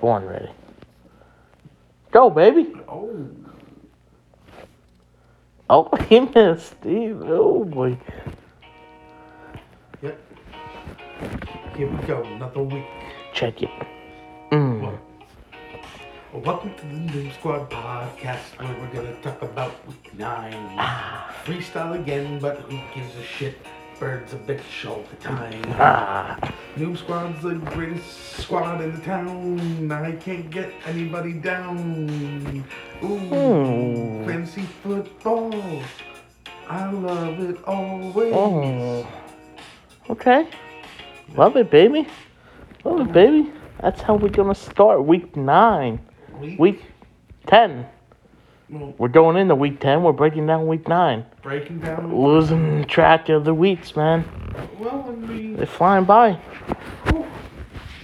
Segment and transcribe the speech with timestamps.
[0.00, 0.48] Born ready.
[2.10, 2.72] Go, baby.
[2.88, 3.28] Oh,
[5.68, 7.22] Oh, he missed, Steve.
[7.22, 7.96] Oh boy.
[10.02, 10.18] yep.
[11.76, 12.22] Here we go.
[12.24, 12.84] Another week.
[13.34, 13.70] Check it.
[14.50, 14.80] Mm.
[14.82, 20.76] Well, welcome to the Noob Squad podcast where we're gonna talk about week nine.
[21.44, 23.54] Freestyle again, but who gives a shit?
[24.00, 25.62] Birds a bitch all the time.
[25.78, 26.38] Ah.
[26.74, 29.92] Noob Squad's the greatest squad in the town.
[29.92, 32.64] I can't get anybody down.
[33.04, 34.24] Ooh, Ooh.
[34.24, 35.52] fantasy football.
[36.66, 38.32] I love it always.
[38.34, 39.06] Oh.
[40.08, 40.48] Okay.
[41.36, 42.06] Love it, baby.
[42.84, 43.52] Love it, baby.
[43.82, 46.00] That's how we're gonna start week nine.
[46.40, 46.82] Week, Week
[47.46, 47.86] ten.
[48.70, 50.02] Well, We're going into week ten.
[50.02, 51.24] We're breaking down week nine.
[51.42, 52.14] breaking down.
[52.14, 54.24] Losing track of the weeks, man.
[54.78, 56.34] Well, mean, They're flying by.
[57.08, 57.26] whew,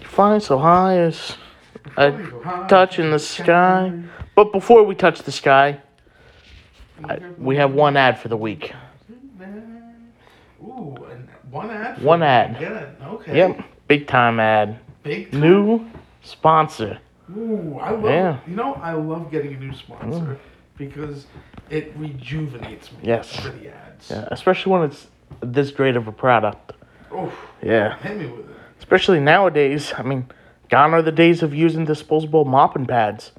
[0.05, 1.37] Flying so high as
[1.97, 3.93] a so high, touch in the sky.
[4.35, 5.81] But before we touch the sky,
[7.05, 8.73] I, we have one ad for the week.
[10.63, 12.03] Ooh, and one ad.
[12.03, 12.59] One ad.
[12.59, 12.89] Get it?
[13.03, 13.37] Okay.
[13.37, 14.81] Yep, big time ad.
[15.03, 15.31] Big.
[15.31, 15.41] time.
[15.41, 15.87] New
[16.23, 16.99] sponsor.
[17.37, 18.05] Ooh, I love.
[18.05, 18.41] Yeah.
[18.47, 20.39] You know, I love getting a new sponsor mm.
[20.77, 21.27] Because
[21.71, 22.99] it rejuvenates me.
[23.03, 23.35] Yes.
[23.37, 24.11] For the ads.
[24.11, 25.07] Yeah, especially when it's
[25.41, 26.73] this great of a product.
[27.13, 27.97] Oof, Yeah.
[27.99, 28.57] hit me with it.
[28.79, 29.93] Especially nowadays.
[29.97, 30.27] I mean,
[30.69, 33.33] gone are the days of using disposable mopping pads.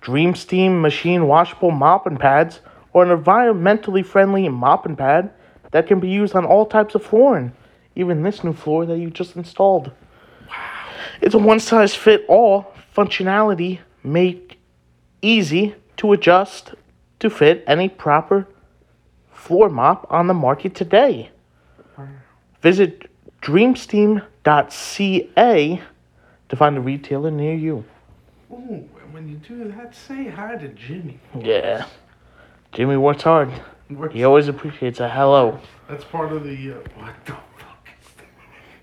[0.00, 2.60] Dream Steam machine washable mopping pads
[2.92, 5.30] or an environmentally friendly mopping pad
[5.70, 7.52] that can be used on all types of flooring,
[7.94, 9.90] even this new floor that you just installed.
[11.20, 14.58] It's a one size fit all functionality, make
[15.20, 16.74] easy to adjust
[17.20, 18.46] to fit any proper
[19.32, 21.30] floor mop on the market today.
[22.62, 23.08] Visit
[23.42, 25.82] dreamsteam.ca
[26.48, 27.84] to find a retailer near you.
[28.50, 31.20] Ooh, and when you do that, say hi to Jimmy.
[31.38, 31.84] Yeah.
[32.72, 33.50] Jimmy works hard.
[33.90, 35.60] We're- He always appreciates a hello.
[35.88, 36.72] That's part of the.
[36.72, 38.08] Uh, what the fuck is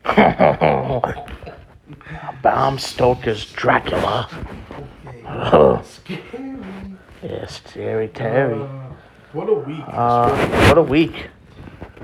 [2.44, 2.80] that?
[2.80, 4.30] Stoker's Dracula.
[5.54, 6.22] Okay.
[7.26, 7.40] Oh, Scary.
[7.42, 8.62] yes, Terry Terry.
[8.62, 8.68] Uh,
[9.34, 9.84] what a week.
[9.88, 11.30] Uh, what a week.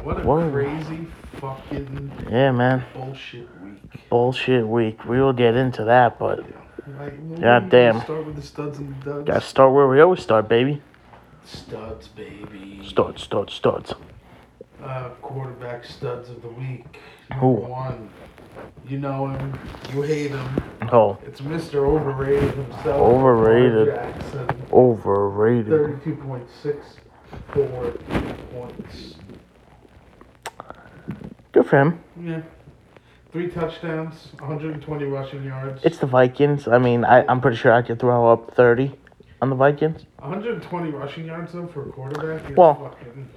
[0.04, 0.50] what a whoa.
[0.52, 1.08] crazy
[1.40, 2.84] fucking Yeah, man.
[2.94, 4.09] bullshit week.
[4.09, 5.06] Bullshit week.
[5.06, 6.40] We will get into that, but
[7.00, 8.02] Like, well, God damn.
[8.02, 9.28] Start with the studs and the duds.
[9.28, 10.82] gotta start where we always start, baby.
[11.46, 12.82] Studs, baby.
[12.86, 13.94] Studs, studs, studs.
[14.84, 16.86] Uh, quarterback studs of the week.
[17.30, 17.48] Number Who?
[17.70, 18.09] one.
[18.88, 19.57] You know him.
[19.94, 20.63] You hate him.
[20.91, 21.75] Oh, It's Mr.
[21.75, 22.88] Overrated himself.
[23.00, 23.88] Overrated.
[23.95, 24.50] Jackson.
[24.73, 25.67] overrated.
[25.67, 29.16] 32.64 points.
[31.53, 32.00] Good for him.
[32.22, 32.41] Yeah.
[33.31, 35.81] Three touchdowns, 120 rushing yards.
[35.85, 36.67] It's the Vikings.
[36.67, 38.91] I mean, I, I'm pretty sure I could throw up 30
[39.41, 40.03] on the Vikings.
[40.19, 42.50] 120 rushing yards though for a quarterback.
[42.51, 43.29] is Well- fucking,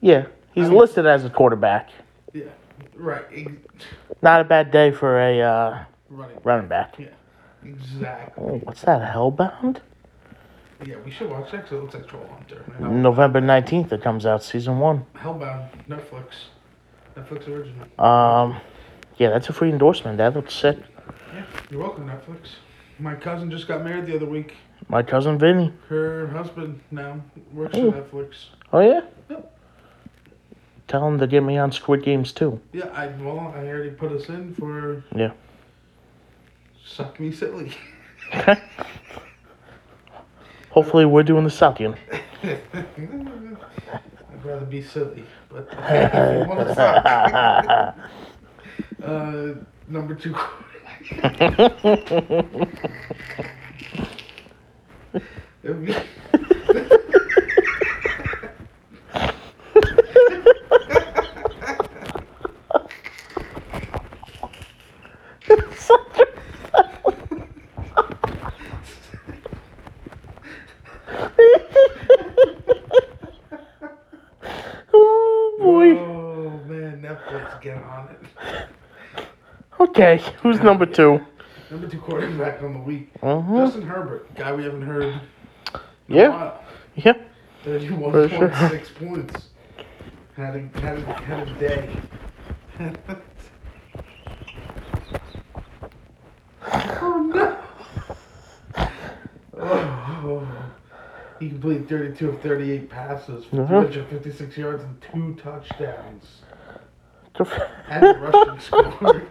[0.00, 1.90] Yeah, he's I mean- listed as a quarterback.
[2.32, 2.44] yeah,
[2.94, 3.24] right.
[4.22, 6.38] Not a bad day for a uh, Running.
[6.44, 6.94] running back.
[6.98, 7.06] Yeah,
[7.64, 8.44] exactly.
[8.44, 9.12] Oh, what's that?
[9.12, 9.78] Hellbound?
[10.84, 12.64] Yeah, we should watch that 'cause it looks like Troll Hunter.
[12.80, 15.06] November 19th, it comes out, season one.
[15.14, 16.48] Hellbound, Netflix.
[17.16, 17.86] Netflix original.
[18.04, 18.56] Um,
[19.16, 20.18] yeah, that's a free endorsement.
[20.18, 20.78] That looks sick.
[21.34, 22.50] Yeah, you're welcome, Netflix.
[22.98, 24.54] My cousin just got married the other week.
[24.88, 25.72] My cousin Vinny.
[25.88, 27.20] Her husband now
[27.52, 27.90] works Oh.
[27.92, 28.46] for Netflix.
[28.72, 29.00] Oh, yeah?
[30.92, 32.60] Tell him to get me on Squid Games, too.
[32.74, 35.32] Yeah, I well, I already put us in for Yeah.
[36.84, 37.72] Suck Me Silly.
[40.68, 41.96] Hopefully, we're doing the sucking.
[42.42, 42.58] I'd
[44.44, 47.06] rather be silly, but if you want to suck.
[49.02, 49.54] uh,
[49.88, 50.36] number two.
[55.62, 55.94] Be-
[74.94, 75.98] oh, boy.
[75.98, 78.18] Oh man, Netflix, get on it.
[79.94, 81.20] Okay, who's number two?
[81.70, 83.56] Number two quarterback on the week, Mm-hmm.
[83.58, 85.02] Justin Herbert, guy we haven't heard.
[85.02, 86.28] in a Yeah.
[86.30, 86.64] while.
[86.94, 87.12] Yeah.
[87.62, 88.68] Thirty-one point sure.
[88.70, 89.48] six points.
[90.34, 91.90] Had a had a, had a day.
[97.02, 97.58] oh no!
[99.58, 100.48] Oh,
[101.38, 103.56] he completed 32 of 38 passes for.
[103.56, 106.41] 256 yards and two touchdowns.
[107.88, 109.22] And a rushing score.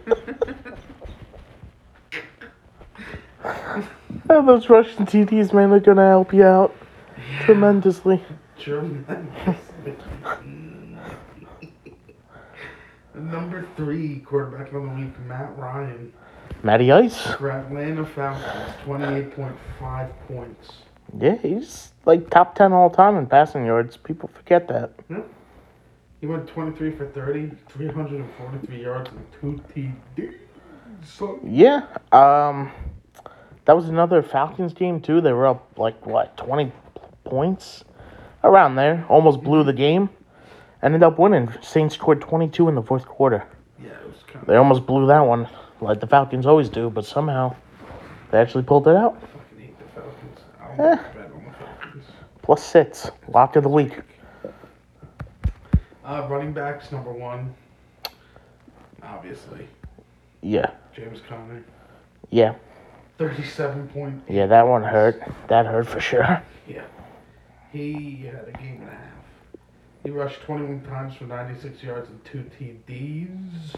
[4.30, 6.76] Oh, those Russian TDs, man, they're gonna help you out
[7.42, 8.24] tremendously.
[8.58, 9.58] Tremendously.
[13.14, 16.14] Number three quarterback of the week, Matt Ryan.
[16.64, 17.22] Matty Ice.
[17.22, 20.72] For Atlanta Falcons, 28.5 points.
[21.18, 23.98] Yeah, he's like top 10 all time in passing yards.
[23.98, 24.92] People forget that.
[26.22, 30.36] He went 23 for 30, 343 yards, and two TDs.
[31.04, 31.88] So, Yeah.
[32.12, 32.72] Um,
[33.66, 35.20] that was another Falcons game too.
[35.20, 36.72] They were up like what 20
[37.24, 37.84] points,
[38.44, 39.04] around there.
[39.10, 40.10] Almost blew the game.
[40.84, 41.50] Ended up winning.
[41.62, 43.44] Saints scored 22 in the fourth quarter.
[43.80, 45.48] yeah, it was kind They almost blew that one,
[45.80, 46.90] like the Falcons always do.
[46.92, 47.56] But somehow,
[48.32, 49.16] they actually pulled it out.
[49.16, 50.40] of fucking hate the Falcons.
[50.60, 50.96] I Eh.
[50.96, 52.06] don't bet on the Falcons.
[52.44, 54.02] Plus six, lock of the week.
[56.12, 57.56] Uh, running backs, number one,
[59.02, 59.66] obviously,
[60.42, 61.64] Yeah, James Conner.
[62.32, 62.56] yeah,
[63.18, 64.22] 37 point.
[64.28, 64.46] yeah.
[64.46, 65.24] That one hurt.
[65.48, 66.44] That hurt for sure.
[66.68, 66.84] Yeah.
[67.72, 69.14] He had a game and a half.
[70.04, 73.76] He rushed 21 times for 96 yards and two TDs.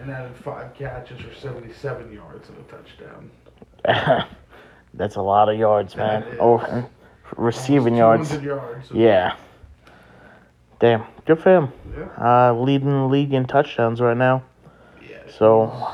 [0.00, 4.26] And added five catches for 77 yards and a touchdown.
[4.94, 6.22] That's a lot of yards, man.
[6.22, 6.38] That is.
[6.40, 6.90] Oh,
[7.36, 8.30] receiving yards.
[8.30, 8.90] 200 yards.
[8.90, 9.36] Yeah.
[10.80, 11.72] Damn, good for him.
[11.96, 12.48] Yeah.
[12.48, 14.42] Uh, leading the league in touchdowns right now.
[15.08, 15.18] Yeah.
[15.38, 15.90] So,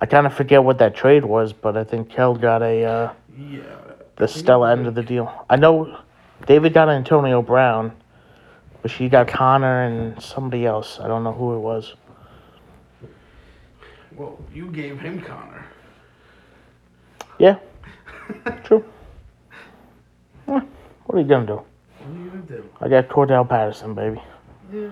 [0.00, 3.12] I kind of forget what that trade was, but I think Kel got a uh,
[3.38, 3.60] Yeah.
[4.16, 5.30] the Stella end of the deal.
[5.48, 6.00] I know
[6.46, 7.92] David got Antonio Brown,
[8.80, 10.98] but she got Conner and somebody else.
[11.00, 11.94] I don't know who it was.
[14.16, 15.66] Well, you gave him Conner.
[17.38, 17.58] Yeah,
[18.64, 18.84] true.
[20.46, 20.60] Eh,
[21.06, 21.62] what are you gonna do?
[22.04, 22.68] What are you gonna do?
[22.80, 24.22] I got Cordarrelle Patterson, baby.
[24.72, 24.90] Yeah.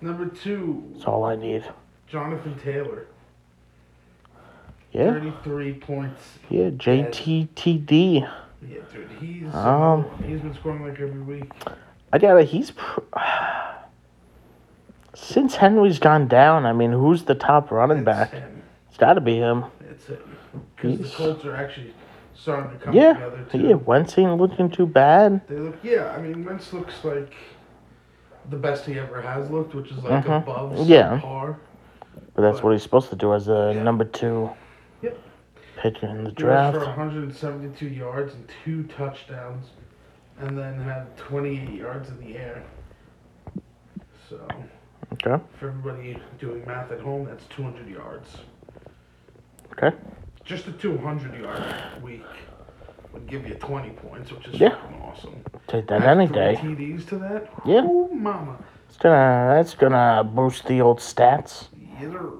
[0.00, 1.64] Number two, That's all I need.
[2.06, 3.06] Jonathan Taylor.
[4.92, 6.22] Yeah, 33 points.
[6.48, 6.70] yeah.
[6.70, 8.20] JTTD.
[8.66, 11.50] Yeah, dude, he's Um, he's been scoring like every week.
[12.12, 13.00] I got to He's pr-
[15.14, 16.64] since Henry's gone down.
[16.64, 18.32] I mean, who's the top running back?
[18.32, 18.62] Him.
[18.88, 19.64] It's got to be him.
[19.88, 20.24] It's it.
[20.76, 21.92] Because the Colts are actually
[22.40, 23.58] starting to come Yeah, together too.
[23.58, 23.74] yeah.
[23.74, 25.46] Wentz ain't looking too bad.
[25.48, 26.14] They look, yeah.
[26.16, 27.34] I mean, Wentz looks like
[28.50, 30.42] the best he ever has looked, which is like Mhm.
[30.42, 31.18] above Yeah.
[31.20, 31.56] par.
[32.34, 33.82] But that's what he's supposed to do as a Yeah.
[33.82, 34.50] number two
[35.02, 35.18] Yep.
[35.76, 36.86] pick in the He rushed for draft.
[36.96, 39.70] 172 yards and two touchdowns,
[40.40, 42.62] and then had 28 yards in the air.
[44.28, 44.46] So,
[45.14, 45.42] Okay.
[45.58, 48.38] for everybody doing math at home, that's 200 yards.
[49.72, 49.94] Okay.
[50.48, 51.62] Just a 200 yard
[52.02, 52.24] week
[53.12, 54.70] would give you 20 points, which is Yeah.
[54.70, 55.44] fucking awesome.
[55.66, 56.56] Take that Add any day.
[56.58, 57.50] TDs to that?
[57.66, 57.84] Yeah.
[57.84, 58.56] Ooh, mama.
[58.88, 59.52] It's gonna.
[59.54, 61.68] That's gonna boost the old stats.
[62.00, 62.30] Sir.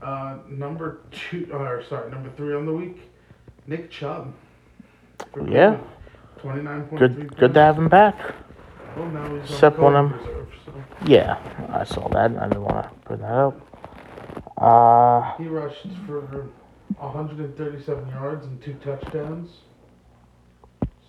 [0.00, 3.10] Uh, number two, or sorry, number three on the week,
[3.66, 4.32] Nick Chubb.
[5.46, 5.76] Yeah.
[6.38, 7.08] Twenty-nine point three.
[7.24, 7.36] Good.
[7.36, 8.16] Good to have him back.
[8.96, 10.72] Now he's Except on when I'm- reserve, so.
[11.04, 11.36] Yeah,
[11.70, 12.30] I saw that.
[12.38, 13.60] I didn't want to put that up.
[14.56, 16.48] Uh, He rushed for
[16.98, 19.60] 137 yards and two touchdowns.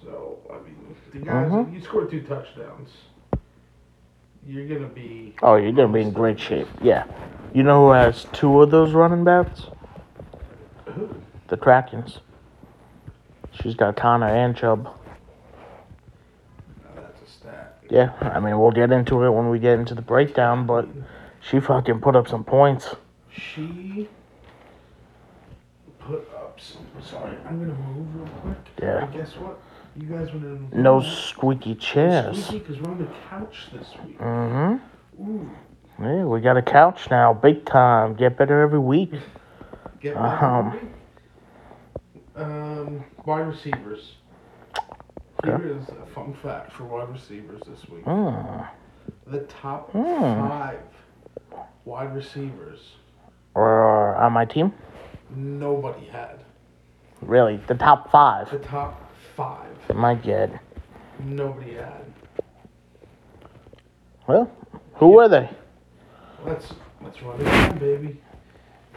[0.04, 1.74] So I mean, the guys, Mhm.
[1.74, 2.90] you scored two touchdowns,
[4.46, 5.36] you're gonna be.
[5.44, 6.68] oh, you're gonna be in great shape.
[6.82, 7.04] Yeah.
[7.54, 9.70] You know who has two of those running backs?
[10.86, 11.10] Who?
[11.50, 12.20] The Krakens.
[13.52, 14.86] She's got Conner and Chubb.
[14.86, 14.92] Now
[16.96, 17.78] that's a stat.
[17.90, 20.88] Yeah, I mean we'll get into it when we get into the breakdown, but
[21.42, 22.96] she fucking put up some points.
[23.32, 24.08] She
[26.00, 26.86] put up some.
[27.02, 28.58] Sorry, I'm gonna move real quick.
[28.82, 29.04] Yeah.
[29.06, 29.60] And guess what?
[29.96, 30.70] You guys went in.
[30.82, 32.50] No squeaky chairs.
[32.50, 34.18] because we're on the couch this week.
[34.20, 35.24] Mm-hmm.
[35.30, 35.50] Ooh,
[36.02, 38.16] Yeah, we got a couch now, big time.
[38.16, 39.12] Get better every week.
[40.00, 40.70] get better Um.
[40.70, 40.88] ready.
[42.36, 44.14] Um, wide receivers.
[45.44, 45.64] Okay.
[45.64, 48.06] Here is a fun fact for wide receivers this week.
[48.06, 48.68] Mm.
[49.28, 50.48] The top Mm.
[50.50, 50.80] five
[51.84, 52.80] wide receivers
[53.56, 54.74] Or on my team?
[55.36, 56.40] nobody had.
[57.22, 58.50] Really, the top five.
[58.52, 60.60] The top five My God.
[61.20, 62.06] nobody had.
[64.28, 64.52] Well,
[64.96, 65.50] who were they?
[66.46, 68.20] Let's let's run it down, baby.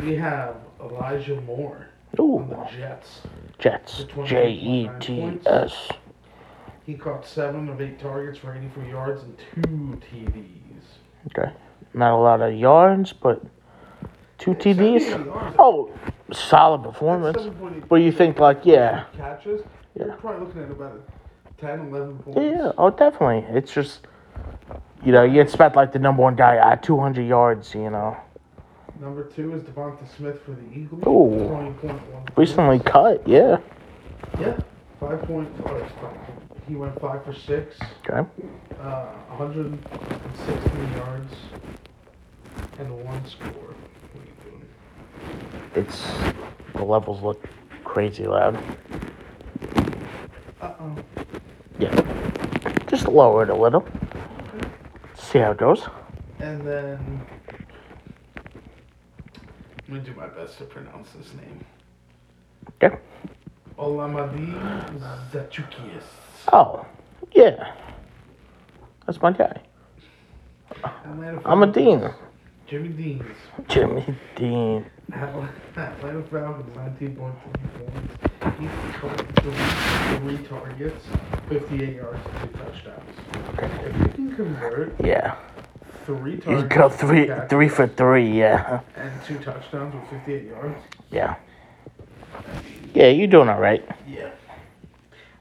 [0.00, 3.20] We have Elijah Moore on the Ooh, Jets.
[3.58, 4.04] Jets.
[4.24, 5.88] J E T S.
[6.86, 10.84] He caught seven of eight targets for 84 yards and two TDs.
[11.38, 11.50] Okay.
[11.94, 13.42] Not a lot of yards, but
[14.44, 15.54] two TDs.
[15.58, 15.90] Oh,
[16.32, 17.38] solid performance.
[17.38, 19.04] 7.8 But you think, like, yeah.
[19.16, 19.62] catches.
[19.94, 20.14] You're Yeah.
[20.16, 21.00] probably looking at about
[21.58, 22.40] 10, 11 points.
[22.40, 22.72] Yeah.
[22.76, 23.46] Oh, definitely.
[23.56, 24.06] It's just,
[25.02, 28.16] you know, you expect, like, the number one guy at 200 yards, you know.
[29.00, 31.02] Number two is Devonta Smith for the Eagles.
[31.06, 31.48] Ooh.
[31.48, 32.24] Twenty point one.
[32.36, 33.56] Recently cut, yeah.
[34.38, 34.56] Yeah.
[35.00, 35.48] Five point.
[35.66, 35.86] Oh.
[36.68, 37.76] He went five for six.
[38.08, 38.26] Okay.
[38.80, 41.34] Uh, 116 yards
[42.78, 43.48] and one score.
[43.50, 44.62] What are you doing?
[45.74, 46.06] It's
[46.74, 47.44] the levels look
[47.82, 48.56] crazy loud.
[50.60, 50.96] Uh oh.
[51.78, 51.94] Yeah.
[52.86, 53.86] Just lower it a little.
[55.14, 55.88] See how it goes.
[56.38, 57.26] And then
[59.88, 61.64] I'm gonna do my best to pronounce this name.
[62.82, 62.96] Okay.
[63.78, 65.00] Olamide
[65.32, 66.04] Zachukias.
[66.52, 66.86] Oh,
[67.32, 67.72] yeah.
[69.06, 69.60] That's my guy.
[71.44, 72.10] I'm a Dean.
[72.66, 73.36] Jimmy Dean's.
[73.68, 74.86] Jimmy Dean.
[75.14, 77.16] Atla- Atlanta Falcons, 19.3
[77.78, 78.60] points.
[78.60, 78.66] He
[78.98, 81.06] caught three, three targets,
[81.48, 83.10] 58 yards, two touchdowns.
[83.54, 83.70] Okay.
[83.86, 85.34] If you can convert Yeah.
[86.06, 88.80] three You targets, go three three for three, yeah.
[88.96, 90.78] and two touchdowns with 58 yards,
[91.10, 91.34] Yeah.
[92.92, 93.84] Yeah, you're doing all right.
[94.06, 94.30] yeah.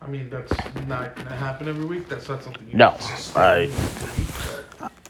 [0.01, 0.51] I mean, that's
[0.87, 2.09] not going to happen every week.
[2.09, 3.71] That's not something you No, can sustain I- week,
[4.51, 4.62] but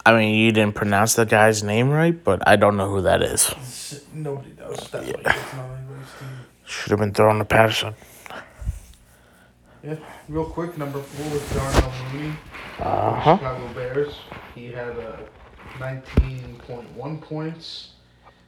[0.06, 3.22] I mean, you didn't pronounce the guy's name right, but I don't know who that
[3.22, 3.54] is.
[4.12, 4.76] Nobody does.
[4.90, 6.28] That's why it's not anybody's team.
[6.66, 7.94] Should have been thrown to Patterson.
[9.82, 9.96] Yeah,
[10.28, 12.32] real quick, number four was Darnell Mooney.
[12.80, 13.36] Uh-huh.
[13.36, 14.14] Chicago Bears.
[14.54, 15.16] He had uh,
[15.78, 17.90] 19.1 points.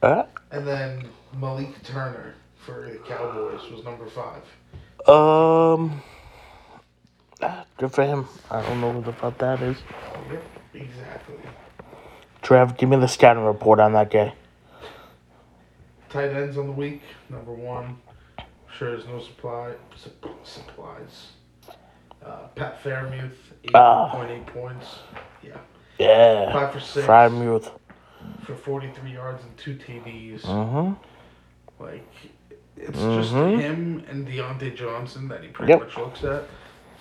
[0.01, 1.07] Uh, And then
[1.39, 2.35] Malik Turner
[2.65, 4.41] for the Cowboys was number five.
[5.07, 6.01] um.
[7.41, 8.27] ah, Good for him.
[8.51, 9.77] I don't know what the fuck that is.
[10.31, 10.43] Yep,
[10.81, 11.35] exactly.
[12.41, 14.33] Trev, give me the scouting report on that guy.
[16.09, 17.01] Tight ends on the week.
[17.29, 17.97] Number one.
[18.77, 21.27] Sure there's no supply sup- supplies.
[22.23, 23.31] Uh, Pat Freiermuth,
[23.63, 24.51] 8.8 Ah.
[24.51, 24.99] points.
[25.43, 25.57] Yeah.
[25.97, 26.53] Yeah.
[26.53, 27.71] Five for six Freiermuth.
[28.43, 30.41] for 43 yards and two TDs.
[30.43, 30.93] Mm-hmm.
[31.83, 32.07] Like,
[32.75, 33.59] it's just Mhm.
[33.59, 35.79] him and Diontae Johnson that he pretty Yep.
[35.81, 36.43] much looks at.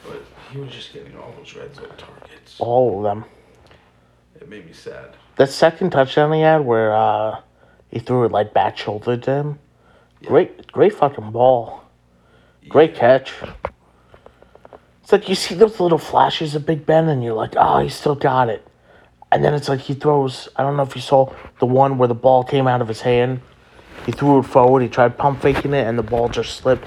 [0.06, 2.56] But he was just getting all those red zone targets.
[2.60, 3.24] All of them.
[4.40, 5.16] It made me sad.
[5.36, 7.40] That second touchdown he had where uh,
[7.90, 9.58] he threw it like back shoulder to him.
[10.20, 10.28] Yeah.
[10.28, 11.82] Great, great fucking ball.
[12.68, 13.32] Great catch.
[15.02, 17.88] It's like you see those little flashes of Big Ben and you're like, oh, he
[17.88, 18.66] still got it.
[19.30, 22.08] And then it's like he throws, I don't know if you saw the one where
[22.08, 23.40] the ball came out of his hand.
[24.04, 26.84] He threw it forward, he tried pump faking it, and the ball just slipped.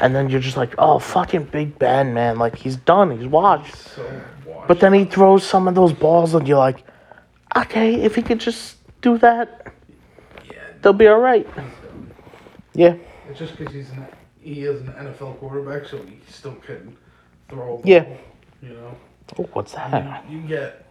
[0.00, 2.38] And then you're just like, oh, fucking Big Ben, man.
[2.38, 3.74] Like, he's done, he's washed.
[3.74, 4.22] So.
[4.68, 6.84] But then he throws some of those balls, and you're like,
[7.56, 9.72] okay, if he could just do that,
[10.44, 11.48] yeah, they'll be all right.
[12.74, 12.96] Yeah,
[13.28, 14.06] it's just because he's an
[14.40, 16.96] he is an NFL quarterback, so he still can
[17.48, 17.80] throw.
[17.82, 18.06] a Yeah.
[18.62, 18.96] You know,
[19.38, 20.26] oh, what's that?
[20.28, 20.84] mean, you get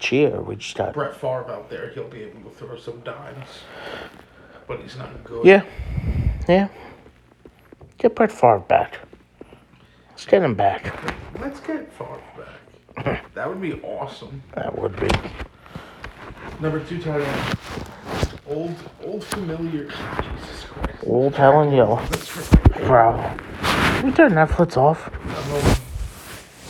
[0.00, 0.92] Cheer, we just got.
[0.92, 3.48] Brett Favre out there, he'll be able to throw some dimes,
[4.66, 5.46] but he's not good.
[5.46, 5.62] Yeah,
[6.48, 6.68] yeah.
[7.98, 8.98] Get Brett Favre back.
[10.10, 10.92] Let's get him back.
[11.40, 12.53] Let's get Favre back.
[13.34, 14.42] that would be awesome.
[14.54, 15.08] That would be.
[16.60, 17.58] Number two tight end.
[18.46, 19.84] Old, old familiar.
[19.84, 20.98] Jesus Christ.
[21.06, 21.96] Old Helen Yellow.
[22.10, 22.48] That's.
[22.86, 23.16] Bro.
[24.04, 25.10] We turn Netflix off.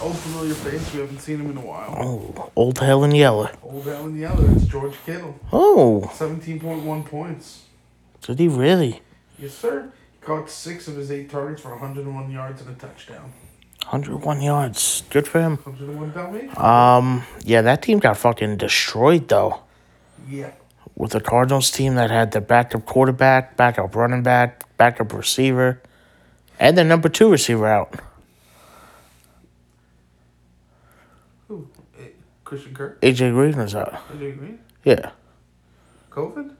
[0.00, 0.92] Old, familiar face.
[0.94, 1.96] We haven't seen him in a while.
[1.98, 3.50] Oh, Old Helen Yellow.
[3.62, 4.50] Old Alan Yeller.
[4.52, 5.38] It's George Kittle.
[5.52, 7.62] Oh, 17.1 points.
[8.20, 9.02] did he really?
[9.38, 9.92] Yes, sir.
[10.12, 13.32] He caught six of his eight targets for 101 yards and a touchdown.
[13.84, 15.02] 101 yards.
[15.10, 15.56] Good for him.
[15.58, 16.58] 101 Dalmatian.
[16.58, 19.60] Um, yeah, that team got fucking destroyed though.
[20.28, 20.52] Yeah.
[20.96, 25.82] With the Cardinals team that had their backup quarterback, backup running back, backup receiver,
[26.58, 27.94] and their number two receiver out.
[31.48, 31.68] Who?
[31.98, 32.08] Eh,
[32.44, 33.00] Christian Kirk?
[33.00, 33.92] AJ Green was out.
[34.12, 34.58] AJ Green?
[34.84, 35.10] Yeah.
[36.10, 36.54] COVID?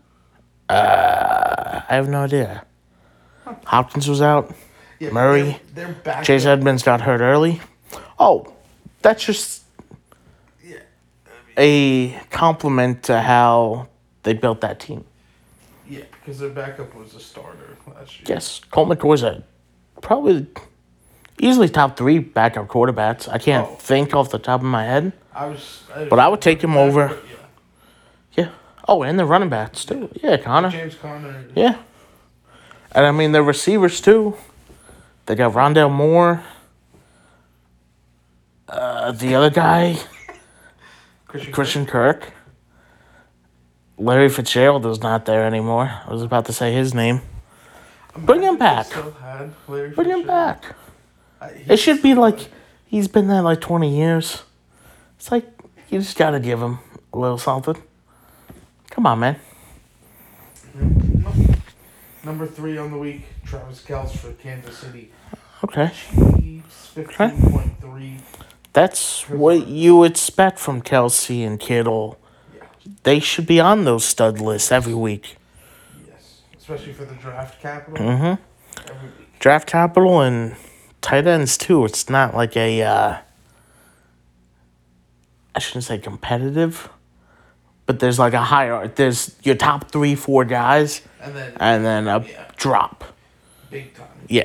[0.68, 2.64] Uh, I have no idea.
[3.66, 4.54] Hopkins was out.
[4.98, 6.24] Yeah, Murray, They're, they're back.
[6.24, 7.60] Chase Edmonds got hurt early.
[8.18, 8.52] Oh,
[9.02, 9.62] that's just
[10.62, 10.76] Yeah.
[11.58, 13.88] a compliment to how
[14.22, 15.04] they built that team.
[15.88, 18.24] Yeah, because their backup was a starter last year.
[18.36, 19.42] Yes, Colt McCoy's a
[20.00, 20.46] probably
[21.38, 23.28] easily top three backup quarterbacks.
[23.28, 23.74] I can't Oh.
[23.74, 25.82] think off the top of my head, I was.
[25.94, 27.08] I but I would take him over.
[27.08, 28.44] But yeah.
[28.44, 28.48] Yeah.
[28.88, 30.08] Oh, and the running backs too.
[30.22, 30.70] Yeah, Conner.
[30.70, 31.44] James Conner.
[31.54, 31.76] Yeah.
[32.92, 34.36] And I mean the receivers too.
[35.26, 36.42] They got Rondale Moore.
[38.68, 39.96] Uh, the other guy,
[41.26, 41.52] Christian.
[41.52, 42.32] Christian Kirk.
[43.96, 45.90] Larry Fitzgerald is not there anymore.
[46.06, 47.20] I was about to say his name.
[48.12, 48.26] Kirk.
[48.26, 48.86] bring him back.
[48.88, 49.14] they Still
[49.68, 50.64] Larry Bring him back.
[51.40, 52.48] I- It should be like
[52.86, 54.42] he's been there like 20 years.
[55.16, 55.46] It's like
[55.90, 56.78] you just got to give him
[57.12, 57.80] a little something.
[58.90, 59.36] Come on, man.
[62.24, 65.10] Number three on the week, Travis Kelce for Kansas City
[65.62, 65.90] Okay.
[66.38, 68.18] Chiefs, fifteen point three.
[68.74, 72.18] That's what you would expect from Kelce and Kittle.
[72.54, 72.64] Yeah.
[73.04, 75.36] They should be on those stud lists every week.
[76.06, 78.04] Yes, especially for the draft capital.
[78.04, 78.90] Mm-hmm.
[78.90, 79.38] Every week.
[79.38, 80.56] Draft capital and
[81.00, 81.84] tight ends too.
[81.84, 83.18] It's not like a uh
[85.54, 86.90] I shouldn't say competitive,
[87.86, 92.08] but there's like a higher there's your top three, four guys And then and then
[92.08, 92.44] a Yeah.
[92.56, 93.04] drop.
[93.70, 94.06] big time.
[94.28, 94.44] Yeah.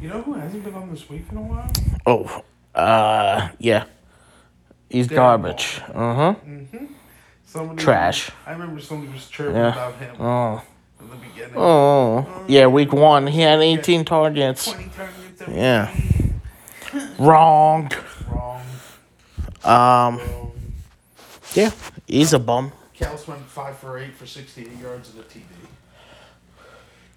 [0.00, 1.70] You know who hasn't been on this week in a while?
[2.06, 2.42] Oh.
[2.74, 3.84] Uh yeah.
[4.88, 5.80] He's Darren garbage.
[5.94, 6.34] Uh-huh.
[7.44, 8.30] Somebody Trash.
[8.46, 9.72] I remember somebody was chirping Yeah.
[9.72, 10.62] about him Oh.
[11.00, 11.56] in the beginning.
[11.56, 12.26] Oh.
[12.46, 13.26] Yeah, week one.
[13.26, 14.70] He had eighteen targets.
[14.70, 15.40] Twenty targets.
[15.42, 15.90] every Yeah.
[17.18, 17.90] Wrong.
[18.30, 18.60] Wrong.
[19.64, 20.52] Um Wrong.
[21.54, 21.70] yeah.
[22.06, 22.72] He's a bum.
[22.98, 25.42] Kels went five for eight for sixty-eight yards and a TD.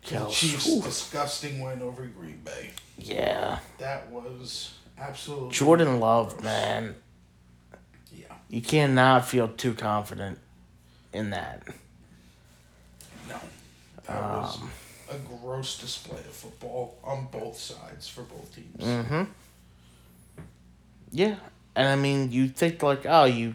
[0.08, 0.82] The Chiefs Ooh.
[0.82, 2.72] disgusting win over Green Bay.
[2.98, 3.60] Yeah.
[3.78, 6.96] That was absolutely Jordan Love, man.
[8.12, 8.26] Yeah.
[8.50, 10.40] You cannot feel too confident
[11.14, 11.64] in that.
[13.30, 13.40] No.
[14.08, 14.72] That was Um,
[15.10, 18.84] a gross display of football on both sides for both teams.
[18.84, 19.24] Mm-hmm.
[21.12, 21.36] Yeah.
[21.76, 23.54] And I mean, you think like, oh, you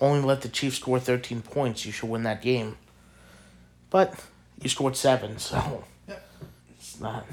[0.00, 2.76] only let the Chiefs score 13 points, you should win that game.
[3.90, 4.14] But
[4.60, 6.28] you scored seven, so Yep.
[6.78, 7.26] it's not.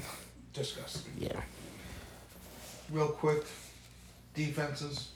[0.52, 1.12] Disgusting.
[1.18, 1.40] Yeah.
[2.90, 3.44] Real quick,
[4.34, 5.08] defenses.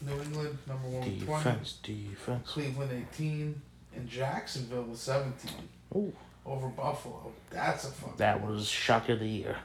[0.00, 1.42] New England number one with twenty.
[1.42, 2.48] Defense, defense.
[2.48, 3.60] Cleveland eighteen,
[3.96, 6.12] and Jacksonville with seventeen Ooh,
[6.46, 7.32] over Buffalo.
[7.50, 9.56] That's a fucking that was shock of the year.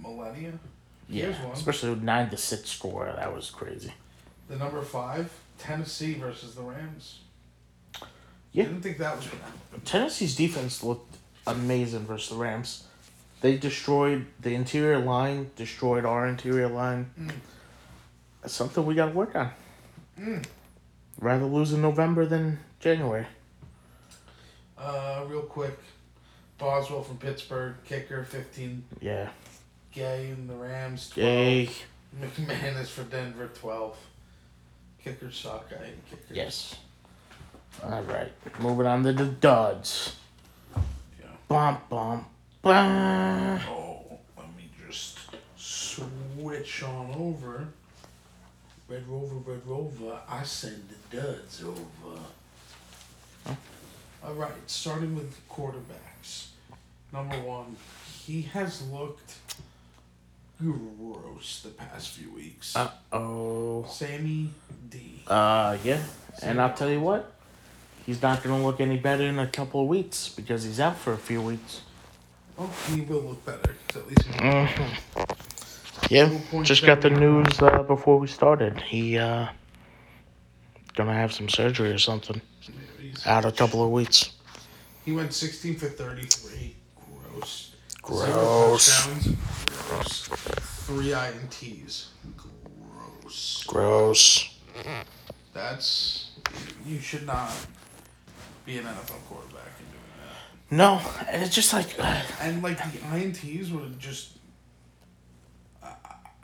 [0.00, 0.52] millennia.
[1.08, 1.52] Yeah, one.
[1.54, 3.12] especially with nine to six score.
[3.16, 3.92] That was crazy.
[4.48, 7.20] The number five, Tennessee versus the Rams.
[8.52, 8.64] Yeah.
[8.64, 9.80] I didn't think that was gonna happen.
[9.84, 12.84] Tennessee's defense looked amazing versus the Rams.
[13.40, 17.10] They destroyed the interior line, destroyed our interior line.
[17.20, 17.32] Mm.
[18.40, 19.50] That's something we got to work on.
[20.18, 20.44] Mm.
[21.20, 23.26] Rather lose in November than January.
[24.78, 25.78] Uh, real quick,
[26.58, 28.84] Boswell from Pittsburgh, kicker fifteen.
[29.00, 29.28] Yeah.
[29.92, 31.28] Gay and the Rams twelve.
[31.28, 31.68] Yay.
[32.20, 33.96] McManus for Denver twelve.
[35.04, 35.68] Kicker suck.
[35.70, 36.36] I hate kickers.
[36.36, 36.76] Yes.
[37.82, 38.32] All right.
[38.58, 40.16] Moving on to the duds.
[40.74, 41.26] Yeah.
[41.46, 42.24] Bum, bum,
[42.62, 43.60] bum.
[43.68, 45.18] Oh, let me just
[45.56, 47.68] switch on over.
[48.88, 52.20] Red Rover, Red Rover, I send the duds over.
[54.24, 56.48] All right, starting with quarterbacks.
[57.12, 57.76] Number one,
[58.24, 59.34] he has looked
[60.72, 62.74] gross the past few weeks.
[62.76, 63.86] Uh oh.
[63.88, 64.50] Sammy
[64.90, 65.22] D.
[65.26, 66.02] Uh, yeah.
[66.42, 67.32] And I'll tell you what.
[68.06, 70.96] He's not going to look any better in a couple of weeks because he's out
[70.98, 71.80] for a few weeks.
[72.58, 73.74] Oh, he will look better.
[73.90, 75.22] at least Mm-hmm.
[76.10, 78.78] Yeah, just got the news uh, before we started.
[78.80, 79.48] He uh
[80.94, 82.40] gonna have some surgery or something.
[83.00, 84.32] he's- Out a couple of weeks.
[85.04, 86.74] He went 16 for 33.
[87.32, 87.73] Gross.
[88.08, 88.86] Zero Gross.
[89.04, 89.36] touchdowns.
[89.88, 90.28] Gross.
[90.86, 92.06] Three INTs.
[93.22, 93.64] Gross.
[93.66, 94.54] Gross.
[95.52, 96.30] That's.
[96.86, 97.50] You should not
[98.66, 100.76] be an NFL quarterback and doing that.
[100.76, 104.32] No, and it's just like uh, And, like, the INTs were just.
[105.82, 105.92] I, I-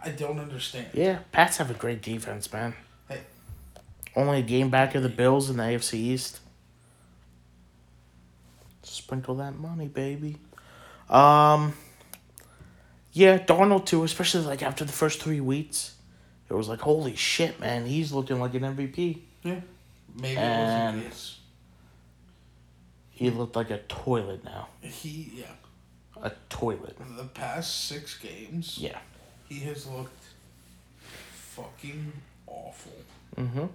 [0.02, 0.86] I don't understand.
[0.94, 2.72] yeah, Pats have a great defense, man.
[3.06, 3.20] Hey.
[4.16, 6.40] Only a game back of the Bills in the AFC East.
[8.82, 10.36] Sprinkle that money, baby.
[11.10, 11.74] Um
[13.12, 15.94] Yeah, Darnold too, especially like after the first three weeks.
[16.48, 19.20] It was like, holy shit, man, he's looking like an MVP.
[19.42, 19.60] Yeah.
[20.20, 21.36] Maybe And- it wasn't
[23.10, 24.68] He looked like a toilet now.
[24.80, 25.52] He, yeah.
[26.22, 26.96] A toilet.
[27.16, 28.98] The past six games, Yeah.
[29.48, 30.22] he has looked
[31.54, 32.12] fucking
[32.46, 32.92] awful.
[33.36, 33.66] Mm-hmm.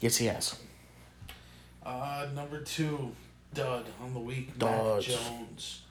[0.00, 0.56] Yes, he has.
[1.84, 3.12] Uh, number two,
[3.54, 5.08] dud on the week, Duds.
[5.08, 5.82] Mac Jones.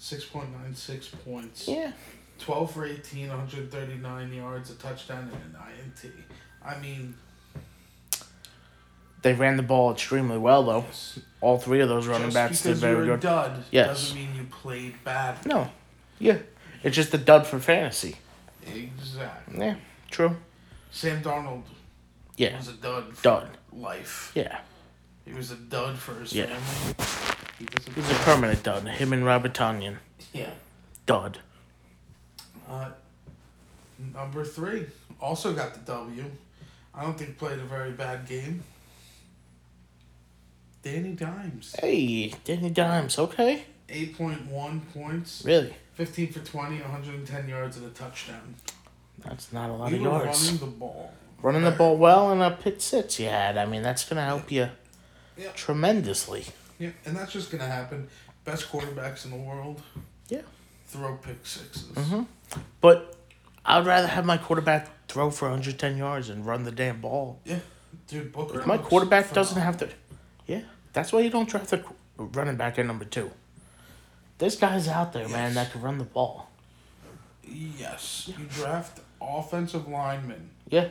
[0.00, 1.66] 6.96 points.
[1.68, 1.92] Yeah.
[2.38, 5.60] 12 for 18, 139 yards, a touchdown, and an
[6.04, 6.12] INT.
[6.64, 7.14] I mean,
[9.22, 10.84] They ran the ball extremely well, though.
[10.86, 11.18] yes.
[11.40, 13.20] All three of those running Just backs did because very you're a good.
[13.20, 13.86] dud Yes.
[13.88, 15.44] doesn't mean you played bad.
[15.44, 15.70] No.
[16.20, 16.38] Yeah.
[16.84, 18.16] It's just a dud for fantasy.
[18.66, 19.58] Exactly.
[19.58, 19.74] Yeah.
[20.10, 20.36] True.
[20.92, 21.64] Sam Darnold
[22.36, 22.56] Yeah.
[22.56, 23.58] was a dud for Dud.
[23.72, 24.30] life.
[24.36, 24.60] Yeah.
[25.28, 26.46] He was a dud for his Yeah.
[26.46, 26.94] family.
[27.58, 28.88] He was a He's a permanent dud.
[28.88, 29.98] Him and Robert Tonyan.
[30.32, 30.50] Yeah.
[31.04, 31.38] Dud.
[32.68, 32.90] Uh,
[34.14, 34.86] number three
[35.20, 36.24] also got the W.
[36.94, 38.62] I don't think played a very bad game.
[40.82, 41.76] Danny Dimes.
[41.78, 43.18] Hey, Danny Dimes.
[43.18, 43.64] Okay.
[43.88, 45.42] 8.1 points.
[45.44, 45.74] Really?
[45.94, 48.54] 15 for 20, 110 yards, and a touchdown.
[49.18, 50.44] That's not a lot of were yards.
[50.44, 51.12] running the ball.
[51.42, 53.56] Running the ball well and a pick six you had.
[53.58, 54.68] I mean, that's gonna help you
[55.38, 55.50] Yeah.
[55.54, 56.44] tremendously.
[56.78, 58.08] Yeah, and that's just going to happen.
[58.44, 59.82] Best quarterbacks in the world
[60.28, 60.42] Yeah.
[60.86, 62.22] throw pick 6s Mm-hmm.
[62.80, 63.16] But
[63.64, 67.40] I'd rather have my quarterback throw for 110 yards and run the damn ball.
[67.44, 67.58] Yeah.
[68.06, 68.64] Dude, Booker.
[68.66, 69.88] My looks quarterback doesn't have to.
[70.46, 71.82] Yeah, that's why you don't draft a
[72.16, 73.30] running back at number two.
[74.38, 76.48] There's guys out there, man, that can run the ball.
[77.44, 78.30] Yes.
[78.38, 80.88] You draft offensive linemen Yeah.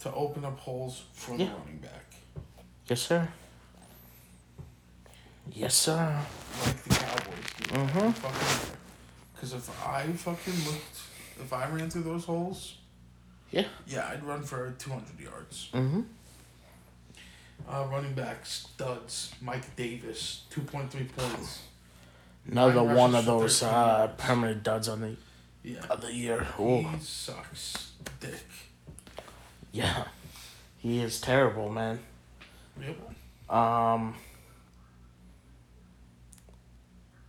[0.00, 1.46] to open up holes for Yeah.
[1.46, 2.14] the running back.
[2.88, 3.28] Yes, sir.
[5.52, 6.20] Yes, sir.
[6.64, 7.24] Like the Cowboys
[7.58, 7.64] do.
[7.74, 8.14] Mhm.
[9.34, 10.98] Because if I fucking looked,
[11.40, 12.76] if I ran through those holes,
[13.50, 13.66] Yeah.
[13.86, 15.70] yeah, I'd run for 200 yards.
[15.72, 16.02] Mm-hmm.
[17.68, 19.32] Uh, running back studs.
[19.40, 21.60] Mike Davis, 2.3 points.
[22.50, 25.16] Another one of those 13 uh, permanent duds on the
[25.62, 25.80] Yeah.
[25.88, 26.46] of the year.
[26.58, 27.92] Oh, He sucks.
[28.20, 28.44] Dick.
[29.72, 30.04] yeah.
[30.78, 32.00] He is terrible, man.
[32.80, 32.98] Yep.
[33.48, 34.14] Um,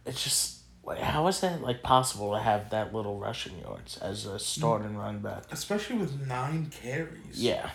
[0.06, 4.26] it's just like how is that like possible to have that little rushing yards as
[4.26, 5.44] a starting run back?
[5.52, 7.42] Especially with nine carries.
[7.42, 7.70] Yeah,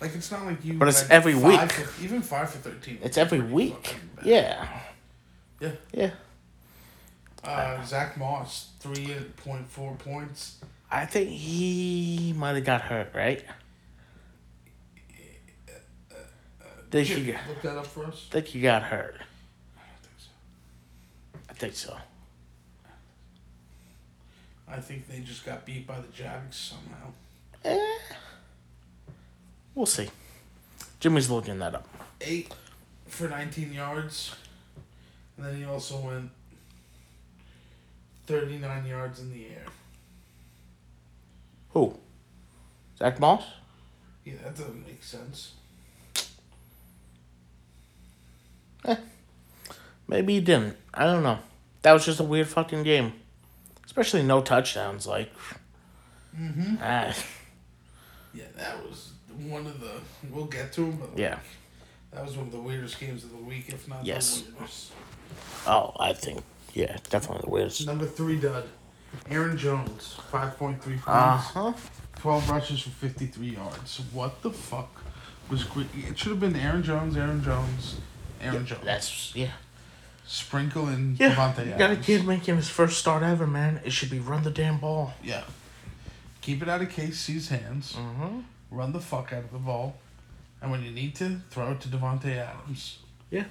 [0.00, 0.74] Like it's not like you.
[0.74, 1.70] But it's every week.
[1.72, 2.98] For, even five for thirteen.
[3.02, 3.96] it's every week.
[4.24, 4.66] Yeah,
[5.60, 5.72] Yeah.
[5.92, 6.10] yeah.
[7.44, 10.56] Uh, Zach Moss, three point four points.
[10.90, 13.44] I think he might have got hurt, right?
[15.68, 15.72] Uh,
[16.12, 16.14] uh,
[16.62, 18.26] uh, think he, Here, look that up for us.
[18.30, 19.16] think he got hurt.
[19.76, 20.28] I don't think so.
[21.45, 21.96] I think so.
[24.68, 27.12] I think they just got beat by the Jags somehow.
[27.64, 27.98] Eh.
[29.74, 30.08] We'll see.
[31.00, 31.86] Jimmy's looking that up.
[32.20, 32.52] Eight
[33.06, 34.34] for nineteen yards,
[35.36, 36.30] and then he also went
[38.26, 39.66] thirty nine yards in the air.
[41.70, 41.98] Who?
[42.98, 43.44] Zach Moss?
[44.24, 45.52] Yeah, that doesn't make sense.
[50.08, 50.76] Maybe he didn't.
[50.94, 51.38] I don't know.
[51.82, 53.12] That was just a weird fucking game.
[53.84, 55.06] Especially no touchdowns.
[55.06, 55.32] Like,
[56.38, 56.76] Mm-hmm.
[56.82, 57.14] ah,
[58.34, 59.12] Yeah, that was
[59.48, 59.90] one of the.
[60.30, 61.38] We'll get to him, but yeah.
[62.12, 64.42] that was one of the weirdest games of the week, if not Yes.
[64.42, 64.92] the weirdest.
[65.66, 66.42] Oh, I think,
[66.74, 67.86] yeah, definitely the weirdest.
[67.86, 68.64] Number three dud.
[69.30, 71.72] Aaron Jones, five point three points, Uh huh.
[72.16, 74.00] twelve rushes for fifty three yards.
[74.12, 74.90] What the fuck
[75.48, 75.64] was?
[75.94, 77.96] It should have been Aaron Jones, Aaron Jones,
[78.42, 78.84] Aaron Jones.
[78.84, 79.52] That's, yeah.
[80.26, 81.34] Sprinkle in Yeah.
[81.34, 83.80] Davante You got a kid making his first start ever, man.
[83.84, 85.14] It should be run the damn ball.
[85.22, 85.44] Yeah.
[86.40, 87.92] Keep it out of KC's hands.
[87.94, 88.40] Mm hmm.
[88.70, 89.96] Run the fuck out of the ball.
[90.60, 92.98] And when you need to, throw it to Davante Adams.
[93.30, 93.44] Yeah.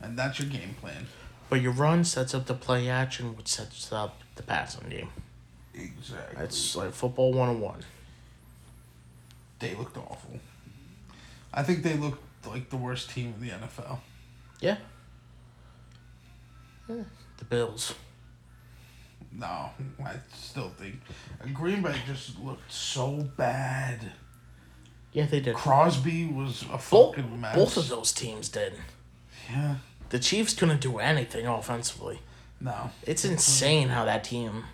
[0.00, 1.06] And that's your game plan.
[1.48, 5.08] But your run sets up the play action, which sets up the passing game.
[5.74, 6.36] Exactly.
[6.38, 7.82] That's like football 101.
[9.58, 10.40] they looked awful.
[11.52, 13.98] I think they looked like the worst team in the NFL.
[14.60, 14.76] Yeah.
[16.88, 17.04] Yeah.
[17.38, 17.94] The Bills.
[19.34, 19.70] No,
[20.04, 21.00] I still think
[21.42, 24.12] uh, Green Bay just looked so bad.
[25.12, 25.54] Yeah, they did.
[25.54, 27.54] Crosby was a Both, fucking mess.
[27.56, 28.74] both of those teams did.
[29.50, 29.76] Yeah.
[30.10, 32.20] The Chiefs couldn't do anything offensively.
[32.60, 32.90] No.
[33.04, 34.64] It's insane how that team.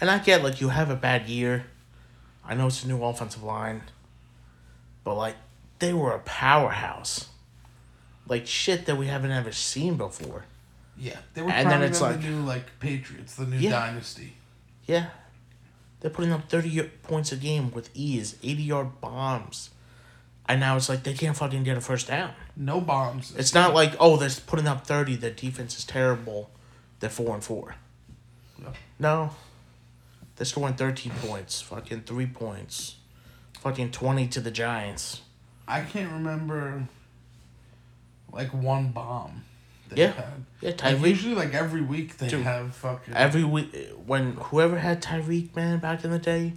[0.00, 1.66] And I get like you have a bad year.
[2.44, 3.82] I know it's a new offensive line.
[5.04, 5.36] But like
[5.78, 7.28] they were a powerhouse.
[8.26, 10.44] Like shit that we haven't ever seen before.
[10.98, 13.70] Yeah, they were And then it's like- the new like Patriots, the new Yeah.
[13.70, 14.34] dynasty.
[14.86, 15.10] Yeah.
[16.00, 19.70] They're putting up 30 points a game with ease, 80 yard bombs.
[20.48, 22.32] And now it's like they can't fucking get a first down.
[22.56, 23.34] No bombs.
[23.36, 26.50] It's not like, oh, they're putting up 30, The defense is terrible.
[27.00, 27.76] They're 4 and 4.
[28.58, 28.72] No.
[28.98, 29.30] No.
[30.36, 32.96] They're scoring 13 points, fucking 3 points,
[33.60, 35.20] fucking 20 to the Giants.
[35.66, 36.84] I can't remember
[38.32, 39.44] like one bomb.
[39.88, 40.12] They Yeah.
[40.12, 40.44] Had.
[40.60, 43.14] Yeah, Like, usually, like every week, they Dude, have fucking.
[43.14, 43.72] Every week,
[44.04, 46.54] when whoever had Tyreek, man, back in the day,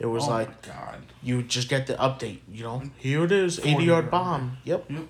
[0.00, 1.02] it was oh like, god.
[1.22, 2.82] you just get the update, you know?
[2.98, 4.56] Here it is, 80 yard bomb.
[4.64, 4.90] Yep.
[4.90, 5.04] Yep.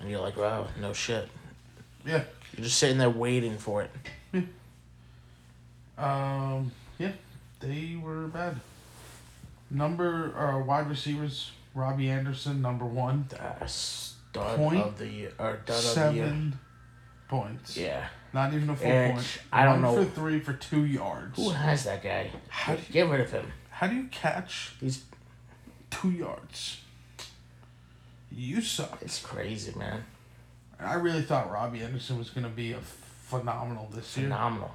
[0.00, 1.28] And you're like, wow, no shit.
[2.04, 2.24] Yeah.
[2.56, 3.90] You're just sitting there waiting for it.
[5.96, 6.72] Um.
[6.98, 7.12] Yeah,
[7.60, 8.58] they were bad.
[9.70, 15.60] Number uh, wide receivers: Robbie Anderson, number one, Uh, stud Point of the year, or
[15.66, 16.34] dud of the year.
[17.30, 17.76] Points.
[17.76, 18.06] Yeah.
[18.32, 19.38] Not even a full point.
[19.52, 21.36] I don't one know- for three for two yards.
[21.36, 22.30] Who has that guy?
[22.48, 23.50] How do you- Get rid of him.
[23.70, 25.04] How do you catch He's
[25.90, 26.80] two yards?
[28.30, 28.98] You suck.
[29.02, 30.04] it's crazy, man.
[30.78, 34.26] And I really thought Robbie Anderson was going to be a phenomenal this year.
[34.26, 34.70] Phenomenal.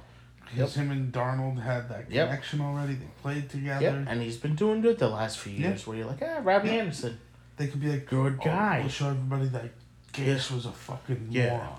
[0.52, 2.28] Because him and Darnold had that Yep.
[2.28, 2.94] connection already.
[2.94, 3.82] They played together.
[4.00, 5.86] Yep, and he's been doing good the last few years.
[5.86, 6.70] Where you're like, ah, Robbie.
[6.70, 7.18] Anderson,
[7.56, 8.80] They could be like, good "Oh, guy.
[8.80, 9.70] we'll show everybody that
[10.12, 11.48] Gase was a fucking Yeah.
[11.56, 11.78] moron.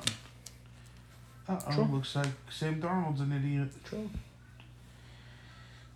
[1.48, 3.70] Uh oh, looks like Sam Darnold's an idiot.
[3.86, 4.10] True.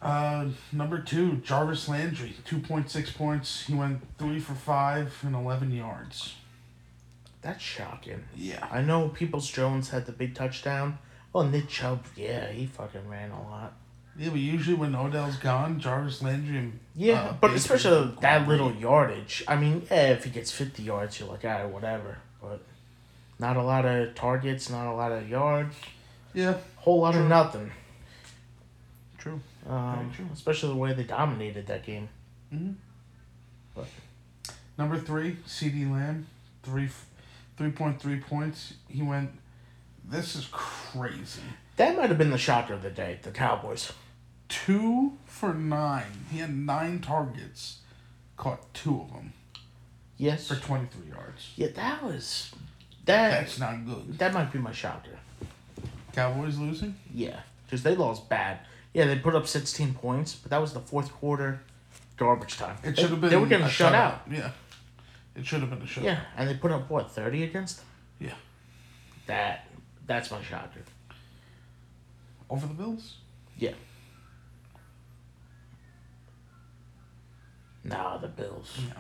[0.02, 3.68] Uh, number two, Jarvis Landry, 2.6 points.
[3.68, 6.36] He went three for five and 11 yards.
[7.42, 8.24] That's shocking.
[8.36, 8.68] Yeah.
[8.72, 10.98] I know Peoples Jones had the big touchdown.
[11.34, 13.74] Well, Nick Chubb, yeah, he fucking ran a lot.
[14.18, 18.74] Yeah, but usually when Odell's gone, Jarvis Landry and Yeah, uh, but especially that little
[18.74, 19.44] yardage.
[19.48, 22.18] I mean, yeah, if he gets 50 yards, you're like, ah, whatever.
[22.42, 22.62] But
[23.42, 25.76] not a lot of targets, not a lot of yards,
[26.34, 27.24] Yeah, whole lot True.
[27.24, 27.72] of nothing.
[29.18, 29.42] true.
[29.68, 30.28] Um, true.
[30.34, 32.08] especially the way they dominated that game.
[32.50, 32.72] hmm
[33.76, 33.88] But-
[34.78, 36.28] Number three, CeeDee Lamb,
[36.64, 36.90] three,
[37.58, 38.74] three point three points.
[38.88, 39.32] He went.
[40.04, 41.42] This is crazy.
[41.76, 43.92] That might have been the shocker of the day, the Cowboys.
[44.50, 46.26] Two for nine.
[46.32, 47.80] He had nine targets,
[48.38, 49.34] caught two of them
[50.18, 50.48] Yes.
[50.48, 51.52] for twenty three yards.
[51.56, 52.52] Yeah, that was
[53.06, 53.32] that.
[53.32, 54.18] That's not good.
[54.18, 55.18] That might be my shocker.
[56.14, 56.96] Cowboys losing.
[57.14, 58.60] Yeah, because they lost bad.
[58.94, 61.62] Yeah, they put up 16 points, but that was the fourth quarter
[62.18, 62.76] garbage time.
[62.84, 63.30] It They- should have been.
[63.30, 64.22] They were getting a shut out.
[64.30, 64.52] Yeah,
[65.36, 66.04] it should have been a shutout.
[66.04, 67.86] Yeah, and they put up what 30 against them.
[68.20, 68.34] Yeah.
[69.28, 69.68] That
[70.06, 70.82] that's my shocker.
[72.50, 73.16] Over the Bills.
[73.58, 73.72] Yeah.
[77.84, 78.78] Nah, the Bills.
[78.88, 78.94] Yeah.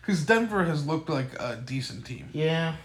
[0.00, 2.76] Because Denver has looked like a decent team, Yeah,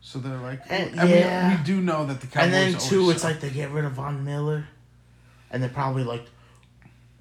[0.00, 1.48] so they're like, And- I yeah.
[1.48, 2.44] mean, we do know that the Cowboys.
[2.44, 3.32] and then too, it's suck.
[3.32, 4.66] like they get rid of Von Miller,
[5.50, 6.24] and they're probably like,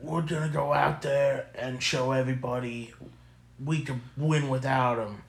[0.01, 2.93] we're gonna go out there and show everybody
[3.63, 5.21] we can win without him.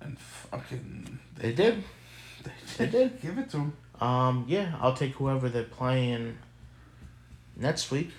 [0.00, 1.82] and fucking They did.
[2.76, 3.22] They did.
[3.22, 3.72] give it to them.
[4.00, 6.36] Um, yeah, I'll take whoever they're playing
[7.56, 8.10] next week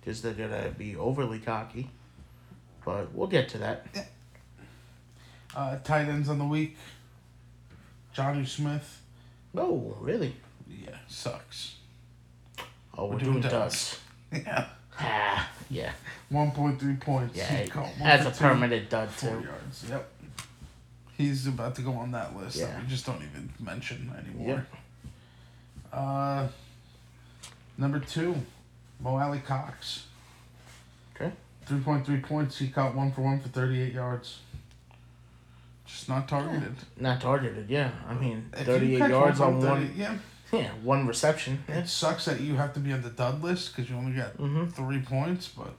[0.00, 1.90] because they're gonna be overly cocky.
[2.84, 3.86] But we'll get to that.
[5.56, 6.76] Uh, tight ends on the week.
[8.16, 9.00] Jonnu Smith.
[9.56, 10.36] Oh, really?
[10.68, 11.76] Yeah, sucks.
[12.96, 13.98] Oh, we're, We're doing, doing dust.
[14.32, 14.66] Yeah,
[15.00, 15.92] Ah, yeah,
[16.28, 17.36] one point three points.
[17.36, 17.66] yeah.
[17.98, 19.46] That's a permanent dud Four too.
[19.46, 19.84] yards.
[19.88, 20.08] Yep.
[21.16, 24.56] He's about to go on that list that we just don't even mention anymore.
[24.56, 24.66] Yep.
[25.92, 26.48] Uh,
[27.76, 28.36] number two,
[29.00, 30.06] Mo Alie-Cox.
[31.16, 31.32] Okay.
[31.68, 32.58] 3.3 points.
[32.58, 34.38] He caught one for one for 38 yards.
[35.90, 36.74] Just not targeted.
[36.98, 37.68] Not targeted.
[37.68, 39.94] Yeah, I mean, If thirty-eight yards on 30 one.
[39.96, 40.18] Yeah.
[40.52, 41.62] Yeah, one reception.
[41.68, 44.36] It sucks that you have to be on the dud list because you only got
[44.36, 44.66] Mm-hmm.
[44.66, 45.74] three points, but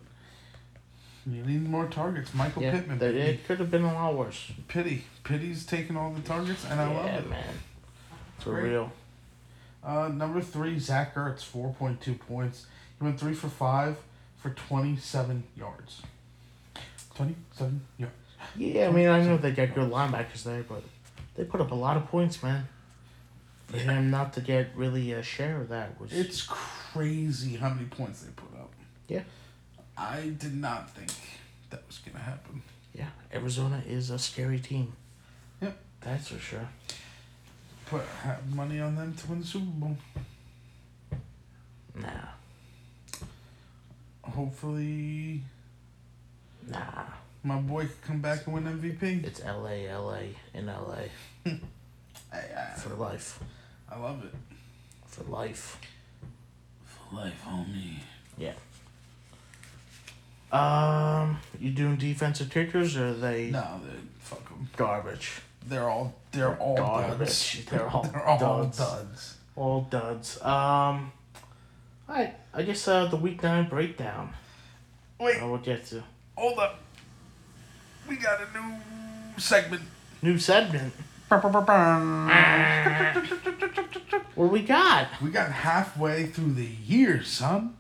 [1.28, 2.34] you need more targets.
[2.34, 3.00] Michael Yeah, Pittman.
[3.00, 3.20] Pity.
[3.20, 4.52] it could have been a lot worse.
[4.70, 5.04] Pity.
[5.26, 7.30] Pity's taking all the targets, and I yeah, love it.
[7.30, 7.54] man.
[8.40, 8.70] For Great.
[8.72, 8.92] real.
[9.84, 12.66] Uh, number three, Zach Ertz, 4.2 points.
[12.98, 13.98] He went three for five
[14.38, 16.02] for 27 yards.
[17.16, 18.14] 27 yards.
[18.58, 20.84] Yeah, I mean, I know they got good linebackers there, but
[21.36, 22.68] they put up a lot of points, man.
[23.68, 27.86] For him not to get really a share of that was It's crazy how many
[27.86, 28.72] points they put up.
[29.08, 29.22] Yeah.
[29.98, 31.12] I did not think
[31.70, 32.62] that was going to happen.
[32.94, 33.08] yeah.
[33.34, 34.92] Arizona is a scary team.
[35.62, 35.78] Yep.
[36.02, 36.68] That's for sure.
[37.86, 39.98] Put have money on them to win the Super Bowl.
[41.96, 42.08] Nah,
[44.24, 45.42] Hopefully,
[46.68, 47.04] nah.
[47.44, 49.24] My boy can come back and win MVP.
[49.26, 50.36] It's L.A., L.A.
[50.58, 51.50] in L.A.
[52.34, 53.40] I, I, for life,
[53.92, 54.34] I love it.
[55.08, 55.80] for life.
[56.86, 57.96] For life, homie.
[58.38, 58.54] Yeah.
[60.52, 64.70] Um, you doing defensive kickers or are they No, they fuck them.
[64.76, 65.40] garbage?
[65.66, 67.18] They're all they're all Garbage.
[67.20, 67.66] duds.
[67.70, 68.78] They're all they're all duds.
[68.78, 69.38] duds.
[69.56, 70.42] All duds.
[70.42, 71.12] Um,
[72.10, 74.34] I I guess uh the week nine breakdown.
[75.20, 76.04] Wait, I will get to
[76.36, 76.80] hold up.
[78.08, 78.76] We got a new
[79.38, 79.84] segment.
[80.22, 80.94] new segment.
[84.36, 85.08] What we got?
[85.22, 87.76] We got halfway through the year, son.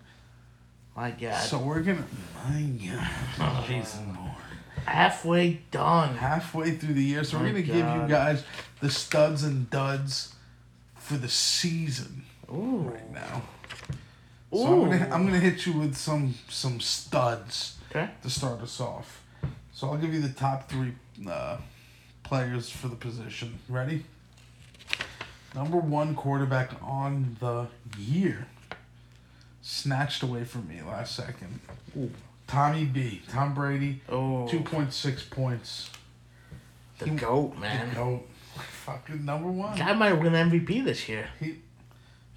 [0.95, 2.05] My God, So we're gonna.
[2.47, 4.35] My God, Jason Bourne.
[4.85, 6.15] halfway done.
[6.17, 8.43] Halfway through the year, so we're gonna give you guys
[8.81, 10.35] the studs and duds
[10.95, 13.43] for the season Ooh, right now.
[14.53, 18.09] So I'm gonna I'm gonna hit you with some some studs Okay.
[18.23, 19.20] to start us off.
[19.81, 20.91] So I'll give you the top three
[21.27, 21.57] uh,
[22.21, 23.57] players for the position.
[23.67, 24.05] Ready?
[25.55, 27.65] Number one quarterback on the
[27.97, 28.45] year.
[29.63, 31.59] Snatched away from me last second.
[31.97, 32.11] Ooh.
[32.45, 33.23] Tommy B.
[33.27, 34.01] Tom Brady.
[34.07, 34.47] Oh.
[34.51, 35.89] 2.6 points.
[36.99, 37.95] the he- goat The man.
[37.95, 38.29] goat.
[38.85, 39.75] Fucking number one.
[39.75, 41.27] Guy might win MVP this year.
[41.39, 41.55] He,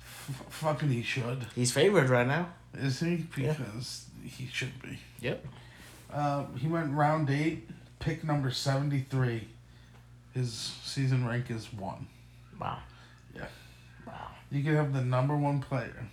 [0.01, 1.45] f- fucking, he should.
[1.55, 2.49] He's favored right now.
[2.73, 3.27] Is he?
[3.37, 3.53] Yeah.
[3.53, 4.99] Because he should be.
[5.21, 5.45] Yep.
[6.15, 9.49] Uh, he went round eight, pick number 73.
[10.33, 10.53] His
[10.85, 12.07] season rank is one.
[12.61, 12.79] Wow.
[13.35, 13.47] Yeah.
[14.07, 14.29] Wow.
[14.51, 16.07] You could have the number one player,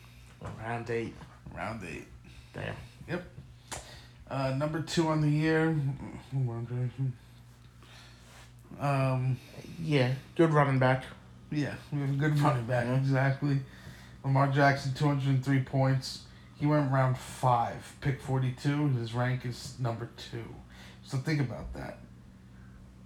[0.59, 1.13] Round eight.
[1.55, 2.07] round eight.
[2.53, 2.75] Damn.
[3.07, 3.23] Yep.
[4.29, 5.75] Uh, number two on the year.
[8.79, 9.37] Um,
[9.81, 10.13] Yeah.
[10.35, 11.03] Good running back.
[11.51, 12.85] yeah, we have a good running back.
[12.87, 12.97] Mhm.
[12.97, 13.59] Exactly.
[14.23, 16.23] Lamar Jackson, 203 points.
[16.61, 18.89] He went round five, pick 42.
[18.89, 20.45] His rank is number two.
[21.03, 21.97] So think about that.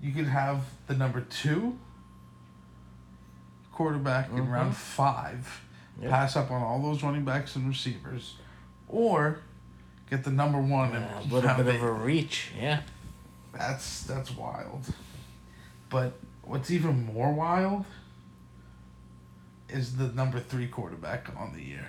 [0.02, 1.80] You could have the number two
[3.72, 4.52] quarterback in Mhm.
[4.52, 5.62] round five,
[6.02, 6.12] Yep.
[6.12, 8.36] pass up on all those running backs and receivers,
[8.90, 9.40] or
[10.10, 11.76] get the number one Uh, and a little bit eight.
[11.78, 12.52] of a reach.
[12.60, 12.82] Yeah.
[13.54, 14.94] That's that's wild.
[15.90, 17.86] But what's even more wild
[19.70, 21.88] is the number three quarterback on the year.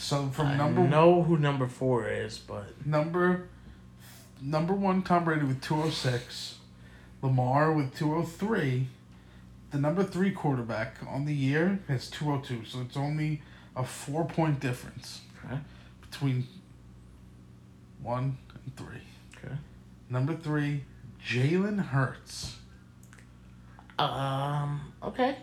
[0.00, 3.48] So from I number know who number four is, but number
[4.40, 6.58] number one Tom Brady with two oh six,
[7.20, 8.86] Lamar with two oh three,
[9.72, 12.64] the number three quarterback on the year has two oh two.
[12.64, 13.42] So it's only
[13.74, 15.58] a four point difference Okay.
[16.00, 16.46] between
[18.00, 19.02] one and three.
[19.36, 19.54] Okay.
[20.08, 20.84] Number three,
[21.26, 22.54] Jalen Hurts.
[23.98, 25.36] um, okay,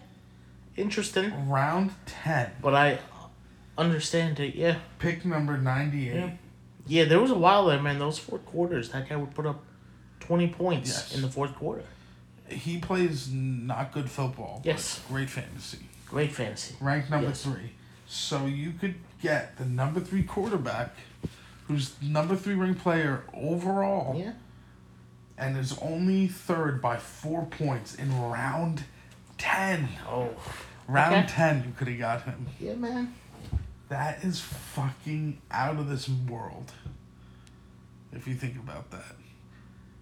[0.78, 1.50] interesting.
[1.50, 2.52] Round 10.
[2.62, 3.00] But I
[3.78, 4.56] understand it.
[4.56, 4.78] Yeah.
[5.00, 6.16] Pick number 98.
[6.16, 6.30] Yeah.
[6.88, 7.06] Yeah.
[7.06, 8.00] There was a while there, man.
[8.00, 9.64] Those four quarters, that guy would put up
[10.20, 11.16] twenty points Yes.
[11.16, 11.84] in the fourth quarter.
[12.48, 14.62] He plays not good football.
[14.64, 15.02] Yes.
[15.10, 15.80] Great fantasy.
[16.08, 16.76] Great fantasy.
[16.80, 17.44] Ranked number Yes.
[17.44, 17.72] three.
[18.08, 20.96] So you could get the number three quarterback,
[21.68, 24.34] who's number three ring player overall, Yeah.
[25.38, 28.84] and is only third by four points in round
[29.40, 29.90] 10.
[30.08, 30.30] Oh.
[30.88, 31.28] Round Okay.
[31.28, 32.46] 10, you could have got him.
[32.60, 33.16] Yeah, man.
[33.90, 36.72] That is fucking out of this world.
[38.12, 39.16] If you think about that.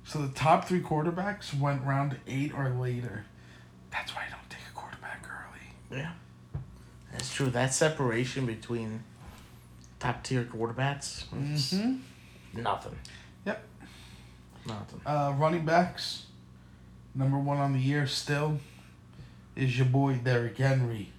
[0.06, 3.26] So the top three quarterbacks went round eight or later.
[3.91, 6.00] That's why I don't take a quarterback early.
[6.02, 6.12] Yeah.
[7.12, 7.48] That's true.
[7.48, 9.04] That separation between
[10.00, 12.62] top tier quarterbacks, is Mm-hmm.
[12.62, 12.96] nothing.
[13.46, 13.63] Yep.
[14.67, 15.02] Nothing.
[15.06, 16.26] Uh, running backs,
[17.15, 18.60] number one on the year still
[19.56, 21.12] is your boy Derrick Henry.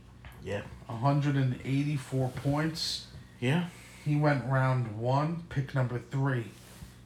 [0.45, 0.63] Yeah.
[0.87, 3.07] 184 points.
[3.41, 3.65] Yeah.
[4.05, 6.47] He went round one, pick number three.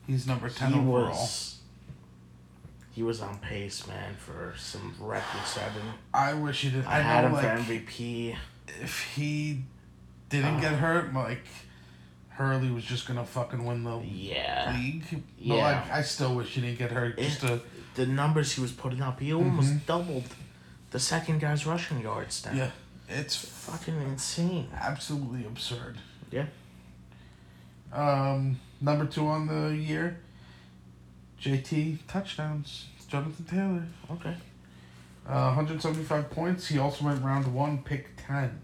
[0.07, 1.11] He's number 10 he overall.
[1.11, 1.59] was.
[2.93, 5.83] He was on pace, man, for some record setting.
[6.13, 6.85] I wish he did.
[6.85, 8.37] I, I, had know, him like, for MVP.
[8.83, 9.63] if he
[10.29, 10.77] didn't get Uh.
[10.79, 11.45] hurt, like
[12.31, 14.77] Hurley was just gonna fucking win the Yeah.
[14.77, 15.05] league.
[15.11, 15.55] But Yeah.
[15.55, 17.19] like, I still wish he didn't get hurt.
[17.19, 17.61] Just to
[17.95, 19.87] The numbers he was putting up, he almost Mhm.
[19.87, 20.25] doubled
[20.93, 22.53] the second guy's rushing yards now.
[22.53, 22.71] yeah,
[23.09, 24.69] it's Fucking insane.
[24.75, 25.97] absolutely absurd.
[26.31, 26.47] Yeah.
[27.93, 30.19] Um, number two on the year,
[31.41, 32.87] JT touchdowns.
[33.09, 34.37] Jonathan Taylor, Okay.
[35.27, 36.67] uh, 175 points.
[36.69, 38.61] He also went round one, pick 10.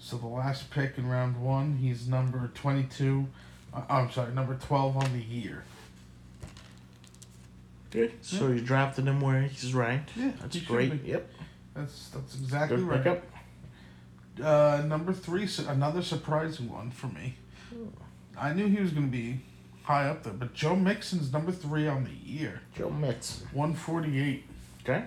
[0.00, 3.28] So the last pick in round one, he's number 22.
[3.72, 5.62] Uh, I'm sorry, number 12 on the year.
[7.92, 8.12] Good.
[8.22, 10.10] So you drafted him where he's ranked.
[10.16, 11.02] Yeah, That's great.
[11.04, 11.10] be.
[11.10, 11.30] Yep.
[11.74, 13.04] That's that's exactly Good right.
[13.04, 13.22] pickup.
[14.42, 17.36] Uh, number three, su- another surprising one for me.
[18.38, 19.40] I knew he was going to be
[19.82, 23.42] high up there, but Joe Mixon's number three on the year, Joe Mitz.
[23.52, 24.44] one forty eight.
[24.82, 25.04] Okay.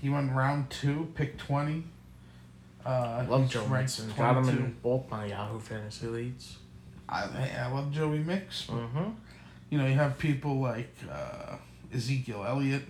[0.00, 1.84] He went round two, pick twenty.
[2.84, 4.12] Uh, Love Joe ranked Mixon.
[4.16, 6.56] Got him in both my Yahoo fantasy leads.
[7.08, 8.66] I, hey, I love Joey Mix.
[8.66, 9.10] Mm-hmm.
[9.70, 11.56] You know, you have people like uh,
[11.94, 12.82] Ezekiel Elliott.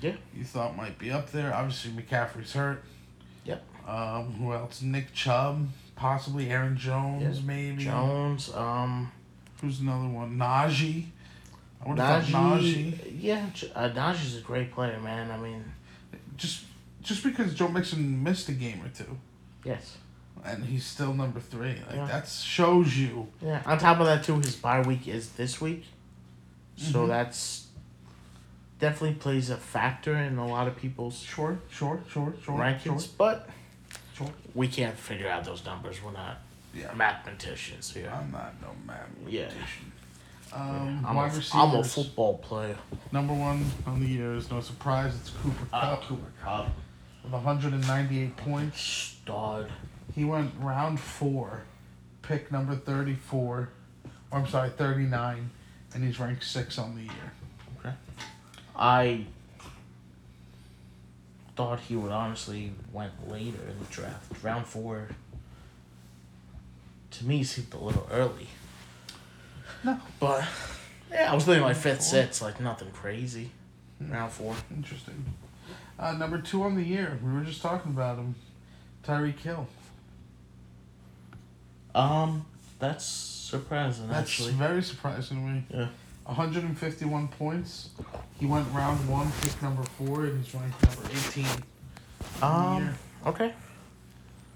[0.00, 0.14] Yeah.
[0.34, 1.52] You thought might be up there.
[1.52, 2.84] Obviously, McCaffrey's hurt.
[3.86, 4.80] Um, who else?
[4.82, 7.84] Nick Chubb, possibly Aaron Jones, maybe.
[7.84, 8.52] Jones.
[8.54, 9.10] Um.
[9.60, 10.36] Who's another one?
[10.36, 11.06] Najee.
[11.84, 12.98] I would have thought Najee.
[13.20, 15.30] Yeah, uh, Najee's a great player, man.
[15.30, 15.64] I mean,
[16.36, 16.64] Just
[17.02, 19.18] just because Joe Mixon missed a game or two,
[19.64, 19.98] yes.
[20.44, 22.06] and he's still number three, like Yeah.
[22.06, 23.28] that shows you.
[23.42, 23.62] Yeah.
[23.66, 25.84] On top of that, too, his bye week is this week,
[26.76, 27.08] so Mhm.
[27.08, 27.66] that's
[28.78, 32.82] definitely plays a factor in a lot of people's Sure, sure, sure, sure, rankings.
[33.02, 33.48] sure, But
[34.14, 34.30] sure.
[34.54, 36.02] we can't figure out those numbers.
[36.02, 36.38] We're not
[36.74, 38.10] Yeah, mathematicians here.
[38.12, 39.92] I'm not no mathematician.
[40.52, 41.54] Um, I'm, wide a, receivers.
[41.54, 42.76] I'm a football player.
[43.10, 45.14] Number one on the year is no surprise.
[45.20, 46.68] It's Cooper Uh, Kupp Cooper Kupp.
[47.24, 48.80] with 198 points.
[48.80, 49.70] Stud.
[50.14, 51.64] He went round four,
[52.22, 53.68] pick number 34.
[54.30, 55.50] Or I'm sorry, 39,
[55.94, 57.32] and he's ranked six on the year.
[57.80, 57.94] Okay.
[58.76, 59.26] I
[61.56, 64.42] thought he would honestly went later in the draft.
[64.42, 65.08] Round four
[67.12, 68.48] to me seemed a little early.
[69.84, 69.98] No.
[70.18, 70.44] But
[71.10, 73.50] yeah, I was thinking like fifth, sixth, like nothing crazy.
[74.00, 74.54] Round four.
[74.74, 75.24] Interesting.
[75.98, 77.18] Uh, number two on the year.
[77.22, 78.34] We were just talking about him.
[79.06, 79.68] Tyreek Hill.
[81.94, 82.44] Um,
[82.80, 84.52] that's surprising That's actually.
[84.52, 85.64] very surprising to me.
[85.70, 85.88] Yeah.
[86.26, 87.90] 151 points.
[88.38, 91.46] He went round one, pick number four, and he's ranked number 18.
[92.42, 92.94] Um,
[93.26, 93.52] okay.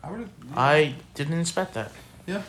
[0.02, 0.28] I would.
[0.56, 1.92] I didn't expect that.
[2.26, 2.42] Yeah.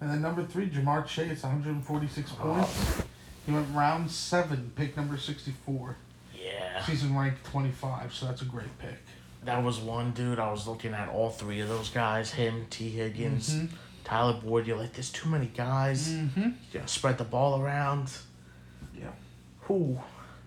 [0.00, 3.02] And then number three, Ja'Marr Chase, 146 points.
[3.46, 5.96] He went round seven, pick number 64.
[6.34, 6.84] Yeah.
[6.84, 8.98] Season ranked 25, so that's a great pick.
[9.44, 10.38] That was one dude.
[10.38, 12.32] I was looking at all three of those guys.
[12.32, 13.68] Him, Tee Higgins, Mhm.
[14.04, 14.66] Tyler Boyd.
[14.66, 16.08] You're like, there's too many guys.
[16.10, 16.40] Mm-hmm.
[16.40, 18.10] You gotta spread the ball around.
[19.72, 19.98] Who?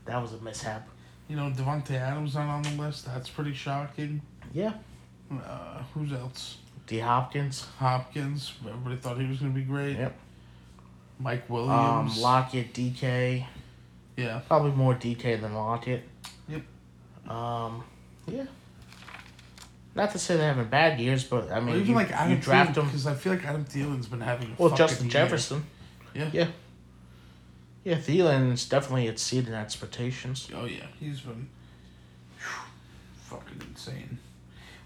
[0.05, 0.87] That was a mishap.
[1.27, 3.05] You know, Davante Adams not on the list.
[3.07, 4.21] That's pretty shocking.
[4.53, 4.73] Yeah.
[5.31, 6.57] Uh, who's else?
[6.85, 6.99] D.
[6.99, 7.65] Hopkins.
[7.79, 8.53] Hopkins.
[8.67, 9.97] Everybody thought he was going to be great.
[9.97, 10.15] Yep.
[11.19, 12.19] Mike Um, Williams.
[12.21, 13.45] Lockett, DK.
[14.17, 14.41] yeah.
[14.47, 16.03] Probably more DK than Lockett.
[16.47, 16.61] Yep.
[17.27, 17.83] Um,
[18.27, 18.43] yeah.
[19.95, 22.37] Not to say they're having bad years, but I mean, even you, like Adam you
[22.37, 22.85] draft them.
[22.85, 24.49] because I feel like Adam Thielen's been having.
[24.51, 25.11] A Well, Justin year.
[25.13, 25.65] Jefferson.
[26.13, 26.29] Yeah.
[26.31, 26.47] Yeah.
[27.85, 30.49] Yeah, Thielen's definitely exceeded expectations.
[30.53, 31.47] Oh yeah, he's been
[32.39, 34.17] whew, fucking insane.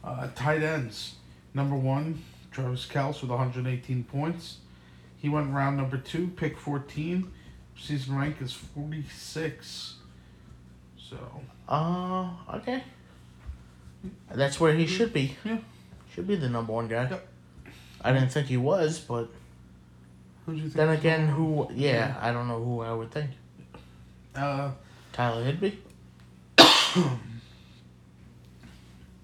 [0.04, 1.16] Uh, tight ends.
[1.54, 2.22] Number one,
[2.52, 4.58] Travis Kelce with 118 points.
[5.18, 7.32] He went round number two, pick 14.
[7.78, 9.96] Season rank is 46.
[10.98, 11.18] So
[11.68, 12.84] Uh, okay.
[14.34, 15.38] That's where he should be.
[15.46, 15.60] Yeah.
[16.14, 17.10] Should be the number one guy.
[17.10, 17.28] Yep.
[18.02, 19.30] I didn't think he was, but
[20.46, 20.76] who do you think?
[20.76, 21.70] then again, who?
[21.74, 23.32] Yeah, I don't know who I would think.
[24.36, 24.72] Uh,
[25.14, 25.74] Tyler Higbee.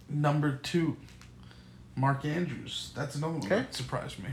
[0.10, 0.98] number two,
[1.96, 2.92] Mark Andrews.
[2.96, 3.56] That's another one Okay.
[3.58, 4.30] that surprised me.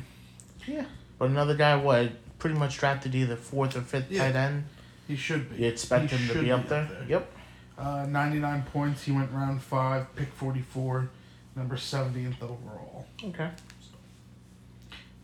[0.66, 0.85] Yeah.
[1.18, 2.12] But another guy, what?
[2.39, 4.26] Pretty much drafted either fourth or fifth Yeah.
[4.26, 4.64] tight end.
[5.09, 5.62] He should be.
[5.62, 6.89] You expect He him to should be up there?
[7.09, 7.30] Yep.
[7.78, 9.03] Uh, 99 points.
[9.03, 11.09] He went round five, pick 44,
[11.57, 13.07] number 70th overall.
[13.24, 13.51] Okay.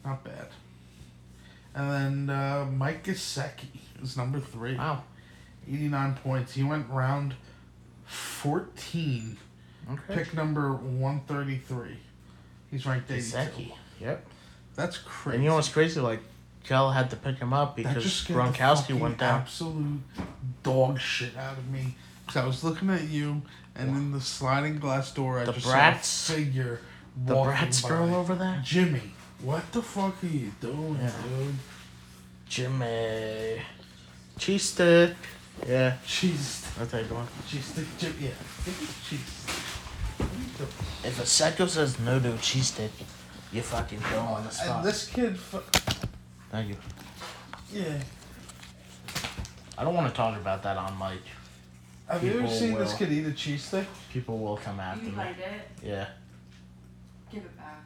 [0.04, 0.48] Not bad.
[1.78, 3.68] And then uh, Mike Gesicki
[4.02, 4.76] is number three.
[4.76, 5.04] Wow.
[5.68, 6.54] 89 points.
[6.54, 7.34] He went round
[8.06, 9.36] 14,
[9.92, 10.14] Okay.
[10.14, 11.96] pick number 133.
[12.70, 13.36] He's ranked 82.
[13.36, 13.72] Gesicki.
[14.00, 14.26] Yep.
[14.74, 15.36] That's crazy.
[15.36, 16.00] And you know what's crazy?
[16.00, 16.20] Like,
[16.64, 19.42] Kel had to pick him up because Gronkowski went down.
[19.42, 20.00] Absolute
[20.62, 21.94] dog shit out of me.
[22.26, 23.40] Because I was looking at you,
[23.74, 26.80] and in the sliding glass door, I The just Bratz- saw a figure
[27.24, 28.60] The Bratz girl over there?
[28.62, 29.12] Jimmy,
[29.42, 31.10] what the fuck are you doing, Yeah.
[31.22, 31.54] dude?
[32.48, 33.58] Jimmy.
[33.58, 33.62] Uh,
[34.38, 35.14] cheese stick.
[35.66, 35.96] Yeah.
[36.06, 37.28] Cheese, That's how you doing.
[37.48, 38.30] cheese stick, Jim, yeah.
[39.08, 39.44] Cheese.
[40.18, 40.70] What are you doing?
[41.04, 42.92] If a psycho says no to a cheese stick,
[43.52, 44.76] you fucking go on the spot.
[44.78, 45.58] And this kid, fu-
[46.50, 46.76] Thank you.
[47.72, 48.00] yeah.
[49.76, 51.20] I don't want to talk about that on mic.
[52.08, 53.86] Have you ever People seen this kid eat a cheese stick?
[54.12, 55.16] People will come after You me.
[55.16, 56.06] bite it, Yeah.
[57.30, 57.82] give it back.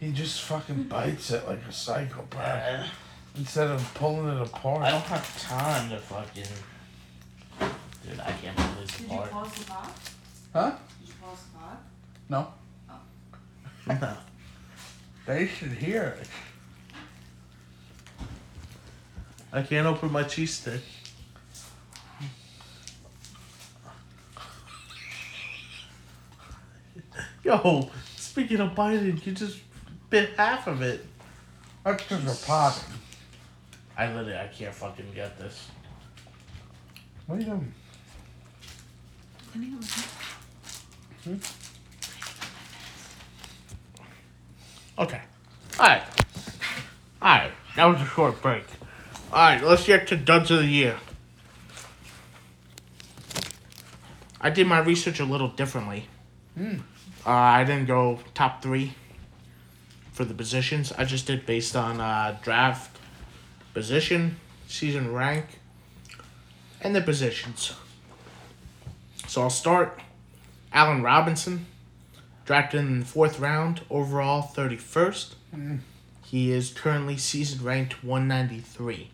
[0.00, 2.88] He just fucking bites it like a psychopath Uh,
[3.36, 4.82] instead of pulling it apart.
[4.82, 6.44] I don't have time to fucking.
[8.06, 9.30] Dude, I can't pull this Did you apart.
[9.30, 9.98] pause the pot?
[10.52, 10.70] Huh?
[11.00, 11.82] Did you pause the pot?
[12.28, 12.48] No.
[13.86, 14.16] No.
[15.26, 16.26] They should hear it.
[19.52, 20.80] I can't open my cheese stick.
[27.44, 29.58] Yo, speaking of biting, you just
[30.10, 31.04] bit half of it.
[31.84, 32.94] That's because potting.
[33.96, 35.68] I literally, I can't fucking get this.
[37.26, 37.74] What are you doing?
[44.98, 45.20] Okay.
[45.78, 46.02] Alright.
[47.22, 47.52] Alright.
[47.76, 48.64] That was a short break.
[49.30, 50.96] Alright, let's get to duds of the year.
[54.40, 56.06] I did my research a little differently.
[56.56, 56.78] Hmm.
[57.26, 58.94] Uh, I didn't go top three
[60.18, 60.92] for the positions.
[60.98, 62.98] I just did based on uh, draft,
[63.72, 64.34] position,
[64.66, 65.60] season rank,
[66.80, 67.72] and the positions.
[69.28, 70.00] So I'll start.
[70.72, 71.66] Allen Robinson,
[72.44, 75.34] drafted in the fourth round, overall 31st.
[75.54, 75.78] Mm.
[76.24, 79.10] He is currently season ranked 193.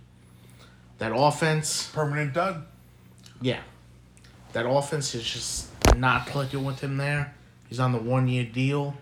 [0.97, 2.65] That offense, Permanent dud.
[3.43, 3.61] yeah.
[4.55, 7.35] That offense is just not clicking with him there.
[7.69, 8.95] He's on the one year deal.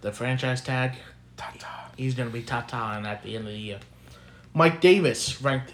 [0.00, 0.94] The franchise tag.
[1.42, 1.90] Ta-ta.
[1.96, 3.80] He's going to be top talent at the end of the year.
[4.54, 5.72] Mike Davis, ranked,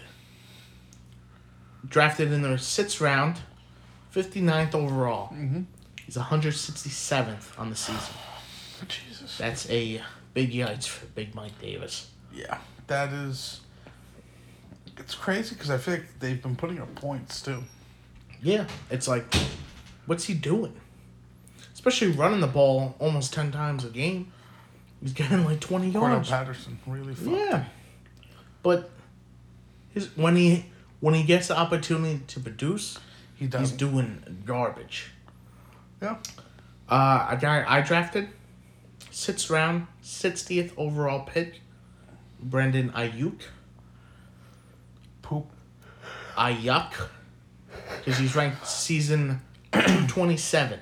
[1.87, 3.39] drafted in the sixth round,
[4.13, 5.29] 59th overall.
[5.33, 5.65] Mhm.
[6.05, 8.13] He's 167th on the season.
[8.87, 9.37] Jesus.
[9.37, 10.01] That's a
[10.33, 12.09] big yikes for Big Mike Davis.
[12.33, 12.57] Yeah,
[12.87, 13.61] that is.
[14.97, 17.63] It's crazy because I feel like they've been putting up points too.
[18.41, 19.33] Yeah, it's like,
[20.05, 20.73] what's he doing?
[21.73, 24.31] Especially running the ball almost 10 times a game.
[25.01, 26.29] He's getting like 20 Cordarrelle yards.
[26.29, 27.35] Patterson really fucked.
[27.37, 27.65] Yeah.
[28.63, 28.89] But
[29.93, 30.65] his when he
[30.99, 32.99] when he gets the opportunity to produce,
[33.35, 33.69] He does.
[33.69, 35.11] he's doing garbage.
[36.01, 36.17] yeah.
[36.89, 38.29] Uh, a guy I drafted,
[39.11, 41.61] sixth round, 60th overall pick,
[42.41, 43.41] Brendan Aiyuk.
[45.21, 45.45] Poop.
[46.37, 46.91] Aiyuk.
[47.99, 49.41] Because he's ranked season
[50.07, 50.79] twenty seven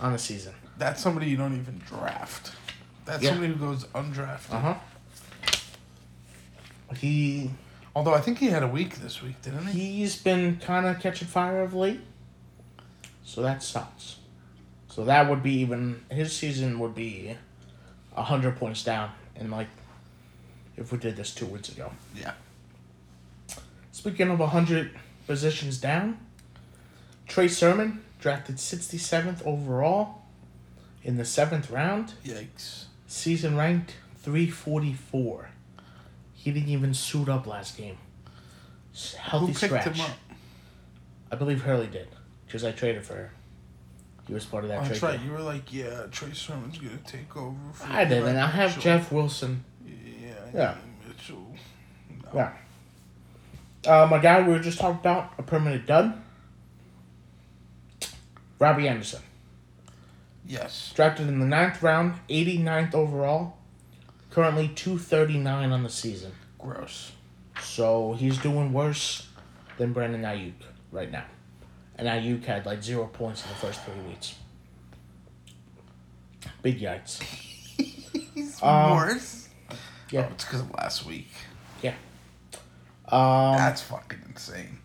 [0.00, 0.54] on the season.
[0.78, 2.52] That's somebody you don't even draft.
[3.08, 3.30] That's Yeah.
[3.30, 4.52] somebody who goes undrafted.
[4.52, 4.74] Uh huh.
[6.94, 7.50] He
[7.96, 9.96] Although I think he had a week this week, didn't he?
[10.00, 12.00] he's been kind of catching fire of late,
[13.24, 14.18] so that sucks.
[14.90, 17.34] So that would be even his season would be
[18.14, 19.68] hundred points down, and like
[20.76, 21.90] if we did this two weeks ago.
[22.14, 22.32] Yeah.
[23.90, 24.90] Speaking of hundred
[25.26, 26.18] positions down,
[27.26, 30.22] Trey Sermon drafted sixty seventh overall
[31.02, 32.12] in the seventh round.
[32.22, 32.84] Yikes.
[33.08, 35.48] Season ranked 344.
[36.34, 37.96] He didn't even suit up last game.
[39.18, 40.00] Healthy scratch.
[41.32, 42.08] I believe Hurley did,
[42.46, 43.32] because I traded for her.
[44.26, 45.10] He was part of that Oh, that's trade.
[45.12, 45.20] right.
[45.24, 47.56] You were like, yeah, Trey Sermon's gonna take over.
[47.72, 48.82] For I did, and I have Mitchell.
[48.82, 49.64] Jeff Wilson.
[49.86, 50.32] Yeah.
[50.54, 50.74] Yeah.
[51.06, 51.46] Mitchell.
[52.24, 52.28] No.
[52.34, 52.52] Yeah.
[53.86, 56.20] Uh, my guy we were just talking about, a permanent dud.
[58.58, 59.22] Robbie Anderson.
[60.48, 60.92] Yes.
[60.96, 63.58] Drafted in the ninth round, 89th overall.
[64.30, 66.32] Currently 239 on the season.
[66.58, 67.12] Gross.
[67.60, 69.28] So he's doing worse
[69.76, 70.54] than Brandon Aiyuk
[70.90, 71.24] right now.
[71.96, 74.34] And Aiyuk had like zero points in the first three weeks.
[76.62, 77.20] Big yikes.
[78.34, 79.48] He's Um, worse.
[80.10, 80.26] yeah.
[80.28, 81.28] Oh, it's because of last week.
[81.82, 81.94] Yeah.
[83.08, 84.78] Um, That's fucking insane.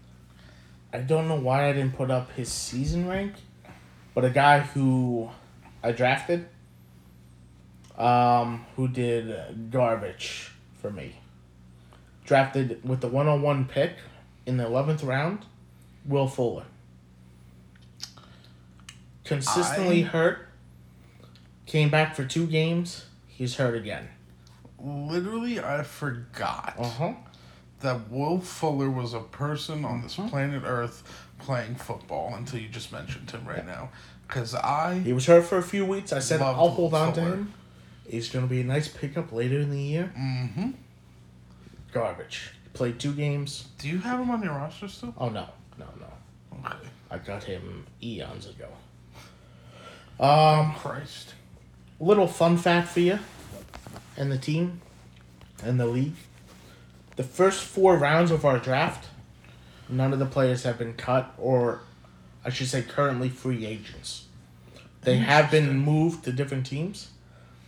[0.91, 3.34] I don't know why I didn't put up his season rank,
[4.14, 5.30] but a guy who
[5.84, 6.47] I drafted,
[7.97, 11.17] um, who did garbage for me.
[12.25, 13.97] Drafted with the 101 pick
[14.45, 15.45] in the 11th round,
[16.05, 16.65] Will Fuller.
[19.23, 20.49] Consistently I- hurt.
[21.65, 23.05] Came back for two games.
[23.27, 24.09] He's hurt again.
[24.79, 27.13] Literally, I forgot Uh huh.
[27.79, 30.29] that Will Fuller was a person on this Mhm.
[30.29, 31.03] planet Earth
[31.39, 33.89] playing football until you just mentioned him right now.
[34.34, 36.11] Because I He was hurt for a few weeks.
[36.11, 37.53] I said I'll hold on to him.
[38.07, 40.11] He's going to be a nice pickup later in the year.
[40.17, 40.71] Mm-hmm.
[41.91, 42.51] Garbage.
[42.73, 43.67] Played two games.
[43.77, 45.13] Do you have him on your roster still?
[45.19, 46.59] Oh no, no, no.
[46.65, 46.88] Okay.
[47.11, 48.67] I got him eons ago.
[50.19, 51.36] Um, Christ.
[51.99, 53.19] little fun fact for you,
[54.17, 54.81] and the team,
[55.63, 56.15] and the league.
[57.17, 59.09] The first four rounds of our draft,
[59.88, 61.81] none of the players have been cut, or
[62.43, 64.22] I should say, currently free agents.
[65.04, 67.10] They have been moved to different teams.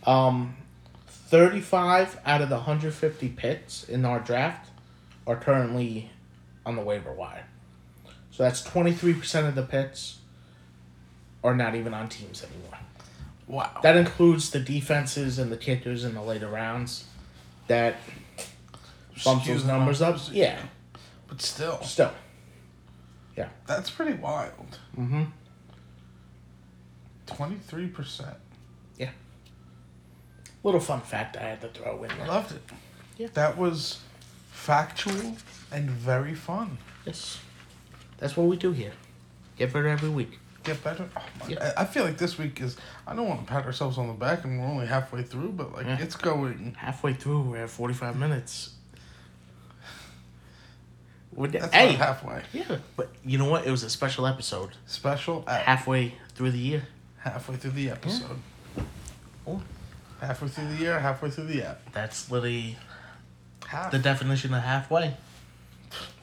[0.04, 0.56] Um,
[1.08, 4.70] thirty-five out of the hundred fifty picks in our draft
[5.26, 6.10] are currently
[6.64, 7.46] on the waiver wire.
[8.30, 10.18] So that's twenty-three percent of the picks
[11.42, 12.78] are not even on teams anymore.
[13.46, 13.78] Wow.
[13.82, 17.04] That includes the defenses and the kickers in the later rounds.
[17.68, 17.96] That
[19.24, 20.18] bumps those numbers up.
[20.32, 20.58] Yeah,
[21.28, 22.12] But still, still.
[23.36, 23.48] Yeah.
[23.66, 24.78] That's pretty wild.
[27.26, 27.76] Mm-hmm.
[27.96, 28.34] 23%.
[28.98, 29.10] Yeah.
[30.62, 32.26] Little fun fact I had to throw in I there.
[32.28, 32.62] loved it.
[33.18, 33.28] Yeah.
[33.34, 34.00] That was
[34.50, 35.36] factual
[35.72, 36.78] and very fun.
[37.04, 37.38] Yes,
[38.18, 38.92] that's what we do here.
[39.56, 40.38] Get better every week.
[40.64, 41.08] Get better.
[41.16, 41.72] Oh my, Yeah.
[41.76, 42.76] I I feel like this week is.
[43.06, 45.72] I don't want to pat ourselves on the back, and we're only halfway through, but
[45.72, 45.98] like Yeah.
[46.00, 46.74] it's going.
[46.78, 48.70] Halfway through, we're at forty-five minutes.
[51.32, 52.42] We're That's hey, not halfway.
[52.52, 53.66] yeah, but you know what?
[53.66, 54.70] It was a special episode.
[54.86, 56.82] Special at Halfway through the year.
[57.26, 58.38] Halfway through the episode.
[59.46, 59.60] Oh.
[60.20, 61.80] Halfway through the year, halfway through the app.
[61.92, 62.76] That's literally
[63.66, 63.90] Half.
[63.90, 65.14] the definition of halfway.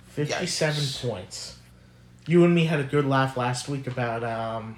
[0.09, 1.57] 57 points.
[2.25, 4.77] You and me had a good laugh last week about um,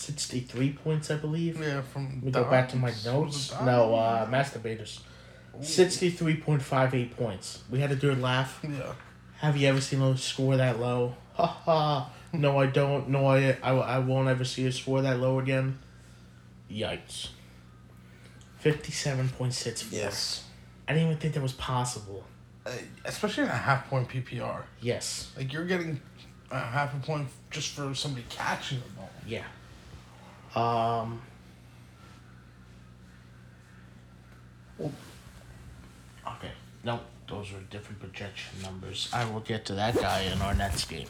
[0.00, 1.60] 63 points, I believe.
[1.60, 2.06] Yeah, from.
[2.16, 3.52] Let me go back to my notes.
[3.62, 5.00] No, uh, masturbators.
[5.60, 7.62] 63.58 points.
[7.70, 8.60] We had to a good laugh.
[8.62, 8.92] Yeah.
[9.38, 11.14] Have you ever seen a score that low?
[11.34, 12.12] Ha ha.
[12.34, 13.08] No, I don't.
[13.08, 15.78] No, I, I, I won't ever see a score that low again.
[16.70, 17.28] Yikes.
[18.62, 19.90] 57.64.
[19.90, 20.44] Yes.
[20.86, 22.24] I didn't even think that was possible.
[22.66, 22.72] Uh,
[23.06, 24.64] especially in a half point PPR.
[24.82, 25.32] Yes.
[25.34, 26.00] Like you're getting
[26.50, 29.10] a half a point just for somebody catching the ball.
[29.26, 29.44] Yeah.
[30.54, 31.22] Um.
[34.80, 36.50] Okay.
[36.82, 39.08] No, those are different projection numbers.
[39.12, 41.06] I will get to that guy in our next game.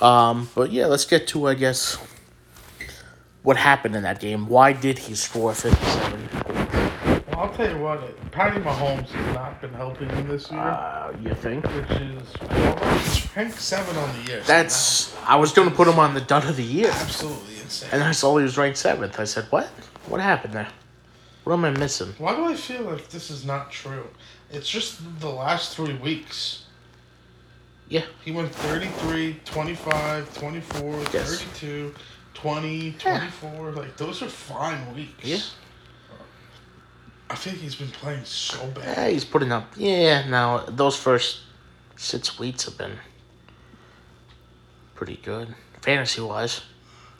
[0.00, 1.98] Um, but yeah, let's get to I guess
[3.42, 4.48] what happened in that game.
[4.48, 6.28] Why did he score fifty-seven?
[6.46, 6.47] Well,
[7.38, 11.32] I'll tell you what, Patty Mahomes has not been helping him this year, Uh, you
[11.34, 11.64] think?
[11.66, 12.76] which is well,
[13.36, 14.40] ranked seven on the year.
[14.44, 15.14] That's.
[15.24, 17.90] I was gonna put him on the dud of the year, absolutely insane.
[17.92, 19.20] and I saw he was ranked seventh.
[19.20, 19.66] I said, "What?
[20.08, 20.68] What happened there?
[21.44, 24.08] What am I missing?" Why do I feel like this is not true?
[24.50, 26.64] It's just the last three weeks.
[27.88, 28.02] Yeah.
[28.24, 31.40] He went 33, 25, 24, Yes.
[31.40, 31.94] 32,
[32.34, 33.70] 20, 24.
[33.72, 35.24] Like, those are fine weeks.
[35.24, 35.38] Yeah.
[37.30, 38.96] I think he's been playing so bad.
[38.96, 39.72] Yeah, he's putting up.
[39.76, 41.40] Yeah, now those first
[41.96, 42.98] six weeks have been
[44.94, 46.62] pretty good, fantasy wise.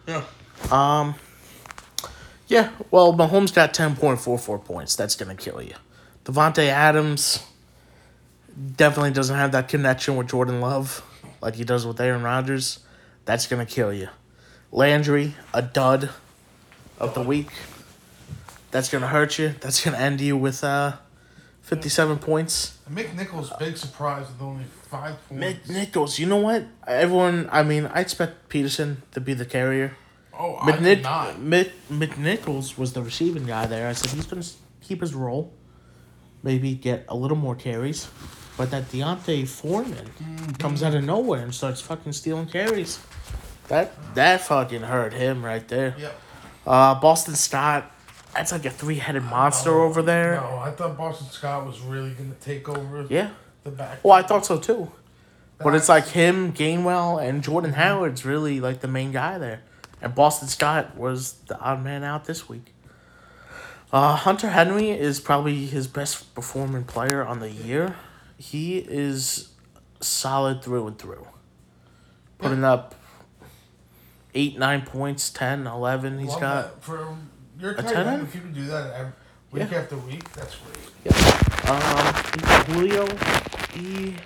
[0.06, 0.24] Yeah.
[0.70, 1.14] Um.
[2.46, 4.96] Yeah, well, Mahomes got ten point four four points.
[4.96, 5.74] That's gonna kill you.
[6.24, 7.44] Davante Adams
[8.76, 11.02] definitely doesn't have that connection with Jordan Love
[11.40, 12.80] like he does with Aaron Rodgers.
[13.26, 14.08] That's gonna kill you.
[14.72, 16.10] Landry, a dud
[16.98, 17.48] of the week.
[18.70, 19.54] That's gonna hurt you.
[19.60, 20.96] That's gonna end you with uh,
[21.62, 22.78] fifty-seven points.
[22.90, 25.68] McNichols, big surprise with only five Mick points.
[25.68, 26.64] Nichols, you know what?
[26.86, 29.96] Everyone, I mean, I expect Peterson to be the carrier.
[30.38, 31.36] oh, I did not.
[31.36, 31.70] Mick,
[32.18, 33.88] Nichols was the receiving guy there.
[33.88, 34.44] I said he's gonna
[34.80, 35.52] keep his role,
[36.42, 38.08] maybe get a little more carries,
[38.56, 40.10] but that D'Onta Foreman
[40.58, 42.98] comes out of nowhere and starts fucking stealing carries.
[43.68, 45.94] That that fucking hurt him right there.
[45.98, 46.20] Yep.
[46.66, 47.90] Uh, Boston Scott,
[48.34, 50.34] that's like a three-headed monster No, over there.
[50.40, 53.30] No, I thought Boston Scott was really going to take over Yeah.
[53.64, 53.98] the back.
[54.04, 54.90] Well, I thought so too.
[55.60, 59.62] But it's like him, Gainwell, and Jordan Howard's really like the main guy there.
[60.00, 62.72] And Boston Scott was the odd man out this week.
[63.92, 67.96] Uh, Hunter Henry is probably his best performing player on the year.
[68.36, 69.48] He is
[70.00, 71.26] solid through and through.
[72.38, 72.94] Putting up
[74.34, 76.18] eight, nine points, 10, 11.
[76.20, 76.82] He's Love got.
[76.84, 77.16] for
[77.58, 78.08] your a tight ten end.
[78.20, 78.22] end?
[78.28, 79.12] If you can do that ev-
[79.52, 79.78] week Yeah.
[79.78, 81.70] after week, that's great.
[81.70, 83.06] Um, he's Julio.
[83.74, 84.16] He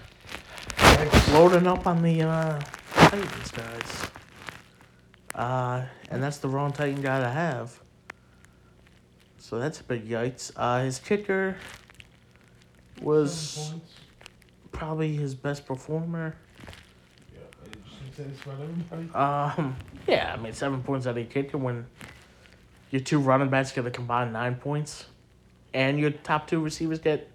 [0.77, 1.29] Thanks.
[1.31, 2.61] loading up on the uh,
[2.95, 4.11] Titans guys.
[5.35, 7.79] Uh, and that's the wrong Titan guy to have.
[9.39, 10.53] So that's a big yikes.
[10.57, 11.57] Uh, his kicker
[13.01, 13.75] was
[14.71, 16.37] probably his best performer.
[17.35, 17.69] Yeah, I
[18.05, 19.61] just say this about everybody.
[19.61, 19.77] Um,
[20.07, 21.87] yeah, I mean seven points out of your kicker when
[22.93, 25.07] your two running backs get a combined nine points,
[25.75, 27.29] and your top two receivers get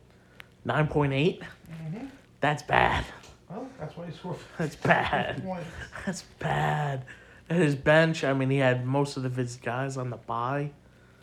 [0.64, 1.42] nine point eight.
[1.70, 2.06] Mm-hmm.
[2.40, 3.04] That's bad.
[3.50, 4.38] Well, that's why he scored.
[4.58, 5.44] That's bad.
[6.06, 7.04] That's bad.
[7.50, 10.72] And his bench, I mean, he had most of his guys on the bye,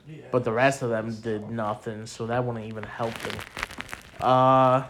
[0.09, 0.22] Yeah.
[0.32, 3.35] but the rest of them did nothing, so that wouldn't even help him.
[4.20, 4.85] Uh,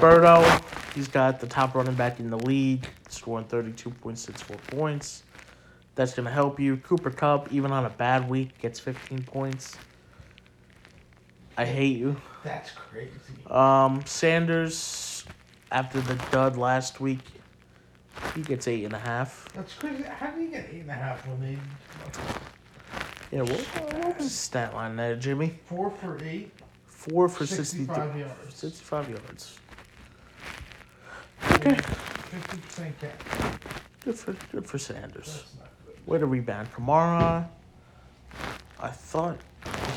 [0.00, 5.22] Birdo, he's got the top running back in the league, scoring 32.64 points.
[5.94, 6.78] That's going to help you.
[6.78, 9.76] Cooper Kupp, even on a bad week, gets 15 points.
[11.58, 12.16] I hate you.
[12.42, 13.10] that's crazy.
[13.50, 15.24] Um, Sanders,
[15.70, 17.20] after the dud last week,
[18.34, 19.48] he gets eight and a half.
[19.54, 20.02] That's crazy.
[20.04, 21.58] How do you get eight and a half when they
[23.36, 25.58] Yeah, what, what was his stat line there, Jimmy?
[25.66, 26.52] four for eight,
[26.86, 29.58] Four for 60, 65 yards, 65 yards.
[31.40, 33.54] fifty percent catch?
[34.04, 35.44] Good for good for Sanders.
[36.06, 36.12] That's not good.
[36.12, 36.68] Way to rebound.
[36.74, 37.46] Kamara,
[38.80, 39.38] I thought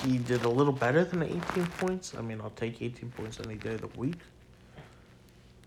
[0.04, 1.42] he did a little better than 18
[1.80, 2.14] points.
[2.18, 4.16] I mean, I'll take 18 points any day of the week.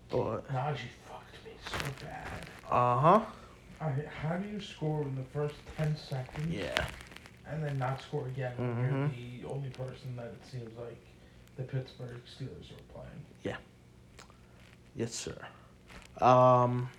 [0.09, 2.49] But, Najee fucked me so bad.
[2.71, 3.21] uh huh.
[3.81, 6.85] I, how do you score in the first ten seconds Yeah.
[7.49, 8.89] and then not score again when Mhm.
[8.89, 10.97] you're the only person that it seems like
[11.55, 13.25] the Pittsburgh Steelers are playing?
[13.43, 13.55] Yeah.
[14.95, 15.37] Yes, sir.
[16.19, 16.89] Um.